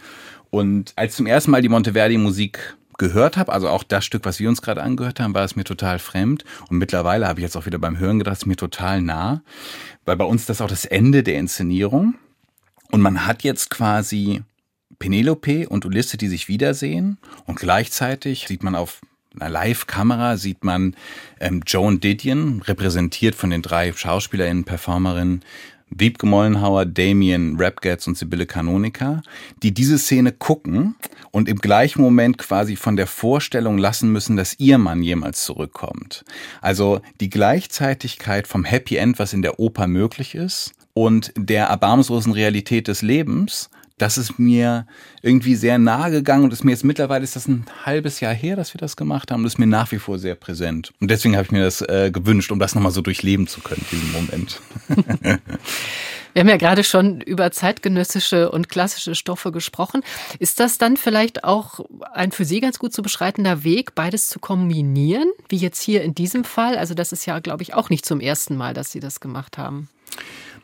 Und 0.50 0.94
als 0.96 1.16
zum 1.16 1.28
ersten 1.28 1.52
Mal 1.52 1.62
die 1.62 1.70
Monteverdi-Musik 1.70 2.78
gehört 2.98 3.38
habe, 3.38 3.52
also 3.52 3.70
auch 3.70 3.84
das 3.84 4.06
Stück, 4.06 4.26
was 4.26 4.40
wir 4.40 4.50
uns 4.50 4.62
gerade 4.62 4.84
angehört 4.84 5.20
haben, 5.20 5.34
war 5.34 5.44
es 5.44 5.56
mir 5.56 5.64
total 5.64 6.00
fremd. 6.00 6.44
Und 6.70 6.78
mittlerweile 6.78 7.28
habe 7.28 7.40
ich 7.40 7.44
jetzt 7.44 7.56
auch 7.56 7.66
wieder 7.66 7.80
beim 7.80 7.98
Hören 7.98 8.20
gedacht, 8.20 8.38
es 8.38 8.44
ist 8.44 8.48
mir 8.48 8.56
total 8.56 9.02
nah, 9.02 9.42
weil 10.06 10.18
bei 10.18 10.26
uns 10.26 10.46
das 10.46 10.62
auch 10.62 10.70
das 10.70 10.86
Ende 10.86 11.24
der 11.24 11.38
Inszenierung. 11.38 12.16
Und 12.92 13.02
man 13.02 13.26
hat 13.26 13.44
jetzt 13.44 13.70
quasi 13.70 14.44
Penelope 15.00 15.68
und 15.68 15.86
Ulisse, 15.86 16.18
die 16.18 16.28
sich 16.28 16.48
wiedersehen. 16.48 17.18
Und 17.46 17.60
gleichzeitig 17.60 18.48
sieht 18.48 18.64
man 18.64 18.76
auf 18.76 19.02
einer 19.40 19.50
Live-Kamera, 19.50 20.38
sieht 20.38 20.64
man 20.64 20.96
ähm, 21.40 21.62
Joan 21.66 22.00
Didion, 22.00 22.62
repräsentiert 22.62 23.36
von 23.36 23.50
den 23.50 23.62
drei 23.62 23.92
SchauspielerInnen, 23.92 24.64
Performerinnen, 24.64 25.44
Wiebke 25.90 26.26
Mollenhauer, 26.26 26.86
Damien 26.86 27.56
Rapgats 27.60 28.08
und 28.08 28.18
Sibylle 28.18 28.46
Kanonika, 28.46 29.22
die 29.64 29.74
diese 29.74 29.98
Szene 29.98 30.32
gucken 30.32 30.96
und 31.32 31.48
im 31.48 31.58
gleichen 31.58 32.02
Moment 32.02 32.38
quasi 32.38 32.76
von 32.76 32.96
der 32.96 33.08
Vorstellung 33.08 33.78
lassen 33.78 34.12
müssen, 34.12 34.36
dass 34.36 34.60
ihr 34.60 34.78
Mann 34.78 35.04
jemals 35.04 35.44
zurückkommt. 35.44 36.26
Also 36.62 37.02
die 37.20 37.30
Gleichzeitigkeit 37.30 38.48
vom 38.48 38.66
Happy 38.66 38.98
End, 38.98 39.20
was 39.20 39.34
in 39.34 39.42
der 39.42 39.60
Oper 39.60 39.88
möglich 39.88 40.36
ist, 40.36 40.74
und 40.94 41.34
der 41.38 41.66
erbarmungslosen 41.66 42.32
Realität 42.32 42.88
des 42.88 43.02
Lebens, 43.02 43.70
das 43.98 44.18
ist 44.18 44.38
mir 44.38 44.86
irgendwie 45.22 45.56
sehr 45.56 45.78
nahe 45.78 46.12
gegangen 46.12 46.44
und 46.44 46.54
ist 46.54 46.64
mir 46.64 46.72
jetzt 46.72 46.84
mittlerweile 46.84 47.24
ist 47.24 47.36
das 47.36 47.48
ein 47.48 47.66
halbes 47.86 48.20
Jahr 48.20 48.34
her, 48.34 48.56
dass 48.56 48.74
wir 48.74 48.80
das 48.80 48.98
gemacht 48.98 49.32
haben 49.32 49.42
und 49.42 49.48
ist 49.48 49.58
mir 49.58 49.68
nach 49.68 49.92
wie 49.92 50.00
vor 50.00 50.20
sehr 50.20 50.36
präsent. 50.36 50.94
Und 51.00 51.10
deswegen 51.10 51.36
habe 51.36 51.46
ich 51.46 51.52
mir 51.52 51.64
das 51.64 51.82
äh, 51.82 52.12
gewünscht, 52.12 52.52
um 52.52 52.60
das 52.60 52.76
nochmal 52.76 52.92
so 52.92 53.02
durchleben 53.02 53.48
zu 53.48 53.62
können, 53.62 53.86
diesen 53.92 54.12
Moment. 54.12 54.62
Wir 56.34 56.42
haben 56.42 56.50
ja 56.50 56.58
gerade 56.58 56.84
schon 56.84 57.22
über 57.22 57.50
zeitgenössische 57.52 58.52
und 58.52 58.68
klassische 58.68 59.16
Stoffe 59.16 59.54
gesprochen. 59.54 60.04
Ist 60.38 60.60
das 60.60 60.78
dann 60.78 60.98
vielleicht 60.98 61.46
auch 61.46 61.80
ein 62.12 62.34
für 62.34 62.44
Sie 62.44 62.60
ganz 62.60 62.78
gut 62.78 62.92
zu 62.92 63.02
beschreitender 63.02 63.64
Weg, 63.64 63.96
beides 63.96 64.28
zu 64.28 64.40
kombinieren, 64.40 65.30
wie 65.48 65.56
jetzt 65.56 65.82
hier 65.82 66.04
in 66.04 66.14
diesem 66.14 66.44
Fall? 66.44 66.78
Also 66.78 66.94
das 66.94 67.14
ist 67.14 67.26
ja, 67.26 67.40
glaube 67.40 67.64
ich, 67.64 67.74
auch 67.74 67.90
nicht 67.90 68.06
zum 68.06 68.20
ersten 68.20 68.58
Mal, 68.58 68.74
dass 68.74 68.92
Sie 68.92 69.00
das 69.00 69.22
gemacht 69.22 69.58
haben. 69.58 69.88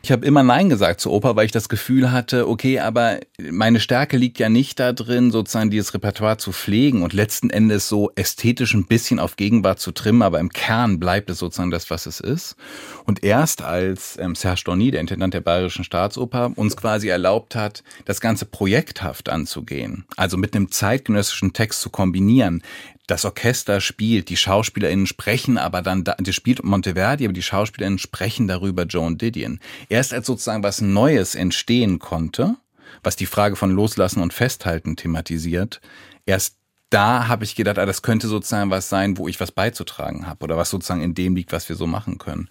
Ich 0.04 0.10
habe 0.10 0.26
immer 0.26 0.42
Nein 0.42 0.68
gesagt 0.68 1.00
zur 1.00 1.12
Oper, 1.12 1.36
weil 1.36 1.46
ich 1.46 1.52
das 1.52 1.68
Gefühl 1.68 2.10
hatte, 2.10 2.48
okay, 2.48 2.80
aber 2.80 3.20
meine 3.38 3.78
Stärke 3.78 4.16
liegt 4.16 4.40
ja 4.40 4.48
nicht 4.48 4.80
da 4.80 4.92
drin, 4.92 5.30
sozusagen 5.30 5.70
dieses 5.70 5.94
Repertoire 5.94 6.38
zu 6.38 6.50
pflegen 6.50 7.04
und 7.04 7.12
letzten 7.12 7.50
Endes 7.50 7.88
so 7.88 8.10
ästhetisch 8.16 8.74
ein 8.74 8.86
bisschen 8.86 9.20
auf 9.20 9.36
Gegenwart 9.36 9.78
zu 9.78 9.92
trimmen, 9.92 10.22
aber 10.22 10.40
im 10.40 10.48
Kern 10.48 10.98
bleibt 10.98 11.30
es 11.30 11.38
sozusagen 11.38 11.70
das, 11.70 11.88
was 11.88 12.06
es 12.06 12.18
ist. 12.18 12.56
Und 13.04 13.22
erst 13.22 13.62
als 13.62 14.18
ähm, 14.18 14.34
Serge 14.34 14.62
Dorny, 14.64 14.90
der 14.90 15.00
Intendant 15.00 15.34
der 15.34 15.40
Bayerischen 15.40 15.84
Staatsoper, 15.84 16.50
uns 16.56 16.76
quasi 16.76 17.06
erlaubt 17.06 17.54
hat, 17.54 17.84
das 18.04 18.20
Ganze 18.20 18.44
projekthaft 18.44 19.28
anzugehen, 19.28 20.04
also 20.16 20.36
mit 20.36 20.56
einem 20.56 20.72
zeitgenössischen 20.72 21.52
Text 21.52 21.80
zu 21.80 21.90
kombinieren, 21.90 22.64
das 23.06 23.24
Orchester 23.24 23.80
spielt, 23.80 24.28
die 24.28 24.36
SchauspielerInnen 24.36 25.06
sprechen 25.06 25.58
aber 25.58 25.82
dann, 25.82 26.04
das 26.04 26.34
spielt 26.34 26.62
Monteverdi, 26.62 27.24
aber 27.24 27.32
die 27.32 27.42
SchauspielerInnen 27.42 27.98
sprechen 27.98 28.48
darüber 28.48 28.84
Joan 28.84 29.18
Didion. 29.18 29.60
Erst 29.88 30.14
als 30.14 30.26
sozusagen 30.26 30.62
was 30.62 30.80
Neues 30.80 31.34
entstehen 31.34 31.98
konnte, 31.98 32.56
was 33.02 33.16
die 33.16 33.26
Frage 33.26 33.56
von 33.56 33.70
Loslassen 33.70 34.22
und 34.22 34.32
Festhalten 34.32 34.96
thematisiert, 34.96 35.80
erst 36.26 36.56
da 36.92 37.28
habe 37.28 37.44
ich 37.44 37.54
gedacht, 37.54 37.78
ah, 37.78 37.86
das 37.86 38.02
könnte 38.02 38.28
sozusagen 38.28 38.70
was 38.70 38.88
sein, 38.88 39.16
wo 39.16 39.26
ich 39.26 39.40
was 39.40 39.50
beizutragen 39.50 40.26
habe 40.26 40.44
oder 40.44 40.56
was 40.56 40.70
sozusagen 40.70 41.02
in 41.02 41.14
dem 41.14 41.34
liegt, 41.34 41.52
was 41.52 41.68
wir 41.68 41.76
so 41.76 41.86
machen 41.86 42.18
können. 42.18 42.48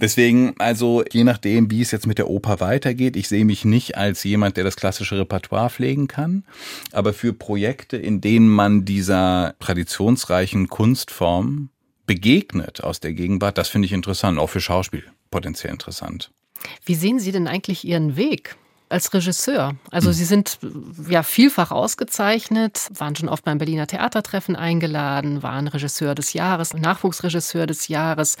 Deswegen, 0.00 0.54
also 0.58 1.02
je 1.10 1.24
nachdem, 1.24 1.70
wie 1.70 1.80
es 1.80 1.90
jetzt 1.90 2.06
mit 2.06 2.18
der 2.18 2.28
Oper 2.28 2.60
weitergeht, 2.60 3.16
ich 3.16 3.28
sehe 3.28 3.44
mich 3.44 3.64
nicht 3.64 3.96
als 3.96 4.24
jemand, 4.24 4.56
der 4.56 4.64
das 4.64 4.76
klassische 4.76 5.18
Repertoire 5.18 5.70
pflegen 5.70 6.06
kann, 6.06 6.44
aber 6.92 7.14
für 7.14 7.32
Projekte, 7.32 7.96
in 7.96 8.20
denen 8.20 8.48
man 8.48 8.84
dieser 8.84 9.54
traditionsreichen 9.58 10.68
Kunstform 10.68 11.70
begegnet 12.06 12.84
aus 12.84 13.00
der 13.00 13.14
Gegenwart, 13.14 13.56
das 13.56 13.68
finde 13.68 13.86
ich 13.86 13.92
interessant, 13.92 14.38
auch 14.38 14.50
für 14.50 14.60
Schauspiel 14.60 15.04
potenziell 15.30 15.72
interessant. 15.72 16.30
Wie 16.84 16.94
sehen 16.94 17.18
Sie 17.18 17.32
denn 17.32 17.48
eigentlich 17.48 17.84
Ihren 17.84 18.16
Weg? 18.16 18.56
Als 18.92 19.12
Regisseur. 19.12 19.74
Also 19.90 20.08
hm. 20.08 20.14
Sie 20.14 20.24
sind 20.24 20.58
ja 21.08 21.22
vielfach 21.22 21.70
ausgezeichnet, 21.70 22.88
waren 22.96 23.16
schon 23.16 23.28
oft 23.28 23.44
beim 23.44 23.58
Berliner 23.58 23.86
Theatertreffen 23.86 24.56
eingeladen, 24.56 25.42
waren 25.42 25.68
Regisseur 25.68 26.14
des 26.14 26.32
Jahres, 26.32 26.74
Nachwuchsregisseur 26.74 27.66
des 27.66 27.88
Jahres. 27.88 28.36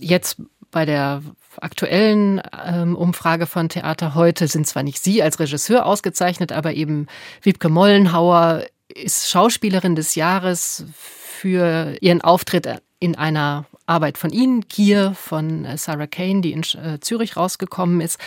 Jetzt 0.00 0.36
bei 0.70 0.84
der 0.84 1.22
aktuellen 1.60 2.40
ähm, 2.64 2.94
Umfrage 2.96 3.46
von 3.46 3.68
Theater 3.68 4.14
heute 4.14 4.46
sind 4.46 4.66
zwar 4.66 4.82
nicht 4.82 5.02
Sie 5.02 5.22
als 5.22 5.40
Regisseur 5.40 5.84
ausgezeichnet, 5.86 6.52
aber 6.52 6.74
eben 6.74 7.06
Wiebke 7.42 7.68
Mollenhauer 7.68 8.64
ist 8.88 9.30
Schauspielerin 9.30 9.94
des 9.94 10.14
Jahres 10.14 10.84
für 10.94 11.96
ihren 12.00 12.20
Auftritt 12.20 12.68
in 12.98 13.16
einer 13.16 13.66
Arbeit 13.86 14.18
von 14.18 14.30
Ihnen, 14.30 14.68
Kier 14.68 15.14
von 15.14 15.66
Sarah 15.76 16.06
Kane, 16.06 16.42
die 16.42 16.52
in 16.52 16.62
äh, 16.62 17.00
Zürich 17.00 17.36
rausgekommen 17.36 18.00
ist. 18.00 18.18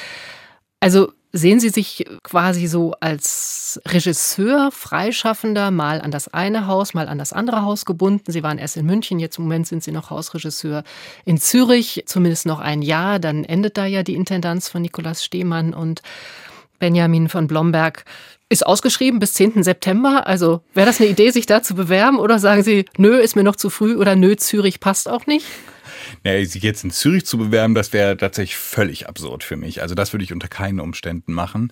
Also 0.79 1.13
Sehen 1.35 1.59
Sie 1.59 1.69
sich 1.69 2.05
quasi 2.21 2.67
so 2.67 2.93
als 2.99 3.81
Regisseur, 3.87 4.69
Freischaffender, 4.71 5.71
mal 5.71 5.99
an 5.99 6.11
das 6.11 6.31
eine 6.31 6.67
Haus, 6.67 6.93
mal 6.93 7.07
an 7.07 7.17
das 7.17 7.33
andere 7.33 7.63
Haus 7.63 7.85
gebunden? 7.85 8.31
Sie 8.31 8.43
waren 8.43 8.59
erst 8.59 8.77
in 8.77 8.85
München, 8.85 9.17
jetzt 9.17 9.39
im 9.39 9.45
Moment 9.45 9.65
sind 9.65 9.83
Sie 9.83 9.91
noch 9.91 10.11
Hausregisseur 10.11 10.83
in 11.25 11.39
Zürich, 11.39 12.03
zumindest 12.05 12.45
noch 12.45 12.59
ein 12.59 12.83
Jahr. 12.83 13.17
Dann 13.17 13.45
endet 13.45 13.79
da 13.79 13.87
ja 13.87 14.03
die 14.03 14.13
Intendanz 14.13 14.69
von 14.69 14.83
Nikolaus 14.83 15.23
Stehmann 15.23 15.73
und 15.73 16.03
Benjamin 16.77 17.27
von 17.29 17.47
Blomberg. 17.47 18.05
Ist 18.49 18.67
ausgeschrieben 18.67 19.19
bis 19.19 19.33
10. 19.33 19.63
September. 19.63 20.27
Also 20.27 20.61
wäre 20.75 20.85
das 20.85 21.01
eine 21.01 21.09
Idee, 21.09 21.31
sich 21.31 21.47
da 21.47 21.63
zu 21.63 21.73
bewerben? 21.73 22.19
Oder 22.19 22.37
sagen 22.37 22.61
Sie, 22.61 22.85
nö, 22.97 23.17
ist 23.17 23.35
mir 23.35 23.43
noch 23.43 23.55
zu 23.55 23.71
früh 23.71 23.95
oder 23.95 24.15
nö, 24.15 24.35
Zürich 24.35 24.79
passt 24.79 25.09
auch 25.09 25.25
nicht? 25.25 25.47
Naja, 26.23 26.45
sich 26.45 26.63
jetzt 26.63 26.83
in 26.83 26.91
Zürich 26.91 27.25
zu 27.25 27.37
bewerben, 27.37 27.75
das 27.75 27.93
wäre 27.93 28.17
tatsächlich 28.17 28.57
völlig 28.57 29.07
absurd 29.07 29.43
für 29.43 29.55
mich. 29.55 29.81
Also 29.81 29.95
das 29.95 30.13
würde 30.13 30.23
ich 30.23 30.33
unter 30.33 30.47
keinen 30.47 30.79
Umständen 30.79 31.33
machen. 31.33 31.71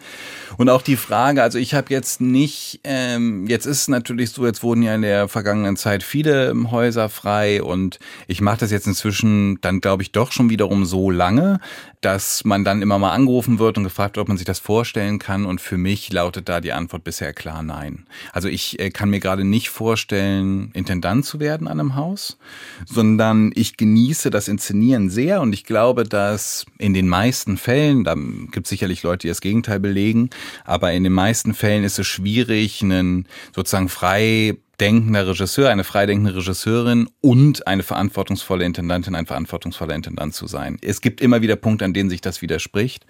Und 0.58 0.70
auch 0.70 0.82
die 0.82 0.96
Frage, 0.96 1.44
also 1.44 1.58
ich 1.58 1.74
habe 1.74 1.94
jetzt 1.94 2.22
nicht, 2.22 2.80
ähm, 2.84 3.48
jetzt 3.48 3.66
ist 3.66 3.88
natürlich 3.88 4.32
so, 4.32 4.46
jetzt 4.46 4.64
wurden 4.64 4.84
ja 4.84 4.96
in 4.96 5.02
der 5.02 5.28
vergangenen 5.28 5.78
Zeit 5.78 6.04
viele 6.04 6.54
Häuser 6.72 7.10
frei 7.10 7.62
und 7.62 8.00
ich 8.28 8.42
mache 8.42 8.60
das 8.60 8.72
jetzt 8.72 8.88
inzwischen 8.88 9.60
dann, 9.62 9.82
glaube 9.82 10.04
ich, 10.04 10.12
doch 10.12 10.32
schon 10.32 10.50
wiederum 10.50 10.86
so 10.86 11.12
lange, 11.12 11.60
dass 12.02 12.44
man 12.44 12.64
dann 12.64 12.82
immer 12.82 12.98
mal 12.98 13.12
angerufen 13.12 13.60
wird 13.60 13.78
und 13.78 13.84
gefragt 13.84 14.18
ob 14.18 14.28
man 14.28 14.38
sich 14.38 14.46
das 14.46 14.60
vorstellen 14.60 15.20
kann. 15.20 15.46
Und 15.46 15.62
für 15.62 15.78
mich 15.78 16.12
lautet 16.12 16.50
da 16.50 16.62
die 16.62 16.74
Antwort 16.74 17.04
bisher 17.04 17.34
klar 17.34 17.62
nein. 17.62 18.06
Also 18.34 18.48
ich 18.48 18.80
äh, 18.80 18.90
kann 18.90 19.10
mir 19.10 19.20
gerade 19.20 19.44
nicht 19.44 19.70
vorstellen, 19.70 20.72
Intendant 20.74 21.26
zu 21.26 21.40
werden 21.40 21.68
an 21.68 21.80
einem 21.80 21.96
Haus, 21.96 22.38
sondern 22.86 23.52
ich 23.56 23.78
genieße 23.78 24.31
das 24.32 24.48
Inszenieren 24.48 25.10
sehr 25.10 25.42
und 25.42 25.54
ich 25.54 25.64
glaube, 25.64 26.04
dass 26.04 26.66
in 26.78 26.94
den 26.94 27.08
meisten 27.08 27.58
Fällen, 27.58 28.04
da 28.04 28.16
gibt 28.16 28.66
es 28.66 28.70
sicherlich 28.70 29.04
Leute, 29.04 29.24
die 29.24 29.28
das 29.28 29.42
Gegenteil 29.42 29.80
belegen, 29.80 30.30
aber 30.66 30.92
in 30.94 31.04
den 31.04 31.14
meisten 31.14 31.54
Fällen 31.54 31.84
ist 31.84 32.00
es 32.00 32.08
schwierig, 32.08 32.82
einen 32.82 33.28
sozusagen 33.56 33.90
frei 33.90 34.58
denkender 34.82 35.28
Regisseur, 35.28 35.70
eine 35.70 35.84
freidenkende 35.84 36.36
Regisseurin 36.36 37.08
und 37.22 37.68
eine 37.68 37.84
verantwortungsvolle 37.84 38.66
Intendantin, 38.66 39.14
ein 39.14 39.28
verantwortungsvoller 39.28 39.94
Intendant 39.94 40.34
zu 40.34 40.48
sein. 40.48 40.80
Es 40.82 41.02
gibt 41.02 41.22
immer 41.22 41.44
wieder 41.44 41.56
Punkte, 41.56 41.86
an 41.86 41.94
denen 41.94 42.10
sich 42.10 42.20
das 42.20 42.42
widerspricht. 42.42 43.06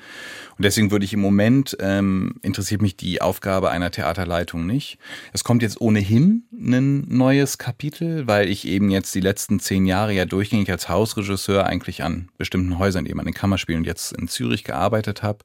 Und 0.58 0.66
deswegen 0.66 0.92
würde 0.92 1.06
ich 1.06 1.14
im 1.14 1.22
Moment, 1.22 1.78
ähm, 1.80 2.36
interessiert 2.42 2.82
mich 2.82 2.98
die 2.98 3.22
Aufgabe 3.22 3.72
einer 3.72 3.90
Theaterleitung 3.90 4.66
nicht. 4.66 5.00
Es 5.32 5.46
kommt 5.46 5.62
jetzt 5.62 5.80
ohnehin 5.80 6.44
ein 6.52 7.06
neues 7.08 7.58
Kapitel, 7.58 8.28
weil 8.28 8.50
ich 8.50 8.68
eben 8.68 8.90
jetzt 8.92 9.16
die 9.16 9.22
letzten 9.22 9.62
zehn 9.62 9.86
Jahre 9.86 10.12
ja 10.12 10.26
durchgängig 10.26 10.70
als 10.70 10.90
Hausregisseur 10.90 11.66
eigentlich 11.66 12.04
an 12.04 12.28
bestimmten 12.38 12.80
Häusern, 12.80 13.06
eben 13.06 13.20
an 13.20 13.26
den 13.26 13.34
Kammerspielen 13.34 13.80
und 13.80 13.88
jetzt 13.88 14.12
in 14.12 14.28
Zürich 14.28 14.66
gearbeitet 14.66 15.24
habe. 15.24 15.40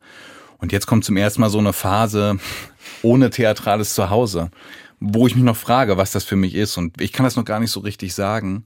Und 0.58 0.72
jetzt 0.72 0.86
kommt 0.86 1.04
zum 1.04 1.16
ersten 1.16 1.40
Mal 1.40 1.50
so 1.50 1.58
eine 1.58 1.72
Phase 1.72 2.38
ohne 3.02 3.30
theatrales 3.30 3.94
Zuhause 3.94 4.50
wo 5.14 5.26
ich 5.26 5.34
mich 5.34 5.44
noch 5.44 5.56
frage, 5.56 5.96
was 5.96 6.12
das 6.12 6.24
für 6.24 6.36
mich 6.36 6.54
ist. 6.54 6.76
Und 6.76 7.00
ich 7.00 7.12
kann 7.12 7.24
das 7.24 7.36
noch 7.36 7.44
gar 7.44 7.60
nicht 7.60 7.70
so 7.70 7.80
richtig 7.80 8.14
sagen. 8.14 8.64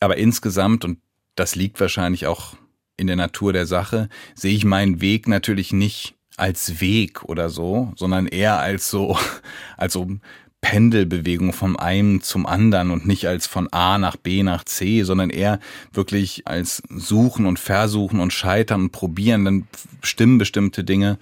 Aber 0.00 0.16
insgesamt, 0.16 0.84
und 0.84 0.98
das 1.36 1.54
liegt 1.54 1.80
wahrscheinlich 1.80 2.26
auch 2.26 2.54
in 2.96 3.06
der 3.06 3.16
Natur 3.16 3.52
der 3.52 3.66
Sache, 3.66 4.08
sehe 4.34 4.54
ich 4.54 4.64
meinen 4.64 5.00
Weg 5.00 5.28
natürlich 5.28 5.72
nicht 5.72 6.14
als 6.36 6.80
Weg 6.80 7.24
oder 7.24 7.48
so, 7.48 7.92
sondern 7.96 8.26
eher 8.26 8.58
als 8.58 8.90
so, 8.90 9.18
als 9.76 9.92
so 9.92 10.08
Pendelbewegung 10.60 11.52
vom 11.52 11.76
einen 11.76 12.22
zum 12.22 12.46
anderen 12.46 12.90
und 12.90 13.06
nicht 13.06 13.26
als 13.26 13.46
von 13.46 13.72
A 13.72 13.98
nach 13.98 14.16
B 14.16 14.42
nach 14.42 14.64
C, 14.64 15.02
sondern 15.02 15.28
eher 15.28 15.58
wirklich 15.92 16.46
als 16.46 16.82
Suchen 16.88 17.46
und 17.46 17.58
Versuchen 17.58 18.20
und 18.20 18.32
Scheitern 18.32 18.82
und 18.82 18.92
Probieren, 18.92 19.44
dann 19.44 19.66
stimmen 20.02 20.38
bestimmte 20.38 20.84
Dinge 20.84 21.18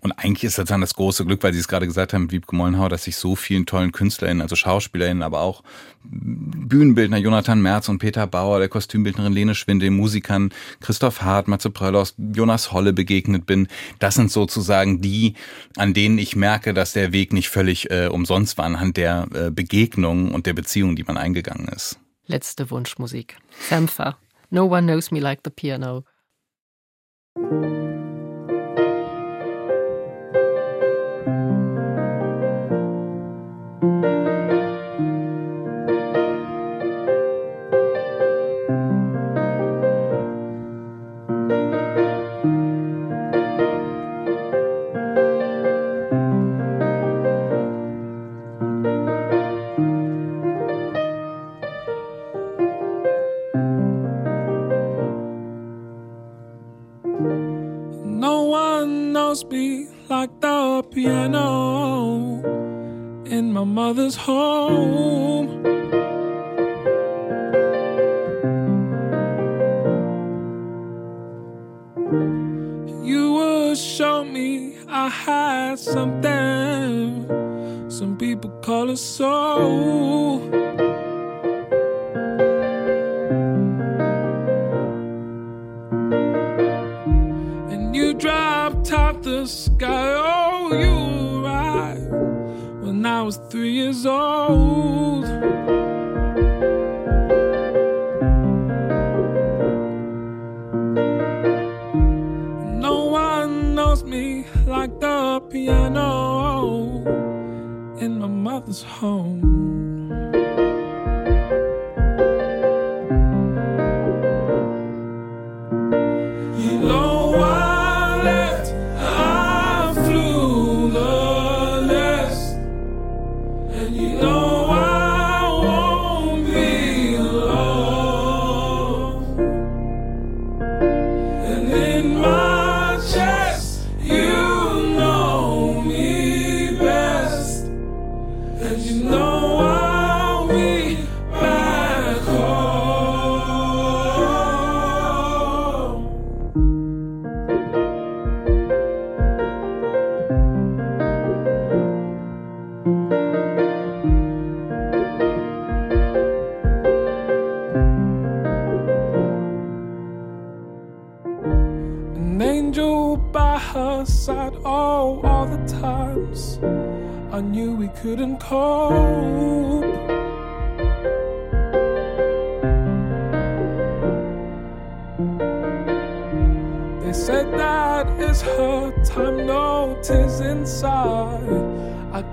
und 0.00 0.12
eigentlich 0.12 0.44
ist 0.44 0.58
das 0.58 0.68
dann 0.68 0.80
das 0.80 0.94
große 0.94 1.24
Glück, 1.24 1.42
weil 1.42 1.52
Sie 1.52 1.58
es 1.58 1.68
gerade 1.68 1.86
gesagt 1.86 2.14
haben, 2.14 2.30
Wiebke 2.30 2.56
Mollenhauer, 2.56 2.88
dass 2.88 3.06
ich 3.06 3.16
so 3.16 3.36
vielen 3.36 3.66
tollen 3.66 3.92
KünstlerInnen, 3.92 4.40
also 4.40 4.56
SchauspielerInnen, 4.56 5.22
aber 5.22 5.40
auch 5.40 5.62
Bühnenbildner 6.02 7.18
Jonathan 7.18 7.60
Merz 7.60 7.88
und 7.88 7.98
Peter 7.98 8.26
Bauer, 8.26 8.58
der 8.58 8.68
Kostümbildnerin 8.68 9.32
Lene 9.32 9.54
Schwinde, 9.54 9.90
Musikern 9.90 10.50
Christoph 10.80 11.20
Hart, 11.20 11.48
Matze 11.48 11.70
Pröllhaus, 11.70 12.14
Jonas 12.16 12.72
Holle 12.72 12.92
begegnet 12.92 13.44
bin. 13.44 13.68
Das 13.98 14.14
sind 14.14 14.32
sozusagen 14.32 15.02
die, 15.02 15.34
an 15.76 15.92
denen 15.92 16.18
ich 16.18 16.34
merke, 16.34 16.72
dass 16.72 16.94
der 16.94 17.12
Weg 17.12 17.32
nicht 17.32 17.50
völlig 17.50 17.90
äh, 17.90 18.08
umsonst 18.08 18.56
war, 18.56 18.64
anhand 18.64 18.96
der 18.96 19.28
äh, 19.34 19.50
Begegnungen 19.50 20.32
und 20.32 20.46
der 20.46 20.54
Beziehungen, 20.54 20.96
die 20.96 21.04
man 21.04 21.18
eingegangen 21.18 21.68
ist. 21.68 21.98
Letzte 22.26 22.70
Wunschmusik. 22.70 23.36
Sampha. 23.68 24.16
No 24.50 24.64
one 24.64 24.82
knows 24.82 25.10
me 25.10 25.20
like 25.20 25.40
the 25.44 25.50
piano. 25.50 26.04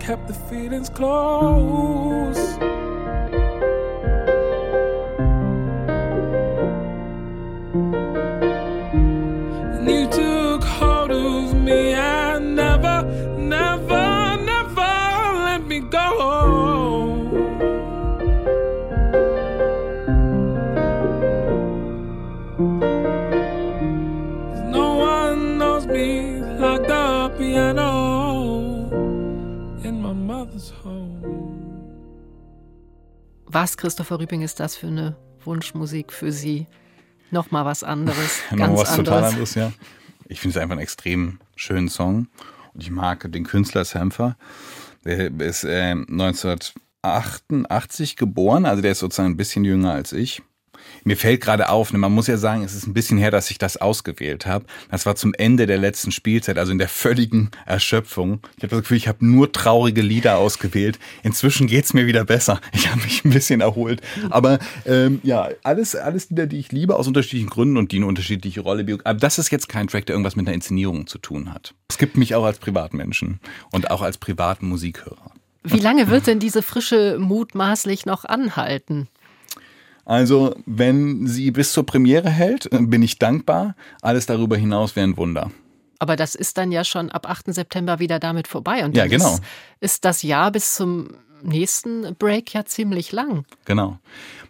Kept 0.07 0.25
the 0.25 0.33
feelings 0.33 0.87
close. 0.87 1.96
Was, 33.67 33.75
Christopher 33.75 34.21
Rübing, 34.21 34.43
ist 34.43 34.61
das 34.61 34.77
für 34.77 34.87
eine 34.87 35.17
Wunschmusik 35.43 36.13
für 36.13 36.31
Sie? 36.31 36.67
Nochmal 37.31 37.65
was 37.65 37.83
anderes. 37.83 38.39
Nochmal 38.49 38.77
was 38.77 38.91
anderes. 38.91 38.95
total 38.95 39.25
anderes, 39.25 39.55
ja. 39.55 39.73
Ich 40.29 40.39
finde 40.39 40.57
es 40.57 40.63
einfach 40.63 40.75
einen 40.75 40.83
extrem 40.83 41.39
schönen 41.57 41.89
Song. 41.89 42.29
Und 42.73 42.81
ich 42.81 42.91
mag 42.91 43.29
den 43.29 43.43
Künstler 43.43 43.83
Sampher. 43.83 44.37
Der 45.03 45.37
ist 45.41 45.65
äh, 45.65 45.91
1988 45.91 48.15
geboren, 48.15 48.65
also 48.65 48.81
der 48.81 48.93
ist 48.93 48.99
sozusagen 48.99 49.31
ein 49.31 49.37
bisschen 49.37 49.65
jünger 49.65 49.91
als 49.91 50.13
ich. 50.13 50.41
Mir 51.03 51.17
fällt 51.17 51.41
gerade 51.41 51.69
auf, 51.69 51.91
ne, 51.91 51.97
man 51.97 52.11
muss 52.11 52.27
ja 52.27 52.37
sagen, 52.37 52.63
es 52.63 52.73
ist 52.73 52.87
ein 52.87 52.93
bisschen 52.93 53.17
her, 53.17 53.31
dass 53.31 53.49
ich 53.51 53.57
das 53.57 53.77
ausgewählt 53.77 54.45
habe. 54.45 54.65
Das 54.91 55.05
war 55.05 55.15
zum 55.15 55.33
Ende 55.33 55.65
der 55.67 55.77
letzten 55.77 56.11
Spielzeit, 56.11 56.57
also 56.57 56.71
in 56.71 56.77
der 56.77 56.89
völligen 56.89 57.49
Erschöpfung. 57.65 58.41
Ich 58.57 58.63
habe 58.63 58.69
das 58.69 58.81
Gefühl, 58.81 58.97
ich 58.97 59.07
habe 59.07 59.25
nur 59.25 59.51
traurige 59.51 60.01
Lieder 60.01 60.37
ausgewählt. 60.37 60.99
Inzwischen 61.23 61.67
geht's 61.67 61.93
mir 61.93 62.07
wieder 62.07 62.25
besser. 62.25 62.59
Ich 62.77 62.91
habe 62.91 63.01
mich 63.01 63.25
ein 63.25 63.31
bisschen 63.31 63.59
erholt. 63.61 64.01
Aber 64.29 64.59
ähm, 64.85 65.19
ja, 65.23 65.49
alles, 65.63 65.95
alles 65.95 66.29
Lieder, 66.29 66.45
die 66.45 66.59
ich 66.59 66.71
liebe, 66.71 66.95
aus 66.95 67.07
unterschiedlichen 67.07 67.49
Gründen 67.49 67.75
und 67.77 67.91
die 67.91 67.97
eine 67.97 68.05
unterschiedliche 68.05 68.61
Rolle. 68.61 68.85
Aber 69.03 69.19
das 69.19 69.39
ist 69.39 69.51
jetzt 69.51 69.67
kein 69.67 69.87
Track, 69.87 70.05
der 70.05 70.13
irgendwas 70.13 70.35
mit 70.35 70.47
einer 70.47 70.53
Inszenierung 70.53 71.07
zu 71.07 71.17
tun 71.17 71.51
hat. 71.51 71.73
Es 71.89 71.97
gibt 71.97 72.17
mich 72.17 72.35
auch 72.35 72.45
als 72.45 72.59
Privatmenschen 72.59 73.39
und 73.71 73.89
auch 73.89 74.03
als 74.03 74.19
privaten 74.19 74.67
Musikhörer. 74.67 75.31
Wie 75.63 75.79
lange 75.79 76.09
wird 76.09 76.27
denn 76.27 76.39
diese 76.39 76.61
frische 76.61 77.17
mutmaßlich 77.19 78.05
noch 78.05 78.23
anhalten? 78.23 79.07
Also, 80.07 80.55
wenn 80.65 81.27
sie 81.27 81.51
bis 81.51 81.73
zur 81.73 81.85
Premiere 81.85 82.29
hält, 82.29 82.69
bin 82.71 83.03
ich 83.03 83.19
dankbar. 83.19 83.75
Alles 84.01 84.25
darüber 84.25 84.55
hinaus 84.55 84.95
wäre 84.95 85.05
ein 85.05 85.17
Wunder. 85.17 85.51
Aber 85.99 86.15
das 86.15 86.35
ist 86.35 86.57
dann 86.57 86.71
ja 86.71 86.83
schon 86.83 87.09
ab 87.09 87.29
8. 87.29 87.53
September 87.53 87.99
wieder 87.99 88.19
damit 88.19 88.47
vorbei. 88.47 88.85
Und 88.85 88.95
ja, 88.95 89.07
genau. 89.07 89.33
Ist, 89.33 89.43
ist 89.79 90.05
das 90.05 90.23
Jahr 90.23 90.51
bis 90.51 90.75
zum 90.75 91.09
nächsten 91.43 92.15
Break 92.15 92.53
ja 92.53 92.65
ziemlich 92.65 93.11
lang. 93.11 93.45
Genau. 93.65 93.99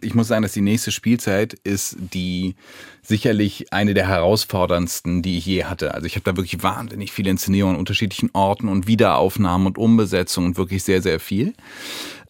Ich 0.00 0.14
muss 0.14 0.28
sagen, 0.28 0.42
dass 0.42 0.52
die 0.52 0.60
nächste 0.60 0.92
Spielzeit 0.92 1.54
ist 1.54 1.96
die 1.98 2.54
sicherlich 3.02 3.72
eine 3.72 3.94
der 3.94 4.06
herausforderndsten, 4.06 5.22
die 5.22 5.38
ich 5.38 5.46
je 5.46 5.64
hatte. 5.64 5.94
Also 5.94 6.06
ich 6.06 6.14
habe 6.14 6.24
da 6.24 6.36
wirklich 6.36 6.62
wahnsinnig 6.62 7.12
viele 7.12 7.30
Inszenierungen 7.30 7.76
an 7.76 7.80
unterschiedlichen 7.80 8.30
Orten 8.32 8.68
und 8.68 8.86
Wiederaufnahmen 8.86 9.66
und 9.66 9.78
Umbesetzungen 9.78 10.48
und 10.48 10.56
wirklich 10.56 10.84
sehr, 10.84 11.02
sehr 11.02 11.20
viel. 11.20 11.54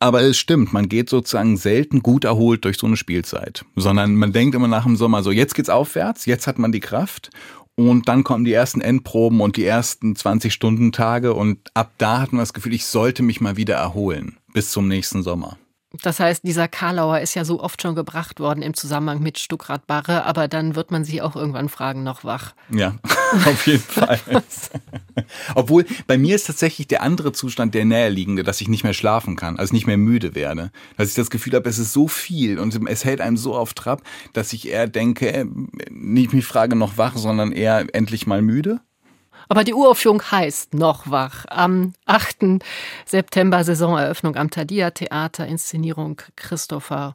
Aber 0.01 0.23
es 0.23 0.39
stimmt, 0.39 0.73
man 0.73 0.89
geht 0.89 1.11
sozusagen 1.11 1.57
selten 1.57 2.01
gut 2.03 2.25
erholt 2.25 2.65
durch 2.65 2.79
so 2.79 2.87
eine 2.87 2.97
Spielzeit, 2.97 3.65
sondern 3.75 4.15
man 4.15 4.33
denkt 4.33 4.55
immer 4.55 4.69
nach 4.69 4.85
dem 4.85 4.97
Sommer 4.97 5.25
so, 5.25 5.33
jetzt 5.33 5.55
geht's 5.55 5.69
aufwärts, 5.69 6.25
jetzt 6.27 6.47
hat 6.47 6.59
man 6.59 6.71
die 6.71 6.81
Kraft 6.81 7.31
und 7.79 8.09
dann 8.09 8.25
kommen 8.25 8.45
die 8.45 8.53
ersten 8.53 8.81
Endproben 8.81 9.41
und 9.41 9.57
die 9.57 9.65
ersten 9.65 10.15
20-Stunden-Tage 10.15 11.33
und 11.33 11.59
ab 11.75 11.93
da 11.99 12.21
hat 12.21 12.33
man 12.33 12.41
das 12.41 12.53
Gefühl, 12.53 12.75
ich 12.75 12.85
sollte 12.85 13.23
mich 13.23 13.41
mal 13.41 13.57
wieder 13.57 13.77
erholen 13.77 14.37
bis 14.53 14.73
zum 14.73 14.89
nächsten 14.89 15.23
Sommer. 15.23 15.59
Das 16.03 16.21
heißt, 16.21 16.45
dieser 16.45 16.69
Karlauer 16.69 17.21
ist 17.21 17.35
ja 17.35 17.47
so 17.47 17.63
oft 17.63 17.81
schon 17.81 17.95
gebracht 17.95 18.41
worden 18.41 18.63
im 18.63 18.75
Zusammenhang 18.75 19.23
mit 19.23 19.39
Stuckrad 19.39 19.87
Barre, 19.87 20.27
aber 20.27 20.47
dann 20.47 20.75
wird 20.75 20.91
man 20.91 21.03
sich 21.03 21.23
auch 21.23 21.35
irgendwann 21.35 21.71
fragen, 21.71 22.03
noch 22.03 22.25
wach. 22.25 22.55
Ja, 22.71 22.97
auf 23.47 23.67
jeden 23.67 23.83
Fall. 23.83 24.21
Obwohl, 25.55 25.87
bei 26.07 26.19
mir 26.19 26.35
ist 26.37 26.47
tatsächlich 26.47 26.89
der 26.89 27.03
andere 27.03 27.33
Zustand 27.33 27.75
der 27.75 27.87
näherliegende, 27.87 28.43
dass 28.43 28.61
ich 28.61 28.69
nicht 28.69 28.85
mehr 28.85 28.93
schlafen 28.93 29.35
kann, 29.35 29.59
also 29.59 29.73
nicht 29.73 29.87
mehr 29.87 29.97
müde 29.97 30.35
werde. 30.35 30.73
Dass 30.99 31.09
ich 31.09 31.15
das 31.15 31.31
Gefühl 31.31 31.55
habe, 31.55 31.69
es 31.69 31.79
ist 31.79 31.95
so 31.95 32.07
viel 32.07 32.59
und 32.59 32.79
es 32.87 33.07
hält 33.07 33.23
einem 33.23 33.39
so 33.39 33.55
auf 33.55 33.73
Trab, 33.73 34.03
dass 34.35 34.53
ich 34.53 34.69
eher 34.69 34.89
denke, 34.89 35.49
nicht 35.91 36.35
mich 36.35 36.45
frage 36.45 36.77
noch 36.77 36.99
wach, 36.99 37.17
sondern 37.17 37.51
eher 37.51 37.87
endlich 37.95 38.27
mal 38.27 38.43
müde. 38.43 38.81
Aber 39.49 39.65
die 39.65 39.75
Uraufführung 39.75 40.23
heißt 40.23 40.75
Noch 40.75 41.11
wach. 41.11 41.47
Am 41.49 41.95
8. 42.05 42.61
September 43.07 43.65
Saisoneröffnung 43.65 44.37
am 44.37 44.51
Thalia 44.51 44.91
Theater, 44.91 45.47
Inszenierung 45.47 46.21
Christopher 46.37 47.15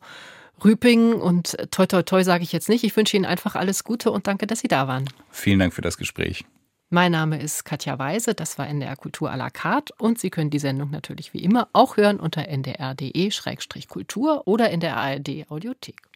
Rüping. 0.63 1.13
Und 1.13 1.55
toi 1.71 1.85
toi 1.85 2.01
toi 2.01 2.23
sage 2.23 2.43
ich 2.43 2.51
jetzt 2.51 2.69
nicht. 2.69 2.83
Ich 2.83 2.97
wünsche 2.97 3.15
Ihnen 3.17 3.25
einfach 3.25 3.55
alles 3.55 3.83
Gute 3.83 4.09
und 4.11 4.25
danke, 4.27 4.47
dass 4.47 4.59
Sie 4.59 4.67
da 4.67 4.87
waren. 4.87 5.05
Vielen 5.29 5.59
Dank 5.59 5.73
für 5.73 5.81
das 5.81 5.97
Gespräch. 5.97 6.43
Mein 6.89 7.11
Name 7.11 7.39
ist 7.41 7.65
Katja 7.65 7.97
Weise, 7.97 8.35
das 8.35 8.59
war 8.59 8.67
NDR 8.67 8.95
Kultur 8.95 9.31
à 9.31 9.35
la 9.35 9.49
carte 9.49 9.95
und 9.97 10.19
Sie 10.19 10.29
können 10.29 10.51
die 10.51 10.59
Sendung 10.59 10.91
natürlich 10.91 11.33
wie 11.33 11.39
immer 11.39 11.67
auch 11.73 11.97
hören 11.97 12.19
unter 12.19 12.47
ndr.de-kultur 12.47 14.43
oder 14.45 14.69
in 14.69 14.79
der 14.79 14.97
ARD 14.97 15.49
Audiothek. 15.49 16.12